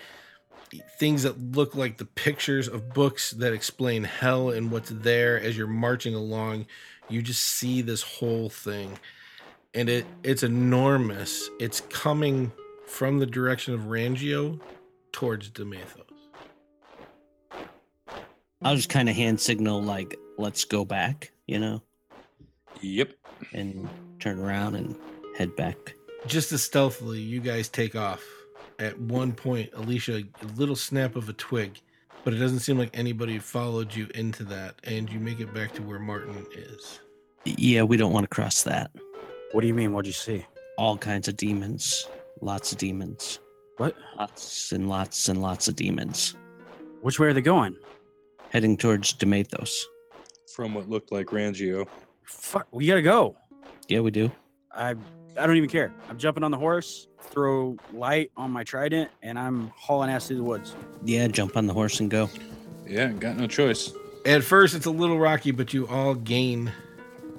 things 0.99 1.23
that 1.23 1.41
look 1.53 1.75
like 1.75 1.99
the 1.99 2.05
pictures 2.05 2.69
of 2.69 2.93
books 2.93 3.31
that 3.33 3.53
explain 3.53 4.05
hell 4.05 4.51
and 4.51 4.71
what's 4.71 4.91
there 4.91 5.41
as 5.41 5.57
you're 5.57 5.67
marching 5.67 6.15
along. 6.15 6.67
You 7.09 7.23
just 7.23 7.43
see 7.43 7.83
this 7.83 8.03
whole 8.03 8.49
thing, 8.49 8.99
and 9.75 9.89
it 9.89 10.07
it's 10.23 10.43
enormous. 10.43 11.49
It's 11.61 11.81
coming 11.83 12.53
from 12.87 13.19
the 13.19 13.27
direction 13.27 13.75
of 13.75 13.83
Rangio 13.83 14.61
towards 15.13 15.51
Demathos. 15.51 16.15
I'll 18.62 18.77
just 18.77 18.88
kind 18.88 19.09
of 19.09 19.16
hand 19.16 19.40
signal 19.40 19.83
like 19.83 20.16
let's 20.38 20.64
go 20.64 20.85
back, 20.85 21.31
you 21.47 21.59
know, 21.59 21.83
Yep. 22.81 23.12
and 23.53 23.88
turn 24.19 24.38
around 24.38 24.75
and 24.75 24.97
head 25.37 25.55
back. 25.57 25.95
just 26.27 26.51
as 26.53 26.62
stealthily, 26.62 27.21
you 27.21 27.40
guys 27.40 27.69
take 27.69 27.95
off. 27.95 28.23
At 28.79 28.99
one 28.99 29.33
point, 29.33 29.71
Alicia, 29.75 30.16
a 30.42 30.47
little 30.57 30.75
snap 30.77 31.16
of 31.16 31.29
a 31.29 31.33
twig, 31.35 31.81
but 32.25 32.35
it 32.35 32.38
doesn't 32.38 32.59
seem 32.61 32.77
like 32.79 32.90
anybody 32.99 33.38
followed 33.38 33.95
you 33.95 34.09
into 34.14 34.42
that, 34.45 34.75
and 34.85 35.09
you 35.11 35.21
make 35.21 35.40
it 35.40 35.55
back 35.55 35.73
to 35.75 35.83
where 35.83 35.99
Martin 35.99 36.45
is. 36.55 36.99
Yeah, 37.45 37.85
we 37.85 37.97
don't 37.97 38.12
want 38.12 38.25
to 38.25 38.35
cross 38.35 38.64
that. 38.64 38.90
What 39.53 39.61
do 39.61 39.66
you 39.69 39.75
mean? 39.75 39.92
What'd 39.92 40.07
you 40.09 40.12
see? 40.12 40.45
All 40.77 40.99
kinds 40.99 41.29
of 41.29 41.37
demons, 41.37 42.07
lots 42.42 42.73
of 42.73 42.79
demons, 42.79 43.38
What? 43.79 43.95
lots 44.19 44.73
and 44.73 44.88
lots 44.88 45.29
and 45.29 45.40
lots 45.40 45.69
of 45.69 45.77
demons 45.77 46.35
Which 47.03 47.19
way 47.21 47.29
are 47.29 47.33
they 47.35 47.40
going? 47.42 47.77
Heading 48.57 48.75
towards 48.75 49.12
Demathos. 49.12 49.83
From 50.55 50.73
what 50.73 50.88
looked 50.88 51.12
like 51.12 51.27
Rangio. 51.27 51.87
Fuck, 52.25 52.66
we 52.71 52.87
gotta 52.87 53.03
go. 53.03 53.37
Yeah, 53.87 54.01
we 54.01 54.11
do. 54.11 54.33
I 54.73 54.95
I 55.38 55.47
don't 55.47 55.59
even 55.59 55.69
care. 55.69 55.92
I'm 56.09 56.16
jumping 56.16 56.42
on 56.42 56.51
the 56.51 56.57
horse, 56.57 57.07
throw 57.21 57.77
light 57.92 58.31
on 58.35 58.51
my 58.51 58.64
trident, 58.64 59.11
and 59.23 59.38
I'm 59.38 59.71
hauling 59.77 60.09
ass 60.09 60.29
through 60.29 60.38
the 60.38 60.42
woods. 60.42 60.75
Yeah, 61.05 61.29
jump 61.29 61.55
on 61.55 61.66
the 61.66 61.75
horse 61.75 62.01
and 62.01 62.11
go. 62.11 62.31
Yeah, 62.87 63.09
got 63.09 63.37
no 63.37 63.47
choice. 63.47 63.92
At 64.25 64.42
first, 64.42 64.75
it's 64.75 64.87
a 64.87 64.90
little 64.90 65.19
rocky, 65.19 65.51
but 65.51 65.75
you 65.75 65.87
all 65.88 66.14
gain 66.14 66.73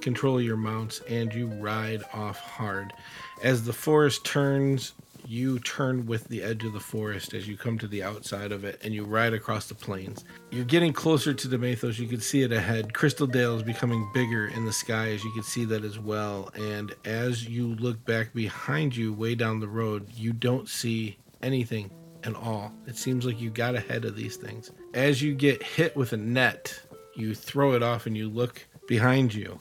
control 0.01 0.38
of 0.38 0.43
your 0.43 0.56
mounts 0.56 1.01
and 1.10 1.34
you 1.34 1.47
ride 1.47 2.03
off 2.13 2.38
hard. 2.38 2.93
As 3.41 3.65
the 3.65 3.73
forest 3.73 4.23
turns, 4.23 4.93
you 5.27 5.59
turn 5.59 6.05
with 6.05 6.25
the 6.29 6.41
edge 6.41 6.63
of 6.63 6.71
the 6.71 6.79
forest 6.79 7.33
as 7.33 7.47
you 7.47 7.57
come 7.57 7.77
to 7.77 7.87
the 7.87 8.01
outside 8.01 8.53
of 8.53 8.63
it 8.63 8.79
and 8.81 8.93
you 8.93 9.03
ride 9.03 9.33
across 9.33 9.67
the 9.67 9.75
plains. 9.75 10.23
You're 10.51 10.63
getting 10.63 10.93
closer 10.93 11.33
to 11.33 11.47
the 11.49 11.57
Demathos. 11.57 11.99
You 11.99 12.07
can 12.07 12.21
see 12.21 12.43
it 12.43 12.53
ahead. 12.53 12.93
Crystal 12.93 13.27
Dale 13.27 13.57
is 13.57 13.63
becoming 13.63 14.09
bigger 14.13 14.47
in 14.47 14.65
the 14.65 14.71
sky 14.71 15.09
as 15.09 15.25
you 15.25 15.31
can 15.33 15.43
see 15.43 15.65
that 15.65 15.83
as 15.83 15.99
well. 15.99 16.49
And 16.55 16.95
as 17.03 17.45
you 17.45 17.75
look 17.75 18.03
back 18.05 18.33
behind 18.33 18.95
you, 18.95 19.11
way 19.11 19.35
down 19.35 19.59
the 19.59 19.67
road, 19.67 20.07
you 20.15 20.31
don't 20.31 20.69
see 20.69 21.17
anything 21.41 21.91
at 22.23 22.33
all. 22.33 22.71
It 22.85 22.95
seems 22.95 23.25
like 23.25 23.41
you 23.41 23.49
got 23.49 23.75
ahead 23.75 24.05
of 24.05 24.15
these 24.15 24.37
things. 24.37 24.71
As 24.93 25.21
you 25.21 25.35
get 25.35 25.61
hit 25.61 25.93
with 25.97 26.13
a 26.13 26.17
net, 26.17 26.79
you 27.15 27.35
throw 27.35 27.73
it 27.73 27.83
off 27.83 28.05
and 28.05 28.15
you 28.15 28.29
look 28.29 28.65
behind 28.87 29.33
you 29.33 29.59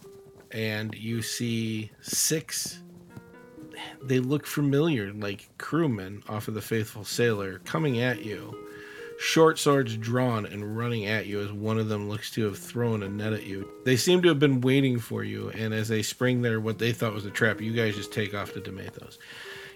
and 0.52 0.94
you 0.94 1.22
see 1.22 1.90
six 2.02 2.82
they 4.02 4.20
look 4.20 4.46
familiar 4.46 5.12
like 5.12 5.48
crewmen 5.58 6.22
off 6.28 6.48
of 6.48 6.54
the 6.54 6.62
faithful 6.62 7.04
sailor 7.04 7.58
coming 7.60 8.00
at 8.00 8.24
you. 8.24 8.56
Short 9.18 9.58
swords 9.58 9.96
drawn 9.96 10.44
and 10.44 10.76
running 10.76 11.06
at 11.06 11.26
you 11.26 11.40
as 11.40 11.50
one 11.50 11.78
of 11.78 11.88
them 11.88 12.08
looks 12.08 12.30
to 12.32 12.44
have 12.44 12.58
thrown 12.58 13.02
a 13.02 13.08
net 13.08 13.32
at 13.32 13.44
you. 13.44 13.66
They 13.84 13.96
seem 13.96 14.20
to 14.22 14.28
have 14.28 14.38
been 14.38 14.60
waiting 14.60 14.98
for 14.98 15.24
you 15.24 15.50
and 15.50 15.72
as 15.72 15.88
they 15.88 16.02
spring 16.02 16.42
there 16.42 16.60
what 16.60 16.78
they 16.78 16.92
thought 16.92 17.14
was 17.14 17.24
a 17.24 17.30
trap 17.30 17.60
you 17.60 17.72
guys 17.72 17.96
just 17.96 18.12
take 18.12 18.34
off 18.34 18.52
to 18.52 18.60
Demathos 18.60 19.18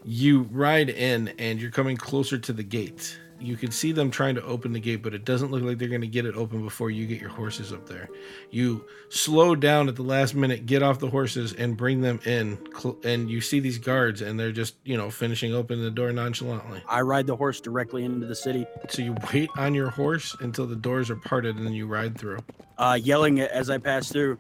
you 0.05 0.43
ride 0.51 0.89
in 0.89 1.29
and 1.39 1.61
you're 1.61 1.71
coming 1.71 1.97
closer 1.97 2.39
to 2.39 2.53
the 2.53 2.63
gate 2.63 3.19
you 3.41 3.57
can 3.57 3.71
see 3.71 3.93
them 3.93 4.11
trying 4.11 4.35
to 4.35 4.43
open 4.45 4.73
the 4.73 4.81
gate, 4.81 5.03
but 5.03 5.15
it 5.15 5.25
doesn't 5.25 5.51
look 5.51 5.63
like 5.63 5.79
they're 5.79 5.89
going 5.89 6.01
to 6.01 6.07
get 6.07 6.27
it 6.27 6.35
open 6.37 6.63
before 6.63 6.91
you 6.91 7.07
get 7.07 7.21
your 7.21 7.31
horses 7.31 7.73
up 7.73 7.87
there. 7.87 8.09
You 8.51 8.85
slow 9.09 9.55
down 9.55 9.89
at 9.89 9.97
the 9.97 10.03
last 10.03 10.35
minute, 10.35 10.67
get 10.67 10.83
off 10.83 10.99
the 10.99 11.11
horses, 11.11 11.53
and 11.53 11.77
bring 11.77 12.01
them 12.01 12.21
in. 12.25 12.59
And 13.05 13.31
you 13.31 13.41
see 13.41 13.61
these 13.61 13.79
guards, 13.79 14.23
and 14.23 14.39
they're 14.39 14.53
just, 14.53 14.77
you 14.85 14.97
know, 14.97 15.11
finishing 15.11 15.55
open 15.55 15.83
the 15.83 15.91
door 15.91 16.13
nonchalantly. 16.13 16.83
I 16.89 17.01
ride 17.01 17.27
the 17.27 17.37
horse 17.37 17.61
directly 17.61 18.05
into 18.05 18.27
the 18.27 18.37
city. 18.37 18.67
So 18.89 19.03
you 19.03 19.17
wait 19.33 19.51
on 19.57 19.75
your 19.75 19.91
horse 19.91 20.37
until 20.41 20.67
the 20.67 20.77
doors 20.77 21.11
are 21.11 21.17
parted, 21.17 21.57
and 21.57 21.67
then 21.67 21.73
you 21.73 21.87
ride 21.87 22.19
through. 22.19 22.39
Uh, 22.79 22.99
yelling 23.01 23.41
as 23.41 23.71
I 23.71 23.79
pass 23.79 24.11
through, 24.11 24.39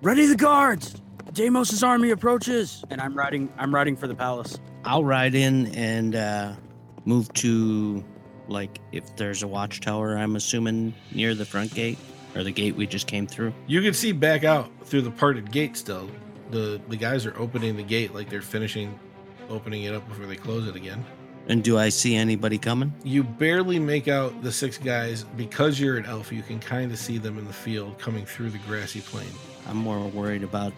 "Ready 0.00 0.26
the 0.26 0.36
guards! 0.36 1.00
Deimos's 1.32 1.82
army 1.82 2.10
approaches!" 2.10 2.84
And 2.90 3.00
I'm 3.00 3.16
riding. 3.16 3.52
I'm 3.58 3.74
riding 3.74 3.96
for 3.96 4.06
the 4.06 4.14
palace. 4.14 4.58
I'll 4.84 5.04
ride 5.04 5.34
in 5.34 5.66
and 5.68 6.16
uh, 6.16 6.54
move 7.04 7.32
to 7.34 8.04
like 8.52 8.78
if 8.92 9.16
there's 9.16 9.42
a 9.42 9.48
watchtower, 9.48 10.16
I'm 10.16 10.36
assuming 10.36 10.94
near 11.12 11.34
the 11.34 11.44
front 11.44 11.74
gate 11.74 11.98
or 12.34 12.44
the 12.44 12.52
gate 12.52 12.76
we 12.76 12.86
just 12.86 13.06
came 13.06 13.26
through. 13.26 13.52
You 13.66 13.82
can 13.82 13.94
see 13.94 14.12
back 14.12 14.44
out 14.44 14.70
through 14.84 15.02
the 15.02 15.10
parted 15.10 15.50
gate 15.50 15.76
still. 15.76 16.08
The 16.50 16.80
the 16.88 16.96
guys 16.96 17.26
are 17.26 17.36
opening 17.38 17.76
the 17.76 17.82
gate 17.82 18.14
like 18.14 18.28
they're 18.28 18.42
finishing 18.42 18.98
opening 19.48 19.84
it 19.84 19.94
up 19.94 20.06
before 20.08 20.26
they 20.26 20.36
close 20.36 20.68
it 20.68 20.76
again. 20.76 21.04
And 21.48 21.64
do 21.64 21.76
I 21.76 21.88
see 21.88 22.14
anybody 22.14 22.56
coming? 22.56 22.94
You 23.02 23.24
barely 23.24 23.78
make 23.78 24.06
out 24.06 24.42
the 24.42 24.52
six 24.52 24.78
guys 24.78 25.24
because 25.36 25.80
you're 25.80 25.96
an 25.96 26.06
elf. 26.06 26.32
You 26.32 26.42
can 26.42 26.60
kind 26.60 26.92
of 26.92 26.98
see 26.98 27.18
them 27.18 27.36
in 27.36 27.46
the 27.46 27.52
field 27.52 27.98
coming 27.98 28.24
through 28.24 28.50
the 28.50 28.58
grassy 28.58 29.00
plain. 29.00 29.26
I'm 29.66 29.76
more 29.76 30.06
worried 30.08 30.44
about 30.44 30.72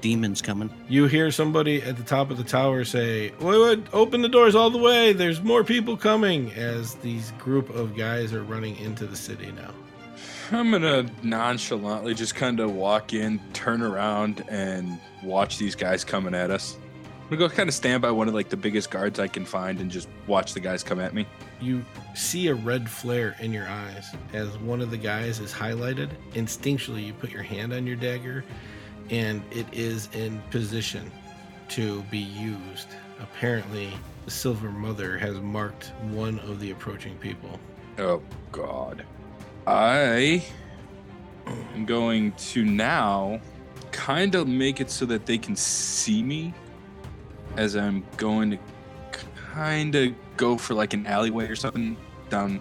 demons 0.00 0.42
coming. 0.42 0.70
You 0.88 1.06
hear 1.06 1.30
somebody 1.30 1.82
at 1.82 1.96
the 1.96 2.02
top 2.02 2.30
of 2.30 2.36
the 2.36 2.44
tower 2.44 2.84
say, 2.84 3.30
wait, 3.40 3.60
wait, 3.60 3.84
open 3.92 4.22
the 4.22 4.28
doors 4.28 4.54
all 4.54 4.70
the 4.70 4.78
way. 4.78 5.12
There's 5.12 5.42
more 5.42 5.64
people 5.64 5.96
coming 5.96 6.52
as 6.52 6.94
these 6.96 7.32
group 7.32 7.70
of 7.70 7.96
guys 7.96 8.32
are 8.32 8.42
running 8.42 8.76
into 8.78 9.06
the 9.06 9.16
city 9.16 9.52
now. 9.52 9.72
I'm 10.52 10.72
gonna 10.72 11.06
nonchalantly 11.22 12.14
just 12.14 12.34
kind 12.34 12.58
of 12.58 12.74
walk 12.74 13.12
in, 13.12 13.40
turn 13.52 13.82
around, 13.82 14.44
and 14.48 14.98
watch 15.22 15.58
these 15.58 15.76
guys 15.76 16.04
coming 16.04 16.34
at 16.34 16.50
us. 16.50 16.76
I'm 17.30 17.36
gonna 17.36 17.48
go 17.48 17.54
kind 17.54 17.68
of 17.68 17.74
stand 17.74 18.02
by 18.02 18.10
one 18.10 18.26
of 18.26 18.34
like 18.34 18.48
the 18.48 18.56
biggest 18.56 18.90
guards 18.90 19.20
I 19.20 19.28
can 19.28 19.44
find 19.44 19.80
and 19.80 19.88
just 19.88 20.08
watch 20.26 20.52
the 20.52 20.58
guys 20.58 20.82
come 20.82 20.98
at 20.98 21.14
me. 21.14 21.26
You 21.60 21.84
see 22.14 22.48
a 22.48 22.54
red 22.54 22.90
flare 22.90 23.36
in 23.38 23.52
your 23.52 23.68
eyes 23.68 24.12
as 24.32 24.58
one 24.58 24.80
of 24.80 24.90
the 24.90 24.96
guys 24.96 25.38
is 25.38 25.52
highlighted. 25.52 26.10
Instinctually, 26.32 27.06
you 27.06 27.12
put 27.12 27.30
your 27.30 27.44
hand 27.44 27.72
on 27.72 27.86
your 27.86 27.94
dagger 27.94 28.44
and 29.10 29.42
it 29.50 29.66
is 29.72 30.08
in 30.14 30.40
position 30.50 31.10
to 31.68 32.02
be 32.10 32.18
used. 32.18 32.88
Apparently, 33.20 33.90
the 34.24 34.30
Silver 34.30 34.70
Mother 34.70 35.18
has 35.18 35.38
marked 35.40 35.92
one 36.10 36.38
of 36.40 36.60
the 36.60 36.70
approaching 36.70 37.16
people. 37.18 37.58
Oh, 37.98 38.22
God. 38.52 39.04
I 39.66 40.44
am 41.46 41.84
going 41.84 42.32
to 42.32 42.64
now 42.64 43.40
kind 43.92 44.34
of 44.34 44.48
make 44.48 44.80
it 44.80 44.90
so 44.90 45.04
that 45.06 45.26
they 45.26 45.38
can 45.38 45.56
see 45.56 46.22
me 46.22 46.54
as 47.56 47.76
I'm 47.76 48.04
going 48.16 48.50
to 48.52 48.58
kind 49.52 49.94
of 49.94 50.14
go 50.36 50.56
for 50.56 50.74
like 50.74 50.94
an 50.94 51.06
alleyway 51.06 51.48
or 51.48 51.56
something 51.56 51.96
down 52.30 52.60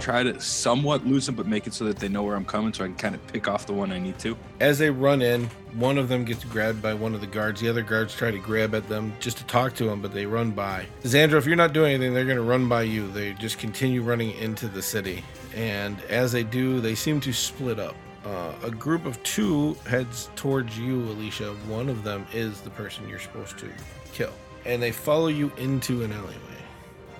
try 0.00 0.22
to 0.22 0.40
somewhat 0.40 1.06
lose 1.06 1.26
them, 1.26 1.34
but 1.34 1.46
make 1.46 1.66
it 1.66 1.74
so 1.74 1.84
that 1.84 1.98
they 1.98 2.08
know 2.08 2.22
where 2.22 2.34
I'm 2.34 2.44
coming, 2.44 2.72
so 2.72 2.84
I 2.84 2.88
can 2.88 2.96
kind 2.96 3.14
of 3.14 3.26
pick 3.28 3.48
off 3.48 3.66
the 3.66 3.72
one 3.72 3.92
I 3.92 3.98
need 3.98 4.18
to. 4.20 4.36
As 4.60 4.78
they 4.78 4.90
run 4.90 5.22
in, 5.22 5.46
one 5.74 5.98
of 5.98 6.08
them 6.08 6.24
gets 6.24 6.44
grabbed 6.44 6.82
by 6.82 6.94
one 6.94 7.14
of 7.14 7.20
the 7.20 7.26
guards. 7.26 7.60
The 7.60 7.68
other 7.68 7.82
guards 7.82 8.14
try 8.14 8.30
to 8.30 8.38
grab 8.38 8.74
at 8.74 8.88
them 8.88 9.12
just 9.20 9.38
to 9.38 9.44
talk 9.44 9.74
to 9.74 9.84
them, 9.84 10.00
but 10.00 10.12
they 10.12 10.26
run 10.26 10.50
by. 10.50 10.86
Xandro, 11.02 11.34
if 11.34 11.46
you're 11.46 11.56
not 11.56 11.72
doing 11.72 11.94
anything, 11.94 12.14
they're 12.14 12.24
going 12.24 12.36
to 12.36 12.42
run 12.42 12.68
by 12.68 12.82
you. 12.82 13.10
They 13.10 13.32
just 13.34 13.58
continue 13.58 14.02
running 14.02 14.32
into 14.38 14.68
the 14.68 14.82
city, 14.82 15.22
and 15.54 16.00
as 16.08 16.32
they 16.32 16.42
do, 16.42 16.80
they 16.80 16.94
seem 16.94 17.20
to 17.20 17.32
split 17.32 17.78
up. 17.78 17.94
Uh, 18.24 18.52
a 18.62 18.70
group 18.70 19.06
of 19.06 19.22
two 19.22 19.74
heads 19.86 20.28
towards 20.36 20.78
you, 20.78 21.00
Alicia. 21.04 21.54
One 21.68 21.88
of 21.88 22.04
them 22.04 22.26
is 22.34 22.60
the 22.60 22.70
person 22.70 23.08
you're 23.08 23.18
supposed 23.18 23.58
to 23.58 23.68
kill, 24.12 24.32
and 24.66 24.82
they 24.82 24.92
follow 24.92 25.28
you 25.28 25.50
into 25.56 26.02
an 26.02 26.12
alleyway 26.12 26.59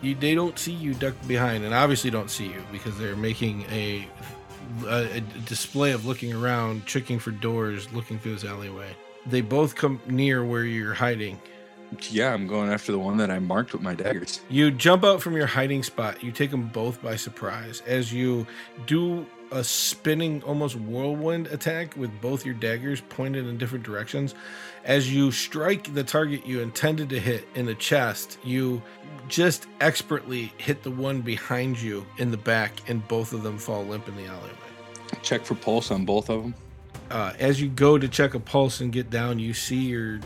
you, 0.03 0.15
they 0.15 0.35
don't 0.35 0.59
see 0.59 0.73
you 0.73 0.95
ducked 0.95 1.27
behind, 1.29 1.65
and 1.65 1.75
obviously 1.75 2.11
don't 2.11 2.31
see 2.31 2.47
you 2.47 2.63
because 2.73 2.97
they're 2.99 3.17
making 3.17 3.65
a, 3.71 4.07
a, 4.87 5.17
a 5.17 5.21
display 5.47 5.93
of 5.93 6.07
looking 6.07 6.33
around, 6.33 6.87
checking 6.87 7.19
for 7.19 7.31
doors, 7.31 7.93
looking 7.93 8.19
through 8.19 8.35
this 8.35 8.45
alleyway. 8.45 8.89
They 9.27 9.41
both 9.41 9.75
come 9.75 10.01
near 10.07 10.45
where 10.45 10.65
you're 10.65 10.95
hiding. 10.95 11.41
Yeah, 12.09 12.33
I'm 12.33 12.47
going 12.47 12.71
after 12.71 12.93
the 12.93 12.99
one 12.99 13.17
that 13.17 13.31
I 13.31 13.41
marked 13.41 13.73
with 13.73 13.83
my 13.83 13.95
daggers. 13.95 14.41
You 14.49 14.71
jump 14.71 15.05
out 15.05 15.21
from 15.21 15.35
your 15.35 15.47
hiding 15.47 15.83
spot. 15.83 16.23
You 16.23 16.31
take 16.31 16.51
them 16.51 16.69
both 16.69 17.03
by 17.03 17.17
surprise 17.17 17.83
as 17.87 18.13
you 18.13 18.47
do 18.87 19.27
a 19.51 19.65
spinning, 19.65 20.43
almost 20.43 20.77
whirlwind 20.77 21.47
attack 21.49 21.97
with 21.97 22.11
both 22.21 22.45
your 22.45 22.55
daggers 22.55 23.01
pointed 23.01 23.47
in 23.47 23.59
different 23.59 23.85
directions. 23.85 24.35
As 24.85 25.13
you 25.13 25.31
strike 25.33 25.93
the 25.95 26.05
target 26.05 26.47
you 26.47 26.61
intended 26.61 27.09
to 27.11 27.21
hit 27.21 27.47
in 27.55 27.67
the 27.67 27.75
chest, 27.75 28.39
you 28.45 28.83
just 29.29 29.67
expertly 29.81 30.53
hit 30.59 30.83
the 30.83 30.91
one 30.91 31.21
behind 31.21 31.81
you 31.81 32.07
in 32.19 32.31
the 32.31 32.37
back, 32.37 32.73
and 32.89 33.07
both 33.09 33.33
of 33.33 33.43
them 33.43 33.59
fall 33.59 33.85
limp 33.85 34.09
in 34.09 34.17
the 34.17 34.27
alleyway. 34.27 34.51
Check 35.23 35.45
for 35.45 35.55
pulse 35.55 35.91
on 35.91 36.05
both 36.05 36.31
of 36.31 36.43
them. 36.43 36.55
Uh, 37.11 37.33
as 37.39 37.61
you 37.61 37.69
go 37.69 37.99
to 37.99 38.09
check 38.09 38.35
a 38.35 38.41
pulse 38.41 38.81
and 38.81 38.93
get 38.93 39.11
down, 39.11 39.39
you 39.39 39.53
see 39.53 39.77
your 39.77 40.21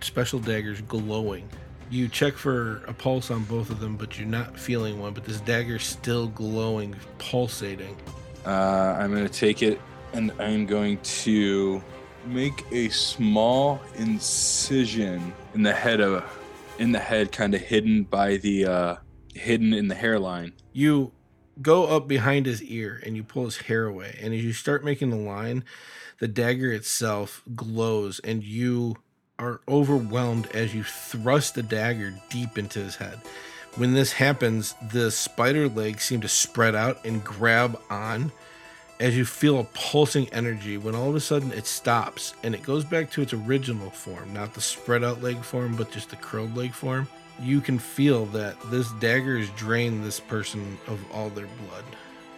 special 0.00 0.38
daggers 0.38 0.80
glowing. 0.82 1.48
You 1.90 2.08
check 2.08 2.34
for 2.34 2.82
a 2.86 2.92
pulse 2.92 3.30
on 3.30 3.44
both 3.44 3.70
of 3.70 3.80
them, 3.80 3.96
but 3.96 4.18
you're 4.18 4.26
not 4.26 4.58
feeling 4.58 4.98
one. 4.98 5.12
But 5.12 5.24
this 5.24 5.40
dagger's 5.40 5.84
still 5.84 6.28
glowing, 6.28 6.96
pulsating. 7.18 7.96
Uh, 8.44 8.96
I'm 8.98 9.10
going 9.10 9.26
to 9.26 9.32
take 9.32 9.62
it 9.62 9.80
and 10.12 10.32
I'm 10.38 10.66
going 10.66 10.98
to 10.98 11.82
make 12.26 12.64
a 12.70 12.88
small 12.90 13.80
incision 13.96 15.32
in 15.54 15.62
the 15.62 15.72
head 15.72 16.00
of 16.00 16.24
in 16.78 16.92
the 16.92 16.98
head 16.98 17.32
kind 17.32 17.54
of 17.54 17.60
hidden 17.60 18.04
by 18.04 18.36
the 18.36 18.66
uh 18.66 18.96
hidden 19.34 19.72
in 19.72 19.88
the 19.88 19.94
hairline. 19.94 20.52
You 20.72 21.12
go 21.60 21.86
up 21.86 22.08
behind 22.08 22.46
his 22.46 22.62
ear 22.62 23.00
and 23.04 23.16
you 23.16 23.22
pull 23.22 23.44
his 23.44 23.58
hair 23.58 23.86
away. 23.86 24.18
And 24.20 24.32
as 24.32 24.44
you 24.44 24.52
start 24.52 24.84
making 24.84 25.10
the 25.10 25.16
line 25.16 25.64
the 26.18 26.28
dagger 26.28 26.72
itself 26.72 27.42
glows 27.56 28.20
and 28.20 28.44
you 28.44 28.96
are 29.38 29.60
overwhelmed 29.68 30.46
as 30.54 30.72
you 30.72 30.84
thrust 30.84 31.56
the 31.56 31.62
dagger 31.62 32.14
deep 32.30 32.56
into 32.56 32.78
his 32.78 32.94
head 32.96 33.18
when 33.76 33.94
this 33.94 34.12
happens 34.12 34.74
the 34.90 35.10
spider 35.10 35.68
legs 35.68 36.04
seem 36.04 36.20
to 36.20 36.28
spread 36.28 36.74
out 36.74 37.04
and 37.04 37.24
grab 37.24 37.78
on 37.90 38.30
as 39.00 39.16
you 39.16 39.24
feel 39.24 39.58
a 39.58 39.64
pulsing 39.74 40.28
energy 40.32 40.78
when 40.78 40.94
all 40.94 41.08
of 41.08 41.16
a 41.16 41.20
sudden 41.20 41.50
it 41.52 41.66
stops 41.66 42.34
and 42.44 42.54
it 42.54 42.62
goes 42.62 42.84
back 42.84 43.10
to 43.10 43.20
its 43.20 43.32
original 43.32 43.90
form, 43.90 44.32
not 44.32 44.54
the 44.54 44.60
spread 44.60 45.02
out 45.02 45.20
leg 45.20 45.42
form, 45.42 45.74
but 45.74 45.90
just 45.90 46.10
the 46.10 46.16
curled 46.16 46.56
leg 46.56 46.72
form. 46.72 47.08
You 47.40 47.60
can 47.60 47.80
feel 47.80 48.26
that 48.26 48.54
this 48.70 48.92
dagger 49.00 49.38
has 49.38 49.48
drained 49.50 50.04
this 50.04 50.20
person 50.20 50.78
of 50.86 51.00
all 51.10 51.30
their 51.30 51.48
blood 51.66 51.84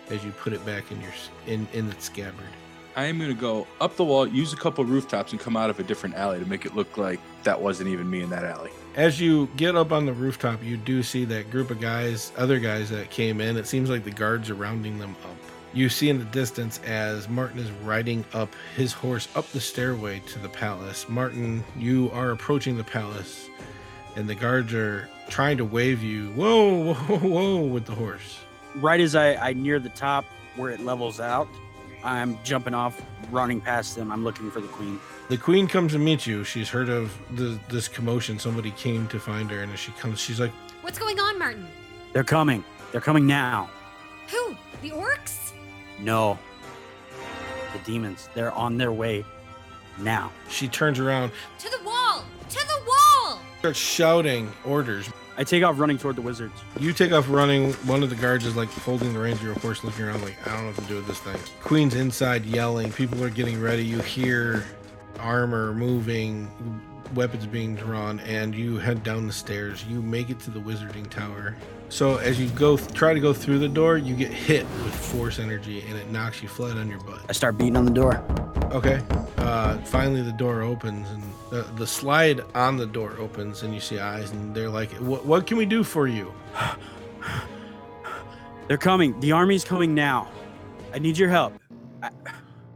as 0.09 0.25
you 0.25 0.31
put 0.31 0.55
it 0.55 0.65
back 0.65 0.91
in 0.91 1.01
your 1.03 1.13
in 1.47 1.69
in 1.75 1.91
its 1.91 2.07
scabbard. 2.07 2.49
I 2.97 3.07
am 3.07 3.19
gonna 3.19 3.35
go 3.35 3.67
up 3.81 3.97
the 3.97 4.05
wall, 4.05 4.27
use 4.27 4.53
a 4.55 4.57
couple 4.57 4.85
rooftops, 4.85 5.33
and 5.33 5.41
come 5.41 5.57
out 5.57 5.69
of 5.69 5.81
a 5.81 5.83
different 5.83 6.15
alley 6.15 6.39
to 6.39 6.47
make 6.47 6.65
it 6.65 6.75
look 6.75 6.97
like 6.97 7.21
that 7.43 7.61
wasn't 7.61 7.91
even 7.91 8.09
me 8.09 8.23
in 8.23 8.31
that 8.31 8.45
alley. 8.45 8.71
As 8.97 9.21
you 9.21 9.49
get 9.57 9.75
up 9.75 9.91
on 9.91 10.07
the 10.07 10.13
rooftop, 10.13 10.63
you 10.63 10.77
do 10.77 11.03
see 11.03 11.25
that 11.25 11.51
group 11.51 11.71
of 11.71 11.81
guys, 11.81 12.31
other 12.37 12.61
guys 12.61 12.91
that 12.91 13.11
came 13.11 13.41
in. 13.41 13.57
It 13.57 13.67
seems 13.67 13.91
like 13.91 14.05
the 14.05 14.13
guards 14.13 14.51
are 14.51 14.55
rounding 14.55 14.99
them 14.99 15.17
up. 15.25 15.37
You 15.73 15.89
see 15.89 16.11
in 16.11 16.21
the 16.21 16.25
distance 16.27 16.79
as 16.87 17.29
Martin 17.29 17.59
is 17.59 17.73
riding 17.83 18.25
up 18.33 18.55
his 18.77 18.93
horse 18.93 19.27
up 19.35 19.49
the 19.49 19.61
stairway 19.61 20.21
to 20.27 20.39
the 20.39 20.49
palace. 20.49 21.09
Martin, 21.09 21.65
you 21.77 22.09
are 22.13 22.31
approaching 22.31 22.77
the 22.77 22.85
palace, 22.85 23.49
and 24.15 24.29
the 24.29 24.37
guards 24.37 24.73
are 24.73 25.09
trying 25.29 25.57
to 25.57 25.65
wave 25.65 26.01
you, 26.01 26.29
whoa, 26.35 26.95
whoa, 26.95 27.19
whoa, 27.19 27.61
with 27.63 27.87
the 27.87 27.95
horse. 27.97 28.39
Right 28.77 29.01
as 29.01 29.17
I, 29.17 29.35
I 29.35 29.55
near 29.55 29.81
the 29.81 29.89
top 29.89 30.25
where 30.55 30.71
it 30.71 30.79
levels 30.79 31.19
out, 31.19 31.49
I'm 32.05 32.39
jumping 32.45 32.75
off, 32.75 33.03
running 33.33 33.61
past 33.61 33.97
them. 33.97 34.13
I'm 34.13 34.23
looking 34.23 34.53
for 34.53 34.61
the 34.61 34.69
queen. 34.69 35.01
The 35.29 35.39
queen 35.39 35.67
comes 35.67 35.93
to 35.93 35.99
meet 35.99 36.27
you. 36.27 36.45
She's 36.45 36.69
heard 36.69 36.89
of 36.89 37.17
the, 37.35 37.59
this 37.71 37.89
commotion. 37.89 38.39
Somebody 38.39 38.73
came 38.73 39.09
to 39.09 39.19
find 39.19 39.51
her, 39.51 39.63
and 39.63 39.73
as 39.73 39.81
she 39.81 39.93
comes, 39.93 40.21
she's 40.21 40.39
like, 40.39 40.53
What's 40.83 40.99
going 40.99 41.19
on, 41.19 41.39
Martin? 41.39 41.67
They're 42.13 42.25
coming. 42.25 42.63
They're 42.93 43.01
coming 43.01 43.27
now. 43.27 43.71
Who? 44.31 44.55
The 44.83 44.91
orcs? 44.91 45.53
No. 45.99 46.39
The 47.73 47.79
demons. 47.85 48.29
They're 48.35 48.53
on 48.53 48.77
their 48.77 48.93
way 48.93 49.25
now. 49.99 50.31
she 50.49 50.69
turns 50.69 50.99
around, 50.99 51.33
To 51.61 51.71
the 51.71 51.83
wall! 51.85 52.25
To 52.51 52.59
the 52.67 52.83
wall! 52.87 53.39
starts 53.61 53.79
shouting 53.79 54.53
orders. 54.67 55.09
I 55.39 55.45
take 55.45 55.65
off 55.65 55.79
running 55.79 55.97
toward 55.99 56.17
the 56.17 56.23
wizards. 56.23 56.53
You 56.79 56.93
take 56.93 57.13
off 57.13 57.31
running. 57.31 57.73
One 57.87 58.03
of 58.03 58.11
the 58.11 58.17
guards 58.17 58.45
is 58.45 58.55
like 58.57 58.69
holding 58.69 59.15
the 59.15 59.19
reins 59.19 59.39
of 59.39 59.45
your 59.45 59.55
horse, 59.55 59.83
looking 59.83 60.05
around, 60.05 60.23
like, 60.23 60.37
I 60.47 60.53
don't 60.53 60.65
know 60.65 60.67
what 60.69 60.77
to 60.77 60.83
do 60.83 60.97
with 60.97 61.07
this 61.07 61.19
thing. 61.21 61.37
Queen's 61.61 61.95
inside 61.95 62.45
yelling. 62.45 62.93
People 62.93 63.25
are 63.25 63.31
getting 63.31 63.61
ready. 63.61 63.85
You 63.85 64.01
hear 64.01 64.65
armor 65.21 65.73
moving, 65.75 66.51
weapons 67.15 67.47
being 67.47 67.75
drawn, 67.75 68.21
and 68.21 68.55
you 68.55 68.79
head 68.79 69.03
down 69.03 69.27
the 69.27 69.33
stairs. 69.33 69.85
You 69.85 70.03
make 70.03 70.31
it 70.31 70.41
to 70.41 70.51
the 70.51 70.61
wizarding 70.61 71.09
tower. 71.09 71.57
So 71.89 72.17
as 72.17 72.41
you 72.41 72.49
go, 72.51 72.77
try 72.77 73.15
to 73.15 73.21
go 73.21 73.33
through 73.33 73.59
the 73.59 73.69
door, 73.69 73.99
you 73.99 74.17
get 74.17 74.33
hit 74.33 74.65
with 74.83 74.95
force 74.95 75.39
energy, 75.39 75.83
and 75.83 75.97
it 75.97 76.11
knocks 76.11 76.43
you 76.43 76.49
flat 76.49 76.77
on 76.77 76.89
your 76.89 77.01
butt. 77.01 77.21
I 77.29 77.33
start 77.33 77.57
beating 77.57 77.77
on 77.77 77.85
the 77.85 77.93
door. 77.93 78.25
Okay. 78.73 79.01
Uh, 79.39 79.79
finally, 79.79 80.23
the 80.23 80.33
door 80.33 80.63
opens, 80.63 81.09
and 81.11 81.23
the, 81.51 81.63
the 81.77 81.87
slide 81.87 82.41
on 82.55 82.77
the 82.77 82.87
door 82.87 83.15
opens, 83.19 83.63
and 83.63 83.73
you 83.73 83.81
see 83.81 83.99
eyes, 84.01 84.31
and 84.33 84.55
they're 84.55 84.71
like, 84.71 84.91
"What? 84.93 85.25
What 85.25 85.47
can 85.47 85.57
we 85.57 85.67
do 85.67 85.85
for 85.85 86.09
you?" 86.09 86.33
They're 88.67 88.79
coming. 88.79 89.21
The 89.21 89.33
army's 89.33 89.63
coming 89.63 89.95
now. 89.95 90.29
I 90.93 90.99
need 90.99 91.19
your 91.19 91.29
help. 91.29 91.53
I, 92.03 92.11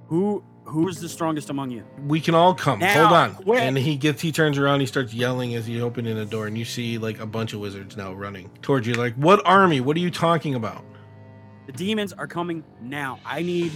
who 0.07 0.45
who 0.69 0.87
is 0.89 1.01
the 1.01 1.09
strongest 1.09 1.51
among 1.51 1.71
you? 1.71 1.83
We 2.07 2.21
can 2.21 2.35
all 2.35 2.55
come. 2.55 2.79
Now, 2.81 3.09
Hold 3.09 3.13
on. 3.13 3.35
quick. 3.35 3.61
And 3.61 3.77
he 3.77 3.97
gets, 3.97 4.21
he 4.21 4.31
turns 4.33 4.59
around, 4.59 4.81
he 4.81 4.87
starts 4.87 5.15
yelling 5.15 5.55
as 5.55 5.67
he's 5.67 5.81
opening 5.81 6.15
the 6.17 6.27
door, 6.27 6.47
and 6.47 6.57
you 6.59 6.65
see 6.65 6.99
like 6.99 7.19
a 7.21 7.27
bunch 7.27 7.55
of 7.55 7.61
wizards 7.61 7.97
now 7.97 8.13
running 8.13 8.51
towards 8.61 8.87
you. 8.87 8.95
Like, 8.95 9.15
what 9.15 9.41
army? 9.47 9.81
What 9.81 9.97
are 9.97 10.01
you 10.01 10.11
talking 10.11 10.55
about? 10.55 10.85
The 11.67 11.73
demons 11.73 12.13
are 12.13 12.27
coming 12.27 12.65
now. 12.81 13.19
I 13.25 13.43
need 13.43 13.73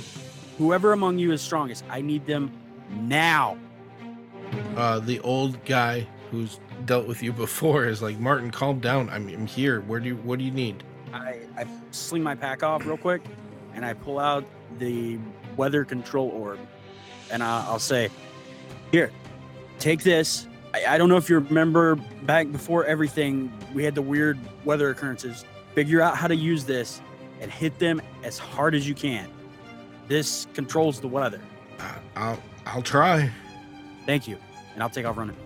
whoever 0.58 0.92
among 0.92 1.18
you 1.18 1.32
is 1.32 1.40
strongest. 1.40 1.84
I 1.88 2.00
need 2.02 2.26
them 2.26 2.52
now. 2.90 3.56
Uh, 4.76 5.00
the 5.00 5.18
old 5.20 5.62
guy 5.64 6.06
who's 6.30 6.60
dealt 6.84 7.06
with 7.06 7.22
you 7.22 7.32
before 7.44 7.86
is 7.86 8.02
like, 8.02 8.18
Martin, 8.18 8.50
calm 8.50 8.80
down. 8.80 9.08
I'm, 9.10 9.28
I'm 9.28 9.46
here. 9.46 9.80
Where 9.82 9.98
do 10.00 10.08
you, 10.08 10.16
what 10.16 10.38
do 10.38 10.44
you 10.44 10.50
need? 10.50 10.84
I, 11.12 11.40
I 11.56 11.66
sling 11.90 12.22
my 12.22 12.34
pack 12.34 12.62
off 12.62 12.86
real 12.86 12.96
quick 12.96 13.22
and 13.74 13.84
I 13.84 13.94
pull 13.94 14.18
out 14.18 14.44
the 14.78 15.18
weather 15.56 15.84
control 15.84 16.28
orb 16.30 16.58
and 17.32 17.42
I, 17.42 17.64
I'll 17.66 17.78
say, 17.78 18.10
Here, 18.92 19.10
take 19.78 20.02
this. 20.02 20.46
I, 20.74 20.84
I 20.86 20.98
don't 20.98 21.08
know 21.08 21.16
if 21.16 21.28
you 21.28 21.38
remember 21.38 21.96
back 22.22 22.52
before 22.52 22.84
everything, 22.84 23.52
we 23.74 23.82
had 23.82 23.94
the 23.94 24.02
weird 24.02 24.38
weather 24.64 24.90
occurrences. 24.90 25.44
Figure 25.74 26.00
out 26.00 26.16
how 26.16 26.28
to 26.28 26.36
use 26.36 26.64
this 26.64 27.00
and 27.40 27.50
hit 27.50 27.78
them 27.78 28.00
as 28.22 28.38
hard 28.38 28.74
as 28.74 28.86
you 28.86 28.94
can. 28.94 29.28
This 30.06 30.46
controls 30.54 31.00
the 31.00 31.08
weather. 31.08 31.40
I'll, 32.14 32.38
I'll 32.66 32.82
try. 32.82 33.30
Thank 34.06 34.28
you. 34.28 34.36
And 34.74 34.82
I'll 34.82 34.90
take 34.90 35.06
off 35.06 35.16
running. 35.16 35.36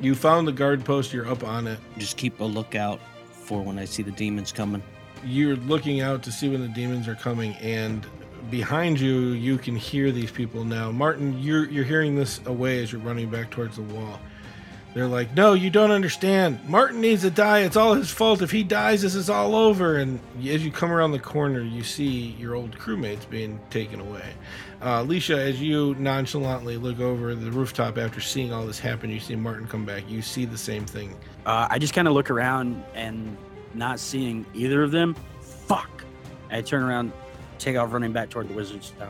You 0.00 0.14
found 0.14 0.48
the 0.48 0.52
guard 0.52 0.84
post. 0.84 1.12
You're 1.12 1.28
up 1.28 1.44
on 1.44 1.66
it. 1.66 1.78
Just 1.98 2.16
keep 2.16 2.40
a 2.40 2.44
lookout 2.44 3.00
for 3.30 3.62
when 3.62 3.78
I 3.78 3.84
see 3.84 4.02
the 4.02 4.12
demons 4.12 4.52
coming. 4.52 4.82
you're 5.24 5.56
looking 5.56 6.00
out 6.00 6.22
to 6.22 6.32
see 6.32 6.48
when 6.48 6.60
the 6.60 6.68
demons 6.68 7.08
are 7.08 7.14
coming 7.14 7.52
and 7.54 8.06
behind 8.50 9.00
you 9.00 9.30
you 9.30 9.58
can 9.58 9.76
hear 9.76 10.12
these 10.12 10.30
people. 10.30 10.64
Now 10.64 10.90
martin 10.90 11.38
you're 11.40 11.68
you're 11.68 11.84
hearing 11.84 12.16
this 12.16 12.40
away 12.46 12.82
as 12.82 12.92
you're 12.92 13.00
running 13.00 13.30
back 13.30 13.50
towards 13.50 13.76
the 13.76 13.82
wall. 13.82 14.20
They're 14.94 15.06
like 15.06 15.34
no 15.34 15.54
you 15.54 15.70
don't 15.70 15.90
understand. 15.90 16.60
Martin 16.68 17.00
needs 17.00 17.22
to 17.22 17.30
die. 17.30 17.60
It's 17.60 17.76
all 17.76 17.94
his 17.94 18.10
fault. 18.10 18.42
If 18.42 18.50
he 18.50 18.62
dies 18.62 19.02
this 19.02 19.14
is 19.14 19.30
all 19.30 19.54
over. 19.54 19.96
And 19.96 20.20
as 20.44 20.64
you 20.64 20.70
come 20.70 20.90
around 20.90 21.12
the 21.12 21.18
corner 21.18 21.60
you 21.60 21.82
see 21.82 22.36
your 22.38 22.54
old 22.54 22.78
crewmates 22.78 23.28
being 23.28 23.60
taken 23.70 24.00
away. 24.00 24.34
Uh, 24.80 25.02
alicia 25.02 25.40
as 25.40 25.62
you 25.62 25.94
nonchalantly 25.94 26.76
look 26.76 26.98
over 26.98 27.34
the 27.34 27.50
rooftop 27.50 27.96
after 27.96 28.20
seeing 28.20 28.52
all 28.52 28.66
this 28.66 28.80
happen 28.80 29.08
you 29.10 29.20
see 29.20 29.36
martin 29.36 29.66
come 29.66 29.84
back. 29.84 30.02
You 30.08 30.22
see 30.22 30.44
the 30.44 30.58
same 30.58 30.84
thing. 30.84 31.14
Uh, 31.46 31.68
I 31.70 31.78
just 31.78 31.94
kind 31.94 32.08
of 32.08 32.14
look 32.14 32.30
around 32.30 32.82
and 32.94 33.36
not 33.74 33.98
seeing 33.98 34.44
either 34.54 34.82
of 34.82 34.90
them. 34.90 35.16
Fuck. 35.40 36.04
I 36.50 36.60
turn 36.60 36.82
around, 36.82 37.12
take 37.62 37.76
off 37.76 37.92
running 37.92 38.12
back 38.12 38.28
toward 38.30 38.48
the 38.48 38.54
wizard's 38.54 38.90
tower. 38.98 39.08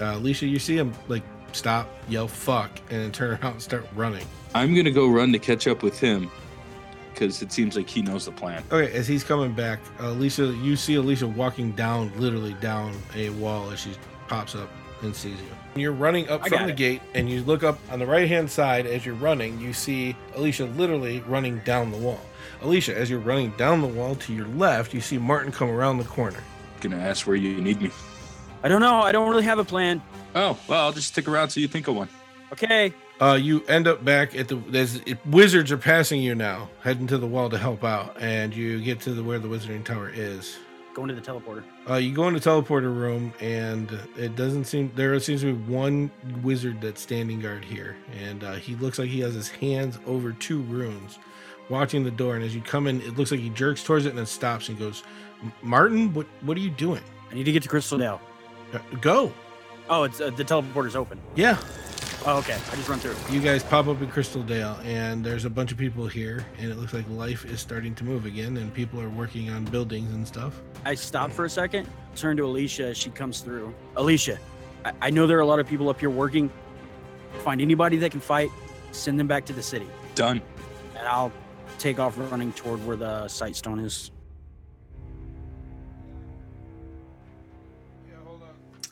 uh, 0.00 0.16
alicia 0.16 0.46
you 0.46 0.58
see 0.58 0.76
him 0.76 0.92
like 1.08 1.22
stop 1.52 1.88
yell 2.08 2.26
fuck 2.28 2.70
and 2.90 3.00
then 3.02 3.12
turn 3.12 3.30
around 3.42 3.52
and 3.52 3.62
start 3.62 3.86
running 3.94 4.26
I'm 4.54 4.74
gonna 4.74 4.90
go 4.90 5.08
run 5.08 5.32
to 5.32 5.38
catch 5.38 5.66
up 5.66 5.82
with 5.82 5.98
him 5.98 6.30
because 7.12 7.42
it 7.42 7.52
seems 7.52 7.76
like 7.76 7.88
he 7.88 8.02
knows 8.02 8.24
the 8.24 8.32
plan. 8.32 8.62
Okay, 8.72 8.92
as 8.92 9.06
he's 9.06 9.22
coming 9.22 9.52
back, 9.52 9.78
uh, 10.00 10.08
Alicia, 10.08 10.46
you 10.46 10.74
see 10.74 10.96
Alicia 10.96 11.28
walking 11.28 11.70
down, 11.72 12.12
literally 12.18 12.54
down 12.54 12.92
a 13.14 13.30
wall 13.30 13.70
as 13.70 13.78
she 13.80 13.92
pops 14.26 14.56
up 14.56 14.68
and 15.02 15.14
sees 15.14 15.36
you. 15.40 15.80
You're 15.80 15.92
running 15.92 16.28
up 16.28 16.42
I 16.44 16.48
from 16.48 16.64
the 16.66 16.72
it. 16.72 16.76
gate, 16.76 17.02
and 17.14 17.30
you 17.30 17.42
look 17.44 17.62
up 17.62 17.78
on 17.92 18.00
the 18.00 18.06
right 18.06 18.28
hand 18.28 18.50
side 18.50 18.86
as 18.86 19.06
you're 19.06 19.14
running. 19.14 19.60
You 19.60 19.72
see 19.72 20.16
Alicia 20.34 20.64
literally 20.64 21.20
running 21.20 21.58
down 21.60 21.92
the 21.92 21.98
wall. 21.98 22.20
Alicia, 22.62 22.96
as 22.96 23.08
you're 23.10 23.20
running 23.20 23.50
down 23.52 23.80
the 23.80 23.86
wall 23.86 24.16
to 24.16 24.32
your 24.32 24.46
left, 24.48 24.92
you 24.94 25.00
see 25.00 25.18
Martin 25.18 25.52
come 25.52 25.68
around 25.70 25.98
the 25.98 26.04
corner. 26.04 26.42
Gonna 26.84 26.98
ask 27.02 27.26
where 27.26 27.34
you 27.34 27.60
need 27.62 27.80
me. 27.80 27.90
I 28.62 28.68
don't 28.68 28.80
know. 28.82 29.00
I 29.00 29.10
don't 29.10 29.28
really 29.28 29.44
have 29.44 29.58
a 29.58 29.64
plan. 29.64 30.02
Oh, 30.34 30.58
well, 30.68 30.84
I'll 30.84 30.92
just 30.92 31.08
stick 31.08 31.26
around 31.26 31.48
till 31.48 31.62
you 31.62 31.68
think 31.68 31.88
of 31.88 31.94
one. 31.96 32.08
Okay. 32.52 32.92
Uh, 33.20 33.38
you 33.40 33.64
end 33.66 33.86
up 33.86 34.04
back 34.04 34.34
at 34.36 34.48
the 34.48 34.58
as 34.74 34.96
it, 35.06 35.24
wizards 35.26 35.72
are 35.72 35.78
passing 35.78 36.20
you 36.20 36.34
now, 36.34 36.68
heading 36.82 37.06
to 37.06 37.16
the 37.16 37.26
wall 37.26 37.48
to 37.48 37.56
help 37.56 37.84
out, 37.84 38.16
and 38.20 38.54
you 38.54 38.82
get 38.82 39.00
to 39.00 39.12
the 39.14 39.22
where 39.24 39.38
the 39.38 39.48
wizarding 39.48 39.84
tower 39.84 40.10
is. 40.12 40.58
Going 40.92 41.08
to 41.08 41.14
the 41.14 41.20
teleporter. 41.22 41.64
Uh, 41.88 41.94
you 41.94 42.12
go 42.14 42.28
in 42.28 42.34
the 42.34 42.40
teleporter 42.40 42.94
room, 42.94 43.32
and 43.40 43.90
it 44.16 44.36
doesn't 44.36 44.64
seem 44.64 44.92
there 44.94 45.18
seems 45.20 45.40
to 45.40 45.54
be 45.54 45.72
one 45.72 46.10
wizard 46.42 46.80
that's 46.82 47.00
standing 47.00 47.40
guard 47.40 47.64
here, 47.64 47.96
and 48.20 48.44
uh, 48.44 48.52
he 48.54 48.74
looks 48.76 48.98
like 48.98 49.08
he 49.08 49.20
has 49.20 49.32
his 49.34 49.48
hands 49.48 49.98
over 50.06 50.32
two 50.32 50.60
runes, 50.62 51.18
watching 51.68 52.04
the 52.04 52.10
door. 52.10 52.36
And 52.36 52.44
as 52.44 52.54
you 52.54 52.60
come 52.60 52.86
in, 52.86 53.00
it 53.00 53.16
looks 53.16 53.30
like 53.30 53.40
he 53.40 53.50
jerks 53.50 53.82
towards 53.82 54.06
it 54.06 54.10
and 54.10 54.18
then 54.18 54.26
stops 54.26 54.68
and 54.68 54.78
goes, 54.78 55.02
"M- 55.02 55.33
"Martin, 55.62 56.12
what 56.14 56.26
what 56.42 56.56
are 56.56 56.60
you 56.60 56.70
doing? 56.70 57.02
I 57.30 57.34
need 57.34 57.44
to 57.44 57.52
get 57.52 57.62
to 57.62 57.68
Crystal 57.68 57.98
Dale. 57.98 58.20
Uh, 58.72 58.78
go!" 59.00 59.32
Oh, 59.88 60.04
it's 60.04 60.20
uh, 60.20 60.30
the 60.30 60.44
teleporter's 60.44 60.96
open. 60.96 61.20
Yeah, 61.34 61.58
Oh, 62.26 62.38
okay. 62.38 62.54
I 62.54 62.76
just 62.76 62.88
run 62.88 62.98
through. 63.00 63.14
you 63.28 63.38
guys 63.40 63.62
pop 63.62 63.86
up 63.86 64.00
in 64.00 64.08
Crystal 64.08 64.42
Dale, 64.42 64.78
and 64.82 65.22
there's 65.22 65.44
a 65.44 65.50
bunch 65.50 65.72
of 65.72 65.76
people 65.78 66.06
here, 66.06 66.46
and 66.58 66.70
it 66.70 66.78
looks 66.78 66.94
like 66.94 67.04
life 67.10 67.44
is 67.44 67.60
starting 67.60 67.94
to 67.96 68.04
move 68.04 68.24
again, 68.24 68.56
and 68.56 68.72
people 68.72 68.98
are 68.98 69.10
working 69.10 69.50
on 69.50 69.66
buildings 69.66 70.10
and 70.14 70.26
stuff. 70.26 70.62
I 70.86 70.94
stop 70.94 71.30
for 71.30 71.44
a 71.44 71.50
second, 71.50 71.86
turn 72.16 72.38
to 72.38 72.46
Alicia 72.46 72.86
as 72.86 72.96
she 72.96 73.10
comes 73.10 73.40
through. 73.40 73.74
Alicia, 73.96 74.38
I, 74.86 74.92
I 75.02 75.10
know 75.10 75.26
there 75.26 75.36
are 75.36 75.42
a 75.42 75.46
lot 75.46 75.58
of 75.60 75.66
people 75.68 75.90
up 75.90 76.00
here 76.00 76.08
working. 76.08 76.50
Find 77.40 77.60
anybody 77.60 77.98
that 77.98 78.10
can 78.10 78.20
fight, 78.20 78.50
send 78.92 79.20
them 79.20 79.26
back 79.26 79.44
to 79.46 79.52
the 79.52 79.62
city. 79.62 79.86
Done. 80.14 80.40
And 80.96 81.06
I'll 81.06 81.32
take 81.78 81.98
off 81.98 82.16
running 82.16 82.54
toward 82.54 82.84
where 82.86 82.96
the 82.96 83.28
sight 83.28 83.54
stone 83.54 83.80
is. 83.80 84.12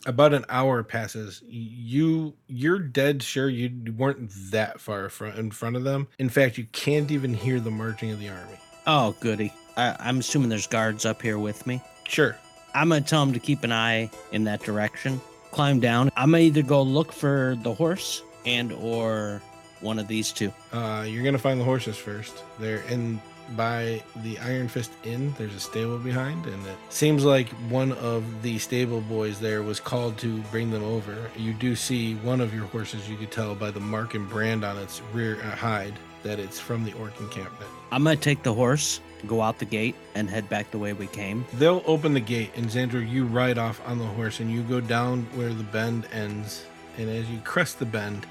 About 0.06 0.34
an 0.34 0.44
hour 0.48 0.82
passes 0.82 1.42
you 1.46 2.34
you're 2.48 2.78
dead 2.78 3.22
sure 3.22 3.48
you 3.48 3.70
weren't 3.96 4.30
that 4.50 4.80
far 4.80 5.08
front 5.08 5.38
in 5.38 5.50
front 5.50 5.76
of 5.76 5.84
them 5.84 6.08
in 6.18 6.28
fact 6.28 6.58
you 6.58 6.64
can't 6.72 7.10
even 7.10 7.32
hear 7.32 7.60
the 7.60 7.70
marching 7.70 8.10
of 8.10 8.18
the 8.18 8.28
army 8.28 8.58
Oh, 8.84 9.14
goody. 9.20 9.52
I, 9.76 9.94
I'm 10.00 10.18
assuming 10.18 10.48
there's 10.48 10.66
guards 10.66 11.06
up 11.06 11.22
here 11.22 11.38
with 11.38 11.66
me. 11.68 11.80
sure 12.08 12.36
I'm 12.74 12.88
gonna 12.88 13.00
tell 13.00 13.24
them 13.24 13.32
to 13.32 13.38
keep 13.38 13.62
an 13.62 13.70
eye 13.72 14.10
in 14.32 14.42
that 14.44 14.60
direction. 14.62 15.20
Climb 15.52 15.78
down. 15.78 16.10
I'm 16.16 16.30
gonna 16.32 16.42
either 16.42 16.62
go 16.62 16.82
look 16.82 17.12
for 17.12 17.56
the 17.62 17.72
horse 17.72 18.22
and 18.44 18.72
or 18.72 19.40
one 19.82 20.00
of 20.00 20.08
these 20.08 20.32
two. 20.32 20.52
uh, 20.72 21.04
you're 21.06 21.22
gonna 21.22 21.38
find 21.38 21.60
the 21.60 21.64
horses 21.64 21.96
first 21.96 22.42
they're 22.58 22.82
in 22.88 23.20
by 23.56 24.02
the 24.16 24.38
iron 24.38 24.68
fist 24.68 24.92
inn 25.04 25.34
there's 25.38 25.54
a 25.54 25.60
stable 25.60 25.98
behind 25.98 26.46
and 26.46 26.66
it 26.66 26.76
seems 26.90 27.24
like 27.24 27.48
one 27.68 27.92
of 27.92 28.42
the 28.42 28.58
stable 28.58 29.00
boys 29.02 29.40
there 29.40 29.62
was 29.62 29.80
called 29.80 30.16
to 30.18 30.40
bring 30.50 30.70
them 30.70 30.84
over 30.84 31.16
you 31.36 31.52
do 31.52 31.76
see 31.76 32.14
one 32.16 32.40
of 32.40 32.54
your 32.54 32.66
horses 32.66 33.08
you 33.08 33.16
could 33.16 33.30
tell 33.30 33.54
by 33.54 33.70
the 33.70 33.80
mark 33.80 34.14
and 34.14 34.28
brand 34.28 34.64
on 34.64 34.78
its 34.78 35.02
rear 35.12 35.40
uh, 35.42 35.50
hide 35.50 35.94
that 36.22 36.38
it's 36.38 36.58
from 36.58 36.84
the 36.84 36.92
orc 36.94 37.18
encampment 37.20 37.70
I'm 37.92 38.04
gonna 38.04 38.16
take 38.16 38.42
the 38.42 38.54
horse, 38.54 39.02
go 39.26 39.42
out 39.42 39.58
the 39.58 39.66
gate, 39.66 39.94
and 40.14 40.30
head 40.30 40.48
back 40.48 40.70
the 40.70 40.78
way 40.78 40.94
we 40.94 41.08
came. 41.08 41.44
They'll 41.52 41.82
open 41.86 42.14
the 42.14 42.20
gate, 42.20 42.50
and 42.56 42.64
Xandro, 42.64 43.06
you 43.06 43.26
ride 43.26 43.58
off 43.58 43.86
on 43.86 43.98
the 43.98 44.06
horse, 44.06 44.40
and 44.40 44.50
you 44.50 44.62
go 44.62 44.80
down 44.80 45.24
where 45.34 45.52
the 45.52 45.62
bend 45.62 46.06
ends. 46.10 46.64
And 46.96 47.10
as 47.10 47.28
you 47.28 47.38
crest 47.44 47.80
the 47.80 47.84
bend, 47.84 48.26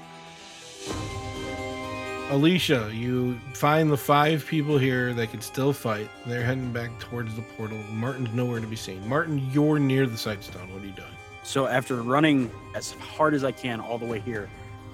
Alicia, 2.32 2.90
you 2.94 3.38
find 3.52 3.92
the 3.92 3.96
five 3.98 4.46
people 4.46 4.78
here 4.78 5.12
that 5.12 5.30
can 5.30 5.42
still 5.42 5.74
fight. 5.74 6.08
They're 6.24 6.42
heading 6.42 6.72
back 6.72 6.98
towards 6.98 7.36
the 7.36 7.42
portal. 7.42 7.76
Martin's 7.90 8.32
nowhere 8.32 8.58
to 8.58 8.66
be 8.66 8.74
seen. 8.74 9.06
Martin, 9.06 9.50
you're 9.52 9.78
near 9.78 10.06
the 10.06 10.16
sightstone. 10.16 10.72
What 10.72 10.82
are 10.82 10.86
you 10.86 10.92
doing? 10.92 11.12
So 11.42 11.66
after 11.66 11.96
running 11.96 12.50
as 12.74 12.92
hard 12.92 13.34
as 13.34 13.44
I 13.44 13.52
can 13.52 13.80
all 13.80 13.98
the 13.98 14.06
way 14.06 14.18
here, 14.18 14.48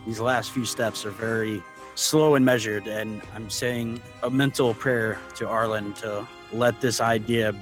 these 0.04 0.18
last 0.18 0.50
few 0.50 0.64
steps 0.64 1.06
are 1.06 1.12
very 1.12 1.62
slow 1.94 2.34
and 2.34 2.44
measured, 2.44 2.88
and 2.88 3.22
I'm 3.36 3.50
saying 3.50 4.02
a 4.24 4.30
mental 4.30 4.74
prayer 4.74 5.20
to 5.36 5.46
Arlen 5.46 5.92
to 5.94 6.26
let 6.52 6.80
this 6.80 7.00
idea 7.00 7.54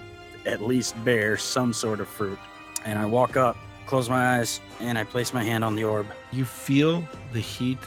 at 0.46 0.62
least 0.62 0.94
bear 1.04 1.36
some 1.36 1.74
sort 1.74 2.00
of 2.00 2.08
fruit. 2.08 2.38
And 2.86 2.98
I 2.98 3.04
walk 3.04 3.36
up, 3.36 3.58
close 3.84 4.08
my 4.08 4.38
eyes, 4.38 4.62
and 4.80 4.96
I 4.96 5.04
place 5.04 5.34
my 5.34 5.44
hand 5.44 5.64
on 5.64 5.76
the 5.76 5.84
orb. 5.84 6.06
You 6.32 6.46
feel 6.46 7.06
the 7.34 7.40
heat. 7.40 7.78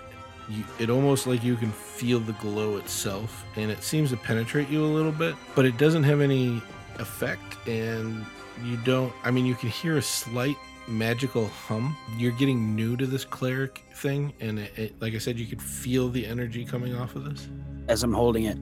You, 0.50 0.64
it 0.80 0.90
almost 0.90 1.28
like 1.28 1.44
you 1.44 1.56
can 1.56 1.72
feel 1.72 2.20
the 2.20 2.34
glow 2.34 2.78
itself, 2.78 3.46
and 3.56 3.70
it 3.70 3.84
seems 3.84 4.10
to 4.10 4.18
penetrate 4.18 4.70
you 4.70 4.84
a 4.84 4.88
little 4.88 5.12
bit, 5.12 5.36
but 5.56 5.66
it 5.66 5.78
doesn't 5.78 6.04
have 6.04 6.22
any 6.22 6.62
effect. 6.98 7.68
And 7.68 8.26
you 8.64 8.78
don't. 8.78 9.14
I 9.24 9.32
mean, 9.32 9.46
you 9.46 9.56
can 9.56 9.70
hear 9.70 9.98
a 9.98 10.02
slight 10.02 10.58
magical 10.88 11.48
hum. 11.48 11.96
You're 12.18 12.32
getting 12.32 12.76
new 12.76 12.98
to 12.98 13.06
this 13.06 13.24
cleric 13.24 13.84
thing, 13.94 14.34
and 14.40 14.60
it, 14.60 14.78
it, 14.78 15.02
like 15.02 15.14
I 15.14 15.20
said, 15.20 15.38
you 15.38 15.46
could 15.46 15.62
feel 15.62 16.10
the 16.10 16.26
energy 16.26 16.66
coming 16.66 16.96
off 16.96 17.16
of 17.16 17.26
this. 17.26 17.48
As 17.88 18.04
I'm 18.04 18.14
holding 18.14 18.46
it, 18.46 18.58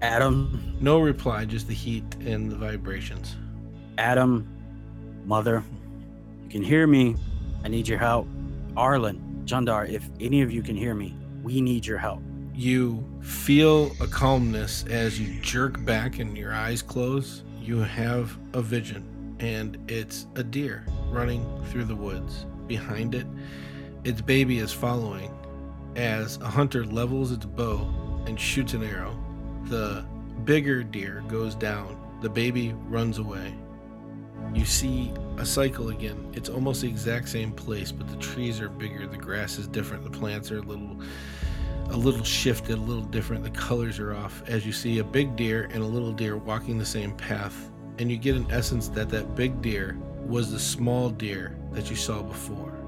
Adam, 0.00 0.76
No 0.80 1.00
reply, 1.00 1.44
just 1.44 1.68
the 1.68 1.74
heat 1.74 2.04
and 2.20 2.50
the 2.50 2.56
vibrations. 2.56 3.36
Adam, 3.98 4.48
Mother, 5.24 5.62
you 6.42 6.48
can 6.48 6.62
hear 6.62 6.86
me. 6.86 7.16
I 7.64 7.68
need 7.68 7.86
your 7.86 7.98
help. 7.98 8.26
Arlen, 8.76 9.20
Jandar, 9.44 9.88
if 9.88 10.08
any 10.20 10.42
of 10.42 10.52
you 10.52 10.62
can 10.62 10.76
hear 10.76 10.94
me, 10.94 11.14
we 11.42 11.60
need 11.60 11.84
your 11.84 11.98
help. 11.98 12.22
You 12.54 13.04
feel 13.22 13.92
a 14.00 14.06
calmness 14.06 14.84
as 14.88 15.18
you 15.18 15.40
jerk 15.40 15.84
back 15.84 16.18
and 16.18 16.36
your 16.36 16.52
eyes 16.52 16.82
close. 16.82 17.44
You 17.60 17.78
have 17.78 18.36
a 18.52 18.62
vision, 18.62 19.36
and 19.40 19.78
it's 19.90 20.26
a 20.36 20.42
deer 20.42 20.84
running 21.10 21.44
through 21.66 21.84
the 21.84 21.96
woods. 21.96 22.46
Behind 22.66 23.14
it, 23.14 23.26
its 24.04 24.20
baby 24.20 24.58
is 24.58 24.72
following 24.72 25.32
as 25.96 26.36
a 26.38 26.48
hunter 26.48 26.84
levels 26.84 27.32
its 27.32 27.44
bow 27.44 27.88
and 28.26 28.38
shoots 28.38 28.74
an 28.74 28.82
arrow. 28.82 29.18
The 29.64 30.04
bigger 30.44 30.82
deer 30.82 31.24
goes 31.28 31.54
down, 31.54 31.98
the 32.20 32.30
baby 32.30 32.74
runs 32.88 33.18
away. 33.18 33.54
You 34.54 34.64
see 34.64 35.12
a 35.38 35.46
cycle 35.46 35.90
again. 35.90 36.30
It's 36.34 36.48
almost 36.48 36.82
the 36.82 36.88
exact 36.88 37.28
same 37.28 37.52
place, 37.52 37.92
but 37.92 38.08
the 38.08 38.16
trees 38.16 38.60
are 38.60 38.68
bigger, 38.68 39.06
the 39.06 39.16
grass 39.16 39.58
is 39.58 39.66
different, 39.66 40.04
the 40.04 40.10
plants 40.10 40.50
are 40.50 40.58
a 40.58 40.62
little 40.62 40.96
a 41.90 41.96
little 41.96 42.24
shifted, 42.24 42.78
a 42.78 42.80
little 42.80 43.04
different. 43.04 43.44
The 43.44 43.50
colors 43.50 43.98
are 43.98 44.14
off 44.14 44.42
as 44.48 44.64
you 44.64 44.72
see 44.72 44.98
a 44.98 45.04
big 45.04 45.36
deer 45.36 45.68
and 45.72 45.82
a 45.82 45.86
little 45.86 46.12
deer 46.12 46.36
walking 46.36 46.78
the 46.78 46.86
same 46.86 47.12
path. 47.12 47.70
And 47.98 48.10
you 48.10 48.16
get 48.16 48.34
an 48.34 48.46
essence 48.50 48.88
that 48.88 49.10
that 49.10 49.34
big 49.34 49.60
deer 49.60 49.98
was 50.26 50.50
the 50.50 50.58
small 50.58 51.10
deer 51.10 51.56
that 51.72 51.90
you 51.90 51.96
saw 51.96 52.22
before. 52.22 52.78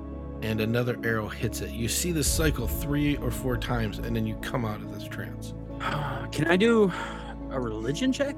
And 0.43 0.61
another 0.61 0.99
arrow 1.05 1.29
hits 1.29 1.61
it. 1.61 1.71
You 1.71 1.89
see 1.89 2.13
the 2.13 2.25
cycle 2.25 2.67
three 2.67 3.17
or 3.19 3.31
four 3.31 3.57
times, 3.57 3.99
and 3.99 4.17
then 4.17 4.27
you 4.27 4.37
come 4.37 4.65
out 4.65 4.81
of 4.81 4.95
this 4.95 5.07
trance. 5.09 5.53
Can 6.33 6.47
I 6.47 6.57
do 6.57 6.91
a 7.51 7.61
religion 7.61 8.13
check 8.13 8.37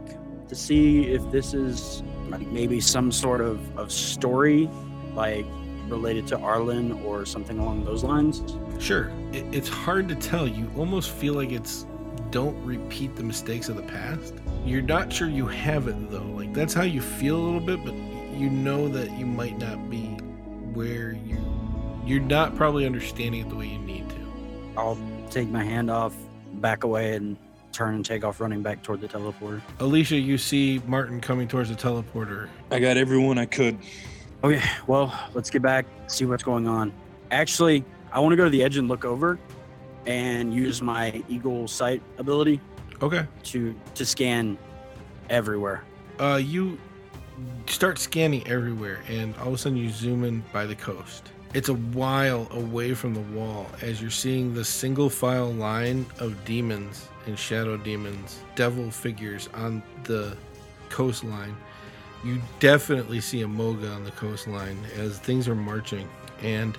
to 0.49 0.55
see 0.55 1.05
if 1.05 1.31
this 1.31 1.55
is 1.55 2.03
like 2.31 2.47
maybe 2.49 2.81
some 2.81 3.13
sort 3.13 3.41
of, 3.41 3.79
of 3.79 3.91
story, 3.93 4.69
like 5.15 5.47
related 5.89 6.27
to 6.29 6.39
Arlen 6.39 6.93
or 7.05 7.25
something 7.25 7.59
along 7.59 7.85
those 7.85 8.03
lines? 8.03 8.43
Sure, 8.79 9.11
it, 9.33 9.45
it's 9.55 9.69
hard 9.69 10.09
to 10.09 10.15
tell. 10.15 10.47
You 10.47 10.71
almost 10.77 11.11
feel 11.11 11.35
like 11.35 11.53
it's 11.53 11.87
don't 12.31 12.61
repeat 12.65 13.15
the 13.17 13.23
mistakes 13.23 13.69
of 13.69 13.77
the 13.77 13.83
past. 13.83 14.35
You're 14.65 14.83
not 14.83 15.13
sure 15.13 15.29
you 15.29 15.47
have 15.47 15.89
it 15.89 16.11
though. 16.11 16.23
Like 16.23 16.53
that's 16.53 16.75
how 16.75 16.83
you 16.83 17.01
feel 17.01 17.37
a 17.37 17.45
little 17.45 17.61
bit, 17.61 17.85
but 17.85 17.95
you 18.37 18.51
know 18.51 18.89
that 18.89 19.11
you 19.13 19.27
might 19.27 19.59
not 19.59 19.89
be 19.89 20.07
where 20.75 21.13
you 21.13 21.39
you're 22.05 22.21
not 22.21 22.55
probably 22.55 22.87
understanding 22.87 23.41
it 23.41 23.49
the 23.49 23.57
way 23.57 23.67
you 23.67 23.79
need 23.79 24.09
to. 24.11 24.17
I'll 24.77 24.99
take 25.31 25.49
my 25.49 25.65
hand 25.65 25.91
off, 25.91 26.15
back 26.55 26.85
away, 26.85 27.17
and 27.17 27.37
turn 27.77 27.95
and 27.95 28.05
take 28.05 28.25
off 28.25 28.41
running 28.41 28.63
back 28.63 28.83
toward 28.83 29.01
the 29.03 29.07
teleporter. 29.09 29.61
Alicia, 29.81 30.17
you 30.17 30.39
see 30.39 30.81
Martin 30.87 31.21
coming 31.21 31.47
towards 31.47 31.69
the 31.69 31.75
teleporter. 31.75 32.49
I 32.71 32.79
got 32.79 32.97
everyone 32.97 33.37
I 33.39 33.45
could. 33.45 33.79
Okay, 34.43 34.63
well, 34.87 35.13
let's 35.35 35.51
get 35.51 35.61
back, 35.63 35.85
see 36.07 36.25
what's 36.25 36.43
going 36.43 36.67
on. 36.67 36.93
Actually, 37.31 37.85
I 38.13 38.21
want 38.21 38.33
to 38.33 38.37
go 38.37 38.45
to 38.45 38.51
the 38.51 38.63
edge 38.63 38.79
and 38.79 38.89
look 38.89 39.05
over 39.05 39.39
and 40.07 40.55
use 40.55 40.81
my 40.81 41.23
eagle 41.29 41.69
sight 41.69 42.01
ability 42.19 42.61
Okay. 43.03 43.27
to 43.45 43.75
to 43.95 44.07
scan 44.07 44.57
everywhere. 45.29 45.83
Uh, 46.19 46.41
you 46.43 46.79
start 47.67 47.99
scanning 47.99 48.47
everywhere, 48.49 49.01
and 49.09 49.37
all 49.39 49.49
of 49.49 49.55
a 49.55 49.59
sudden 49.59 49.77
you 49.77 49.91
zoom 49.91 50.25
in 50.25 50.43
by 50.53 50.65
the 50.65 50.77
coast. 50.77 51.31
It's 51.55 51.69
a 51.69 51.75
while 51.75 52.49
away 52.51 52.95
from 52.95 53.15
the 53.15 53.21
wall 53.39 53.67
as 53.81 54.01
you're 54.01 54.11
seeing 54.11 54.53
the 54.53 54.65
single 54.65 55.09
file 55.09 55.53
line 55.53 56.07
of 56.19 56.45
demons 56.45 57.09
and 57.27 57.39
shadow 57.39 57.77
demons, 57.77 58.41
devil 58.55 58.91
figures 58.91 59.49
on 59.55 59.83
the 60.05 60.37
coastline. 60.91 61.57
You 62.25 62.41
definitely 62.61 63.21
see 63.21 63.43
a 63.43 63.49
Moga 63.49 63.89
on 63.91 64.05
the 64.05 64.11
coastline 64.13 64.79
as 64.97 65.19
things 65.19 65.49
are 65.49 65.55
marching, 65.55 66.09
and 66.43 66.77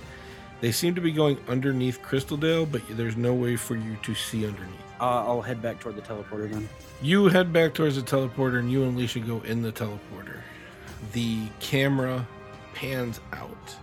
they 0.59 0.71
seem 0.71 0.95
to 0.95 1.01
be 1.01 1.11
going 1.11 1.37
underneath 1.47 2.01
Crystaldale, 2.01 2.69
but 2.69 2.81
there's 2.91 3.15
no 3.15 3.33
way 3.33 3.55
for 3.55 3.75
you 3.75 3.95
to 4.03 4.15
see 4.15 4.45
underneath. 4.45 4.73
Uh, 4.99 5.23
I'll 5.25 5.41
head 5.41 5.61
back 5.61 5.79
toward 5.79 5.95
the 5.95 6.01
teleporter 6.01 6.51
then. 6.51 6.67
You 7.01 7.27
head 7.27 7.53
back 7.53 7.73
towards 7.73 7.95
the 7.95 8.01
teleporter, 8.01 8.59
and 8.59 8.71
you 8.71 8.83
and 8.83 8.97
Leisha 8.97 9.25
go 9.25 9.41
in 9.41 9.61
the 9.61 9.71
teleporter. 9.71 10.41
The 11.13 11.47
camera 11.59 12.27
pans 12.73 13.21
out, 13.33 13.75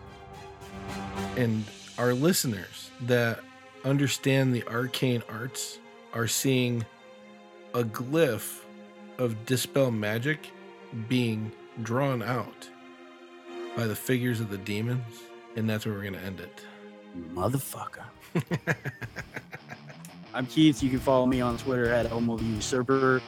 and 1.36 1.64
our 1.98 2.14
listeners 2.14 2.90
that 3.02 3.40
understand 3.84 4.54
the 4.54 4.66
arcane 4.68 5.22
arts 5.28 5.78
are 6.12 6.26
seeing 6.26 6.84
a 7.74 7.82
glyph 7.82 8.60
of 9.18 9.44
dispel 9.46 9.90
magic 9.90 10.50
being 11.08 11.50
drawn 11.82 12.22
out 12.22 12.68
by 13.76 13.86
the 13.86 13.96
figures 13.96 14.40
of 14.40 14.50
the 14.50 14.58
demons, 14.58 15.22
and 15.56 15.68
that's 15.68 15.84
where 15.84 15.94
we're 15.94 16.02
going 16.02 16.14
to 16.14 16.20
end 16.20 16.40
it. 16.40 16.60
Motherfucker. 17.32 18.04
I'm 20.34 20.46
Keith. 20.46 20.82
You 20.82 20.90
can 20.90 21.00
follow 21.00 21.26
me 21.26 21.40
on 21.40 21.58
Twitter 21.58 21.92
at 21.92 22.06
Homo 22.06 22.36
the 22.36 22.44
Usurper. 22.44 23.20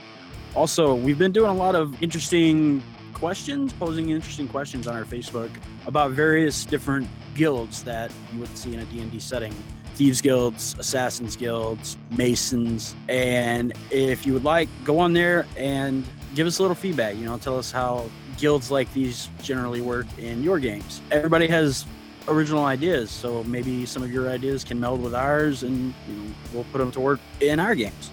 Also, 0.55 0.95
we've 0.95 1.19
been 1.19 1.33
doing 1.33 1.51
a 1.51 1.55
lot 1.55 1.75
of 1.75 2.01
interesting 2.03 2.83
questions, 3.17 3.73
posing 3.73 4.11
interesting 4.11 4.47
questions 4.47 4.87
on 4.87 4.95
our 4.95 5.05
Facebook 5.05 5.51
about 5.87 6.11
various 6.11 6.67
different 6.67 7.09
guilds 7.35 7.83
that 7.83 8.13
you 8.33 8.39
would 8.41 8.59
see 8.59 8.75
in 8.75 8.81
a 8.81 8.85
D&D 8.85 9.19
setting. 9.21 9.55
Thieves 9.95 10.21
guilds, 10.21 10.77
assassins 10.79 11.35
guilds, 11.35 11.97
masons, 12.11 12.95
and 13.09 13.73
if 13.91 14.27
you 14.27 14.35
would 14.35 14.45
like, 14.45 14.69
go 14.85 14.99
on 14.99 15.15
there 15.15 15.47
and 15.57 16.05
give 16.35 16.47
us 16.47 16.59
a 16.59 16.63
little 16.63 16.75
feedback. 16.75 17.17
You 17.17 17.25
know, 17.25 17.39
tell 17.39 17.59
us 17.59 17.73
how 17.73 18.11
guilds 18.37 18.71
like 18.71 18.93
these 18.93 19.31
generally 19.43 19.81
work 19.81 20.07
in 20.19 20.43
your 20.43 20.59
games. 20.59 21.01
Everybody 21.11 21.47
has 21.47 21.87
original 22.29 22.67
ideas. 22.67 23.11
So 23.11 23.43
maybe 23.45 23.87
some 23.87 24.03
of 24.03 24.13
your 24.13 24.29
ideas 24.29 24.63
can 24.63 24.79
meld 24.79 25.01
with 25.01 25.15
ours, 25.15 25.63
and 25.63 25.95
you 26.07 26.15
know, 26.15 26.35
we'll 26.53 26.65
put 26.65 26.79
them 26.79 26.91
to 26.93 27.01
work 27.01 27.21
in 27.41 27.61
our 27.61 27.75
games. 27.75 28.11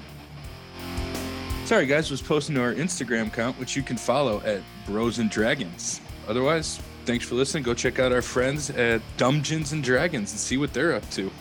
Sorry, 1.65 1.85
guys, 1.85 2.09
was 2.09 2.21
posting 2.21 2.55
to 2.55 2.61
our 2.61 2.73
Instagram 2.73 3.27
account, 3.27 3.59
which 3.59 3.75
you 3.75 3.83
can 3.83 3.97
follow 3.97 4.41
at 4.41 4.61
Bros 4.85 5.19
and 5.19 5.29
Dragons. 5.29 6.01
Otherwise, 6.27 6.79
thanks 7.05 7.25
for 7.25 7.35
listening. 7.35 7.63
Go 7.63 7.73
check 7.73 7.99
out 7.99 8.11
our 8.11 8.21
friends 8.21 8.69
at 8.69 9.01
Dungeons 9.17 9.71
and 9.71 9.83
Dragons 9.83 10.31
and 10.31 10.39
see 10.39 10.57
what 10.57 10.73
they're 10.73 10.93
up 10.93 11.09
to. 11.11 11.31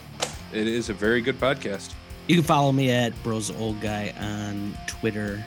It 0.51 0.67
is 0.67 0.89
a 0.89 0.93
very 0.93 1.21
good 1.21 1.39
podcast. 1.39 1.93
You 2.27 2.35
can 2.35 2.43
follow 2.43 2.71
me 2.71 2.91
at 2.91 3.11
Bros 3.23 3.51
Old 3.51 3.81
Guy 3.81 4.13
on 4.19 4.77
Twitter. 4.87 5.43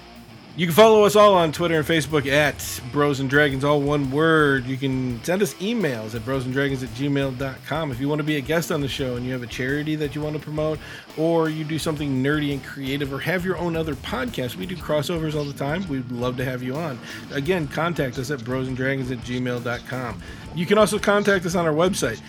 You 0.57 0.67
can 0.67 0.75
follow 0.75 1.05
us 1.05 1.15
all 1.17 1.35
on 1.35 1.53
Twitter 1.53 1.77
and 1.77 1.87
Facebook 1.87 2.27
at 2.27 2.81
Bros 2.91 3.21
and 3.21 3.29
Dragons, 3.29 3.63
all 3.63 3.83
one 3.83 4.11
word. 4.11 4.65
You 4.65 4.79
can 4.79 5.23
send 5.23 5.43
us 5.43 5.53
emails 5.57 6.15
at 6.15 6.23
brosanddragons 6.23 6.83
at 6.83 6.89
gmail.com. 6.95 7.93
If 7.93 8.01
you 8.01 8.09
want 8.09 8.21
to 8.21 8.25
be 8.25 8.39
a 8.39 8.41
guest 8.41 8.73
on 8.73 8.81
the 8.81 8.89
show 8.89 9.17
and 9.17 9.27
you 9.27 9.33
have 9.33 9.43
a 9.43 9.47
charity 9.47 9.97
that 9.97 10.15
you 10.15 10.23
want 10.23 10.35
to 10.35 10.41
promote, 10.41 10.79
or 11.19 11.51
you 11.51 11.63
do 11.63 11.79
something 11.79 12.23
nerdy 12.23 12.55
and 12.55 12.65
creative, 12.65 13.13
or 13.13 13.19
have 13.19 13.45
your 13.45 13.59
own 13.59 13.77
other 13.77 13.97
podcast, 13.97 14.57
we 14.57 14.65
do 14.65 14.77
crossovers 14.77 15.35
all 15.35 15.45
the 15.45 15.53
time. 15.53 15.87
We'd 15.89 16.11
love 16.11 16.39
to 16.39 16.45
have 16.47 16.63
you 16.63 16.75
on. 16.75 16.99
Again, 17.33 17.69
contact 17.69 18.17
us 18.17 18.31
at 18.31 18.41
brosanddragons 18.41 19.13
at 19.13 19.19
gmail.com. 19.19 20.23
You 20.55 20.65
can 20.65 20.79
also 20.79 20.99
contact 20.99 21.45
us 21.45 21.55
on 21.55 21.67
our 21.67 21.75
website, 21.75 22.23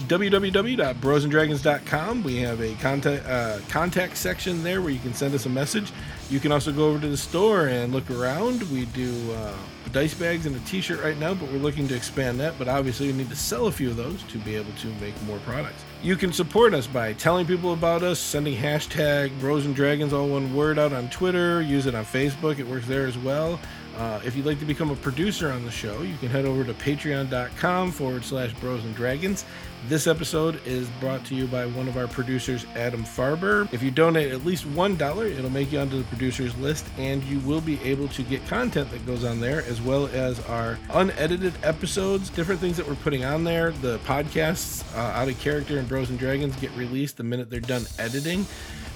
www.brosanddragons.com. 0.00 2.22
We 2.24 2.36
have 2.40 2.60
a 2.60 2.74
contact 2.74 3.26
uh, 3.26 3.60
contact 3.70 4.18
section 4.18 4.62
there 4.62 4.82
where 4.82 4.90
you 4.90 5.00
can 5.00 5.14
send 5.14 5.34
us 5.34 5.46
a 5.46 5.50
message. 5.50 5.90
You 6.30 6.38
can 6.38 6.52
also 6.52 6.72
go 6.72 6.88
over 6.88 7.00
to 7.00 7.08
the 7.08 7.16
store 7.16 7.66
and 7.66 7.92
look 7.92 8.08
around. 8.08 8.62
We 8.70 8.84
do 8.86 9.32
uh, 9.32 9.52
dice 9.90 10.14
bags 10.14 10.46
and 10.46 10.54
a 10.54 10.60
T-shirt 10.60 11.02
right 11.02 11.18
now, 11.18 11.34
but 11.34 11.50
we're 11.50 11.58
looking 11.58 11.88
to 11.88 11.96
expand 11.96 12.38
that. 12.38 12.54
But 12.56 12.68
obviously, 12.68 13.08
we 13.08 13.14
need 13.14 13.30
to 13.30 13.36
sell 13.36 13.66
a 13.66 13.72
few 13.72 13.90
of 13.90 13.96
those 13.96 14.22
to 14.24 14.38
be 14.38 14.54
able 14.54 14.72
to 14.74 14.86
make 15.00 15.20
more 15.24 15.38
products. 15.40 15.82
You 16.02 16.14
can 16.14 16.32
support 16.32 16.72
us 16.72 16.86
by 16.86 17.14
telling 17.14 17.46
people 17.46 17.72
about 17.72 18.04
us, 18.04 18.20
sending 18.20 18.56
hashtag 18.56 19.38
Bros 19.40 19.66
and 19.66 19.74
Dragons, 19.74 20.12
all 20.12 20.28
one 20.28 20.54
word, 20.54 20.78
out 20.78 20.92
on 20.92 21.10
Twitter, 21.10 21.62
use 21.62 21.86
it 21.86 21.96
on 21.96 22.04
Facebook, 22.04 22.60
it 22.60 22.66
works 22.66 22.86
there 22.86 23.06
as 23.06 23.18
well. 23.18 23.58
Uh, 23.96 24.20
if 24.24 24.36
you'd 24.36 24.46
like 24.46 24.60
to 24.60 24.64
become 24.64 24.90
a 24.90 24.96
producer 24.96 25.50
on 25.50 25.64
the 25.64 25.70
show, 25.70 26.00
you 26.02 26.16
can 26.18 26.28
head 26.28 26.44
over 26.44 26.64
to 26.64 26.72
patreon.com 26.74 27.90
forward 27.90 28.24
slash 28.24 28.52
bros 28.54 28.84
and 28.84 28.94
dragons. 28.94 29.44
This 29.88 30.06
episode 30.06 30.60
is 30.66 30.88
brought 31.00 31.24
to 31.26 31.34
you 31.34 31.46
by 31.46 31.64
one 31.64 31.88
of 31.88 31.96
our 31.96 32.06
producers, 32.06 32.66
Adam 32.76 33.02
Farber. 33.02 33.72
If 33.72 33.82
you 33.82 33.90
donate 33.90 34.30
at 34.30 34.44
least 34.44 34.66
$1, 34.68 35.30
it'll 35.30 35.50
make 35.50 35.72
you 35.72 35.80
onto 35.80 35.98
the 35.98 36.04
producers 36.04 36.56
list, 36.58 36.86
and 36.98 37.24
you 37.24 37.40
will 37.40 37.62
be 37.62 37.82
able 37.82 38.06
to 38.08 38.22
get 38.22 38.46
content 38.46 38.90
that 38.90 39.04
goes 39.06 39.24
on 39.24 39.40
there, 39.40 39.64
as 39.64 39.80
well 39.80 40.06
as 40.08 40.38
our 40.46 40.78
unedited 40.90 41.54
episodes, 41.62 42.28
different 42.28 42.60
things 42.60 42.76
that 42.76 42.86
we're 42.86 42.94
putting 42.96 43.24
on 43.24 43.42
there. 43.42 43.70
The 43.70 43.98
podcasts, 44.00 44.84
uh, 44.94 45.00
Out 45.00 45.28
of 45.28 45.40
Character 45.40 45.78
and 45.78 45.88
Bros 45.88 46.10
and 46.10 46.18
Dragons, 46.18 46.54
get 46.56 46.70
released 46.72 47.16
the 47.16 47.24
minute 47.24 47.48
they're 47.48 47.60
done 47.60 47.86
editing 47.98 48.44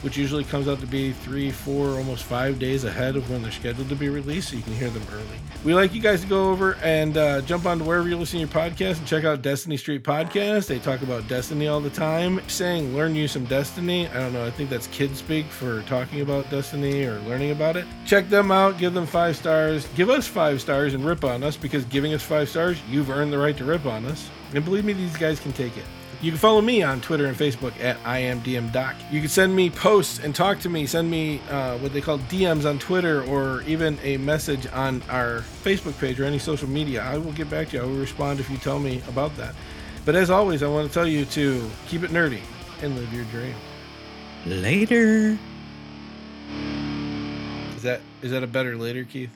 which 0.05 0.18
usually 0.18 0.44
comes 0.44 0.68
out 0.68 0.78
to 0.80 0.86
be 0.86 1.12
three, 1.12 1.50
four, 1.50 1.96
almost 1.96 2.24
five 2.24 2.59
days 2.59 2.84
ahead 2.84 3.16
of 3.16 3.30
when 3.30 3.40
they're 3.40 3.50
scheduled 3.50 3.88
to 3.88 3.96
be 3.96 4.11
released, 4.11 4.50
so 4.50 4.57
you 4.57 4.62
can 4.62 4.74
hear 4.74 4.90
them 4.90 5.02
early. 5.14 5.38
We 5.64 5.72
like 5.72 5.94
you 5.94 6.02
guys 6.02 6.20
to 6.20 6.26
go 6.26 6.50
over 6.50 6.74
and 6.82 7.16
uh, 7.16 7.40
jump 7.40 7.64
on 7.64 7.78
to 7.78 7.84
wherever 7.84 8.07
you 8.07 8.18
listen 8.18 8.38
to 8.38 8.46
your 8.46 8.48
podcast 8.48 8.98
and 8.98 9.07
check 9.07 9.24
out 9.24 9.40
Destiny 9.40 9.78
Street 9.78 10.05
Podcast. 10.05 10.66
They 10.66 10.78
talk 10.78 11.00
about 11.00 11.26
Destiny 11.26 11.68
all 11.68 11.80
the 11.80 11.88
time, 11.88 12.46
saying 12.48 12.94
learn 12.94 13.14
you 13.14 13.26
some 13.26 13.46
Destiny. 13.46 14.07
I 14.09 14.14
don't 14.14 14.34
know, 14.34 14.44
I 14.46 14.50
think 14.50 14.68
that's 14.68 14.88
kid 14.88 15.16
speak 15.16 15.46
for 15.46 15.80
talking 15.84 16.20
about 16.20 16.50
Destiny 16.50 17.05
or 17.05 17.18
learning 17.20 17.52
about 17.52 17.78
it. 17.78 17.86
Check 18.05 18.28
them 18.28 18.52
out, 18.52 18.76
give 18.76 18.92
them 18.92 19.07
five 19.07 19.36
stars, 19.38 19.88
give 19.94 20.11
us 20.11 20.26
five 20.26 20.61
stars 20.61 20.92
and 20.92 21.02
rip 21.02 21.24
on 21.24 21.42
us 21.42 21.57
because 21.57 21.86
giving 21.86 22.12
us 22.12 22.22
five 22.22 22.50
stars, 22.50 22.78
you've 22.90 23.09
earned 23.09 23.32
the 23.32 23.38
right 23.38 23.57
to 23.57 23.64
rip 23.64 23.86
on 23.86 24.05
us. 24.05 24.28
And 24.52 24.62
believe 24.66 24.84
me, 24.84 24.92
these 24.92 25.16
guys 25.16 25.40
can 25.40 25.55
take 25.55 25.78
it. 25.78 25.84
You 26.20 26.30
can 26.30 26.38
follow 26.38 26.60
me 26.60 26.82
on 26.82 27.00
Twitter 27.00 27.26
and 27.26 27.36
Facebook 27.36 27.78
at 27.80 28.02
IamDMDoc. 28.02 29.12
You 29.12 29.20
can 29.20 29.28
send 29.28 29.54
me 29.54 29.70
posts 29.70 30.18
and 30.18 30.34
talk 30.34 30.58
to 30.60 30.68
me. 30.68 30.86
Send 30.86 31.10
me 31.10 31.40
uh, 31.50 31.78
what 31.78 31.92
they 31.92 32.00
call 32.00 32.18
DMs 32.18 32.68
on 32.68 32.78
Twitter 32.78 33.22
or 33.24 33.62
even 33.62 33.98
a 34.02 34.16
message 34.18 34.66
on 34.72 35.02
our 35.08 35.40
Facebook 35.62 35.98
page 35.98 36.18
or 36.20 36.24
any 36.24 36.38
social 36.38 36.68
media. 36.68 37.02
I 37.02 37.18
will 37.18 37.32
get 37.32 37.50
back 37.50 37.68
to 37.70 37.76
you. 37.76 37.82
I 37.82 37.86
will 37.86 37.94
respond 37.96 38.40
if 38.40 38.50
you 38.50 38.56
tell 38.58 38.78
me 38.78 39.02
about 39.08 39.36
that. 39.36 39.54
But 40.04 40.14
as 40.14 40.30
always, 40.30 40.62
I 40.62 40.68
want 40.68 40.88
to 40.88 40.94
tell 40.94 41.06
you 41.06 41.24
to 41.26 41.70
keep 41.88 42.02
it 42.02 42.10
nerdy 42.10 42.42
and 42.82 42.94
live 42.96 43.12
your 43.12 43.24
dream. 43.26 43.54
Later. 44.46 45.38
Is 47.76 47.82
that 47.82 48.00
is 48.22 48.30
that 48.30 48.42
a 48.42 48.46
better 48.46 48.76
later, 48.76 49.04
Keith? 49.04 49.30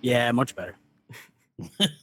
Yeah, 0.00 0.30
much 0.32 0.54
better. 0.56 0.76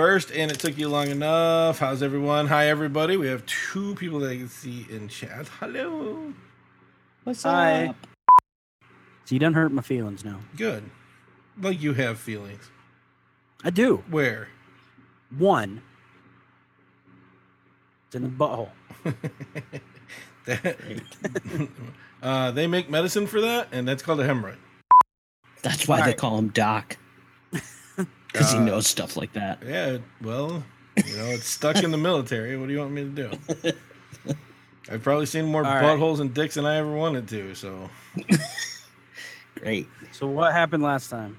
First, 0.00 0.32
and 0.32 0.50
it 0.50 0.58
took 0.58 0.78
you 0.78 0.88
long 0.88 1.08
enough. 1.08 1.78
How's 1.78 2.02
everyone? 2.02 2.46
Hi, 2.46 2.68
everybody. 2.68 3.18
We 3.18 3.26
have 3.26 3.44
two 3.44 3.94
people 3.96 4.20
that 4.20 4.30
I 4.30 4.36
can 4.38 4.48
see 4.48 4.86
in 4.88 5.08
chat. 5.08 5.46
Hello. 5.60 6.32
What's 7.24 7.42
Hi. 7.42 7.88
up? 7.88 7.96
So 9.26 9.34
you 9.34 9.38
done 9.38 9.52
hurt 9.52 9.72
my 9.72 9.82
feelings 9.82 10.24
now. 10.24 10.38
Good. 10.56 10.84
Like 11.60 11.82
you 11.82 11.92
have 11.92 12.18
feelings. 12.18 12.70
I 13.62 13.68
do. 13.68 14.02
Where? 14.08 14.48
One. 15.36 15.82
It's 18.06 18.16
in 18.16 18.22
the 18.22 18.30
butthole. 18.30 18.70
that, 20.46 20.78
uh, 22.22 22.50
they 22.52 22.66
make 22.66 22.88
medicine 22.88 23.26
for 23.26 23.42
that, 23.42 23.68
and 23.70 23.86
that's 23.86 24.02
called 24.02 24.20
a 24.20 24.26
hemorrhoid. 24.26 24.56
That's 25.60 25.86
why 25.86 25.96
they 25.96 26.02
Alright. 26.04 26.16
call 26.16 26.38
him 26.38 26.48
Doc. 26.48 26.96
Because 28.32 28.50
he 28.50 28.58
Uh, 28.58 28.64
knows 28.64 28.86
stuff 28.86 29.16
like 29.16 29.32
that. 29.32 29.62
Yeah, 29.66 29.98
well, 30.22 30.62
you 30.96 31.16
know, 31.16 31.30
it's 31.30 31.48
stuck 31.48 31.82
in 31.82 31.90
the 31.90 31.98
military. 31.98 32.56
What 32.56 32.66
do 32.66 32.72
you 32.72 32.78
want 32.78 32.92
me 32.92 33.02
to 33.02 33.08
do? 33.10 33.30
I've 34.90 35.02
probably 35.02 35.26
seen 35.26 35.44
more 35.46 35.64
All 35.64 35.72
right. 35.72 35.82
buttholes 35.98 36.20
and 36.20 36.32
dicks 36.34 36.54
than 36.54 36.66
I 36.66 36.76
ever 36.76 36.92
wanted 36.92 37.28
to. 37.28 37.54
So 37.54 37.90
Great. 39.60 39.88
So 40.12 40.26
what 40.26 40.52
happened 40.52 40.82
last 40.82 41.10
time? 41.10 41.38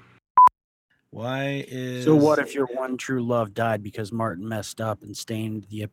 why 1.10 1.64
is 1.68 2.04
So 2.04 2.14
what 2.14 2.38
if 2.38 2.54
your 2.54 2.66
one 2.66 2.96
true 2.96 3.22
love 3.22 3.52
died 3.52 3.82
because 3.82 4.10
Martin 4.12 4.48
messed 4.48 4.80
up 4.80 5.02
and 5.02 5.14
stained 5.14 5.66
the 5.70 5.86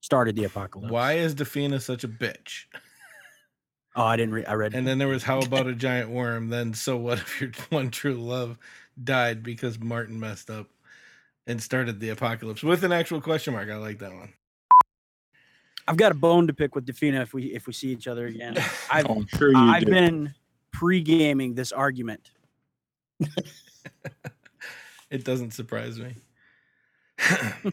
started 0.00 0.34
the 0.36 0.44
apocalypse? 0.44 0.90
why 0.90 1.14
is 1.14 1.34
Defina 1.34 1.80
such 1.80 2.02
a 2.04 2.08
bitch? 2.08 2.64
Oh, 3.94 4.04
I 4.04 4.16
didn't 4.16 4.34
read. 4.34 4.46
I 4.46 4.54
read. 4.54 4.74
And 4.74 4.86
then 4.86 4.98
there 4.98 5.08
was 5.08 5.22
how 5.22 5.40
about 5.40 5.66
a 5.68 5.74
giant 5.74 6.10
worm? 6.10 6.48
Then 6.50 6.74
so 6.74 6.96
what 6.96 7.18
if 7.18 7.40
your 7.40 7.50
one 7.70 7.90
true 7.90 8.14
love 8.14 8.58
died 9.04 9.42
because 9.42 9.78
Martin 9.78 10.18
messed 10.18 10.50
up 10.50 10.68
and 11.46 11.62
started 11.62 12.00
the 12.00 12.10
apocalypse 12.10 12.62
with 12.62 12.84
an 12.84 12.92
actual 12.92 13.20
question 13.20 13.54
mark? 13.54 13.68
I 13.70 13.76
like 13.76 13.98
that 14.00 14.12
one. 14.12 14.32
I've 15.86 15.96
got 15.96 16.12
a 16.12 16.16
bone 16.16 16.46
to 16.46 16.52
pick 16.52 16.74
with 16.74 16.84
Defina 16.86 17.22
if 17.22 17.32
we 17.32 17.44
if 17.46 17.66
we 17.66 17.72
see 17.72 17.88
each 17.88 18.06
other 18.08 18.26
again. 18.26 18.56
Oh, 18.58 18.72
I've 18.90 19.06
Oh, 19.06 19.14
I'm 19.16 19.26
sure 19.26 19.50
you 19.50 19.58
I've 19.58 19.84
do. 19.84 19.90
been 19.90 20.34
pre-gaming 20.72 21.54
this 21.54 21.72
argument. 21.72 22.30
It 25.10 25.24
doesn't 25.24 25.52
surprise 25.52 25.98
me. 25.98 26.14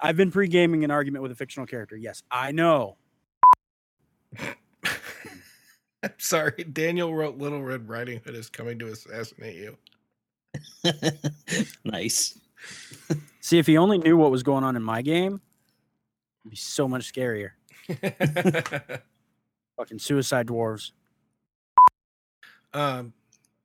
I've 0.00 0.16
been 0.16 0.30
pre-gaming 0.30 0.82
an 0.82 0.90
argument 0.90 1.22
with 1.22 1.32
a 1.32 1.34
fictional 1.34 1.66
character. 1.66 1.96
Yes, 1.96 2.22
I 2.30 2.50
know. 2.52 2.96
I'm 4.38 6.12
sorry. 6.18 6.64
Daniel 6.72 7.14
wrote 7.14 7.36
Little 7.36 7.62
Red 7.62 7.88
Riding 7.88 8.20
Hood 8.24 8.34
is 8.34 8.48
coming 8.48 8.78
to 8.78 8.86
assassinate 8.88 9.56
you. 9.56 9.76
nice. 11.84 12.38
See, 13.40 13.58
if 13.58 13.66
he 13.66 13.76
only 13.76 13.98
knew 13.98 14.16
what 14.16 14.30
was 14.30 14.42
going 14.42 14.64
on 14.64 14.76
in 14.76 14.82
my 14.82 15.02
game, 15.02 15.40
it'd 16.44 16.50
be 16.50 16.56
so 16.56 16.88
much 16.88 17.12
scarier. 17.12 17.50
Fucking 19.76 19.98
suicide 19.98 20.46
dwarves. 20.46 20.92
um, 22.72 23.12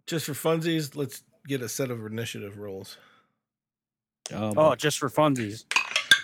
just 0.06 0.26
for 0.26 0.34
funsies, 0.34 0.96
let's 0.96 1.24
get 1.48 1.62
a 1.62 1.70
set 1.70 1.92
of 1.92 2.06
initiative 2.06 2.58
rolls. 2.58 2.98
Oh, 4.34 4.54
Oh, 4.58 4.76
just 4.76 5.00
for 5.00 5.10
funsies. 5.10 5.66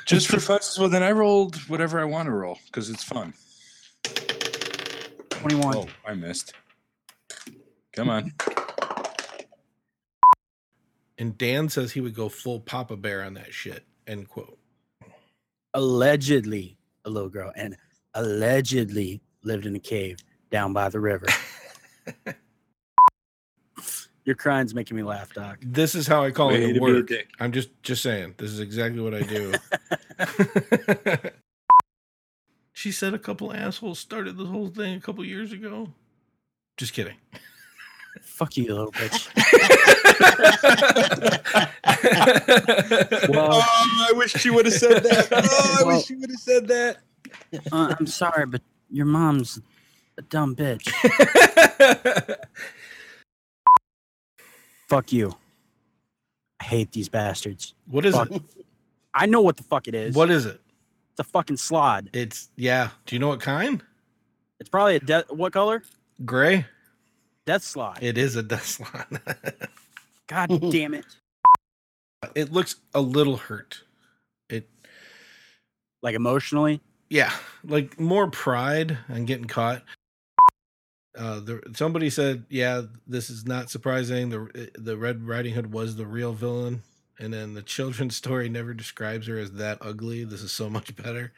Just 0.05 0.28
for 0.28 0.39
fun. 0.39 0.59
Well, 0.78 0.89
then 0.89 1.01
I 1.03 1.11
rolled 1.11 1.55
whatever 1.68 1.99
I 1.99 2.03
want 2.05 2.28
to 2.28 2.32
roll 2.32 2.59
because 2.68 2.89
it's 2.89 3.03
fun. 3.03 3.34
21. 5.30 5.76
Oh, 5.76 5.88
I 6.05 6.13
missed. 6.13 6.53
Come 7.93 8.09
on. 8.09 8.34
And 11.18 11.38
Dan 11.38 11.70
says 11.70 11.91
he 11.91 12.01
would 12.01 12.16
go 12.16 12.28
full 12.30 12.59
Papa 12.59 12.97
Bear 12.97 13.24
on 13.24 13.36
that 13.36 13.53
shit. 13.53 13.84
End 14.07 14.28
quote. 14.28 14.57
Allegedly 15.74 16.78
a 17.05 17.09
little 17.09 17.30
girl 17.30 17.51
and 17.55 17.78
allegedly 18.13 19.22
lived 19.43 19.66
in 19.66 19.76
a 19.76 19.80
cave 19.80 20.18
down 20.49 20.74
by 20.74 20.89
the 20.89 20.99
river. 20.99 21.28
Your 24.26 24.36
crying's 24.36 24.74
making 24.74 24.97
me 24.97 25.03
laugh, 25.03 25.32
Doc. 25.34 25.59
This 25.61 25.93
is 25.93 26.07
how 26.07 26.24
I 26.24 26.32
call 26.32 26.47
Way 26.47 26.55
it 26.55 26.59
to 26.61 26.68
at 26.70 26.74
be 26.74 26.80
a 26.80 26.82
work. 26.82 27.07
dick. 27.07 27.28
I'm 27.39 27.51
just 27.51 27.70
just 27.84 28.01
saying. 28.01 28.34
This 28.38 28.49
is 28.49 28.59
exactly 28.59 28.99
what 28.99 29.13
I 29.13 29.22
do. 29.22 29.53
she 32.74 32.91
said 32.91 33.13
a 33.13 33.20
couple 33.20 33.53
assholes 33.53 33.99
started 33.99 34.36
this 34.38 34.47
whole 34.47 34.70
thing 34.70 34.95
a 34.95 34.99
couple 34.99 35.24
years 35.24 35.51
ago. 35.51 35.93
Just 36.78 36.93
kidding. 36.93 37.18
Fuck 38.24 38.57
you, 38.57 38.74
little 38.74 38.91
bitch. 38.91 40.01
Oh, 43.38 44.07
I 44.09 44.13
wish 44.16 44.34
she 44.34 44.49
would 44.49 44.66
have 44.66 44.74
said 44.74 45.03
that. 45.03 45.28
Oh, 45.32 45.78
I 45.80 45.84
Well- 45.84 45.97
wish 45.97 46.05
she 46.05 46.16
would 46.16 46.30
have 46.30 46.39
said 46.39 46.68
that. 46.68 46.97
Uh, 47.72 47.95
I'm 47.99 48.07
sorry, 48.07 48.45
but 48.45 48.61
your 48.89 49.05
mom's 49.05 49.59
a 50.18 50.22
dumb 50.24 50.55
bitch. 50.55 50.89
Fuck 54.88 55.11
you. 55.11 55.34
I 56.59 56.63
hate 56.66 56.91
these 56.91 57.09
bastards. 57.09 57.74
what 57.89 58.05
is 58.05 58.16
Fuck. 58.16 58.32
it? 58.32 58.41
I 59.13 59.26
know 59.26 59.41
what 59.41 59.57
the 59.57 59.63
fuck 59.63 59.88
it 59.88 59.95
is. 59.95 60.16
What 60.16 60.30
is 60.30 60.45
it? 60.45 60.59
It's 61.11 61.20
a 61.20 61.24
fucking 61.24 61.55
slaad. 61.57 62.09
It's 62.13 62.49
yeah. 62.55 62.89
Do 63.05 63.16
you 63.16 63.20
know 63.20 63.30
what 63.30 63.39
kind? 63.39 63.82
It's 64.59 64.70
probably 64.70 64.95
a 64.97 64.99
death. 64.99 65.26
What 65.30 65.53
color? 65.53 65.84
Gray. 66.26 66.66
Death 67.45 67.63
slaad. 67.63 67.99
It 68.01 68.18
is 68.18 68.36
a 68.36 68.43
dust 68.43 68.80
line. 68.82 69.20
God 70.28 70.49
damn 70.71 70.93
it. 70.93 71.05
it 72.34 72.51
looks 72.51 72.76
a 72.93 73.01
little 73.01 73.38
hurt. 73.38 73.82
It 74.49 74.69
Like 76.01 76.15
emotionally. 76.15 76.82
yeah, 77.09 77.32
like 77.63 77.99
more 77.99 78.30
pride 78.30 78.97
on 79.09 79.26
getting 79.26 79.45
caught. 79.45 79.84
Uh, 81.17 81.39
the, 81.39 81.61
somebody 81.73 82.09
said, 82.09 82.45
"Yeah, 82.49 82.84
this 83.07 83.30
is 83.30 83.45
not 83.45 83.69
surprising. 83.69 84.30
the 84.30 84.69
The 84.76 84.97
Red 84.97 85.26
Riding 85.28 85.53
Hood 85.53 85.71
was 85.71 85.95
the 85.95 86.05
real 86.05 86.34
villain, 86.34 86.82
and 87.19 87.34
then 87.34 87.53
the 87.53 87.61
children's 87.61 88.15
story 88.23 88.49
never 88.49 88.73
describes 88.73 89.28
her 89.28 89.38
as 89.38 89.53
that 89.53 89.78
ugly. 89.82 90.23
This 90.26 90.41
is 90.41 90.51
so 90.51 90.69
much 90.69 90.95
better." 90.95 91.32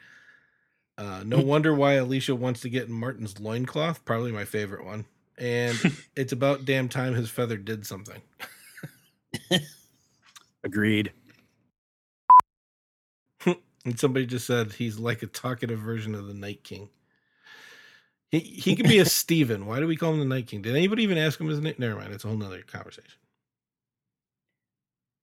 Uh, 0.96 1.22
no 1.24 1.38
wonder 1.44 1.72
why 1.74 1.92
Alicia 1.92 2.34
wants 2.34 2.60
to 2.62 2.68
get 2.68 2.88
in 2.88 2.92
Martin's 2.92 3.38
loincloth. 3.38 4.04
Probably 4.04 4.32
my 4.32 4.44
favorite 4.44 4.84
one. 4.84 5.04
And 5.38 5.78
it's 6.16 6.32
about 6.32 6.64
damn 6.64 6.88
time 6.88 7.14
his 7.14 7.30
feather 7.30 7.56
did 7.56 7.86
something. 7.86 8.20
Agreed. 10.64 11.12
And 13.84 13.98
somebody 13.98 14.26
just 14.26 14.46
said 14.46 14.72
he's 14.72 14.98
like 14.98 15.22
a 15.22 15.26
talkative 15.26 15.78
version 15.78 16.14
of 16.14 16.26
the 16.26 16.34
Night 16.34 16.62
King. 16.62 16.90
He 18.30 18.40
he 18.40 18.76
could 18.76 18.86
be 18.88 18.98
a 18.98 19.04
Steven. 19.06 19.64
Why 19.64 19.80
do 19.80 19.86
we 19.86 19.96
call 19.96 20.12
him 20.12 20.18
the 20.18 20.26
Night 20.26 20.46
King? 20.48 20.60
Did 20.60 20.76
anybody 20.76 21.04
even 21.04 21.16
ask 21.16 21.40
him 21.40 21.48
his 21.48 21.60
name? 21.60 21.74
Never 21.78 21.96
mind. 21.98 22.12
It's 22.12 22.24
a 22.24 22.28
whole 22.28 22.36
nother 22.36 22.60
conversation. 22.62 23.18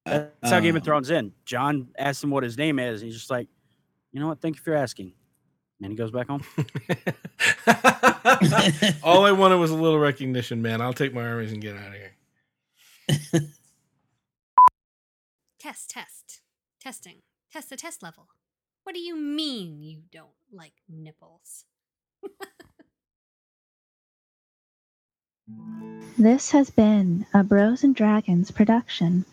That's 0.04 0.50
how 0.50 0.58
Game 0.60 0.74
of 0.74 0.80
Um, 0.82 0.84
Thrones 0.84 1.10
in. 1.10 1.32
John 1.44 1.88
asks 1.98 2.24
him 2.24 2.30
what 2.30 2.42
his 2.42 2.58
name 2.58 2.78
is, 2.80 3.02
and 3.02 3.08
he's 3.10 3.18
just 3.18 3.30
like, 3.30 3.48
you 4.12 4.20
know 4.20 4.28
what? 4.28 4.40
Thank 4.40 4.56
you 4.56 4.62
for 4.62 4.74
asking. 4.74 5.12
And 5.82 5.92
he 5.92 5.96
goes 5.96 6.10
back 6.10 6.26
home. 6.28 6.42
All 9.02 9.24
I 9.26 9.32
wanted 9.32 9.56
was 9.56 9.70
a 9.70 9.76
little 9.76 9.98
recognition, 9.98 10.62
man. 10.62 10.80
I'll 10.80 10.92
take 10.94 11.12
my 11.14 11.24
armies 11.26 11.52
and 11.52 11.60
get 11.60 11.76
out 11.76 11.88
of 11.88 11.94
here. 11.94 13.52
Test, 15.66 15.90
test. 15.90 16.42
Testing. 16.80 17.22
Test 17.52 17.70
the 17.70 17.76
test 17.76 18.00
level. 18.00 18.28
What 18.84 18.94
do 18.94 19.00
you 19.00 19.16
mean 19.16 19.82
you 19.82 20.02
don't 20.12 20.36
like 20.52 20.74
nipples? 20.88 21.64
This 26.16 26.52
has 26.52 26.70
been 26.70 27.26
a 27.34 27.42
Bros 27.42 27.82
and 27.82 27.96
Dragons 27.96 28.52
production. 28.52 29.24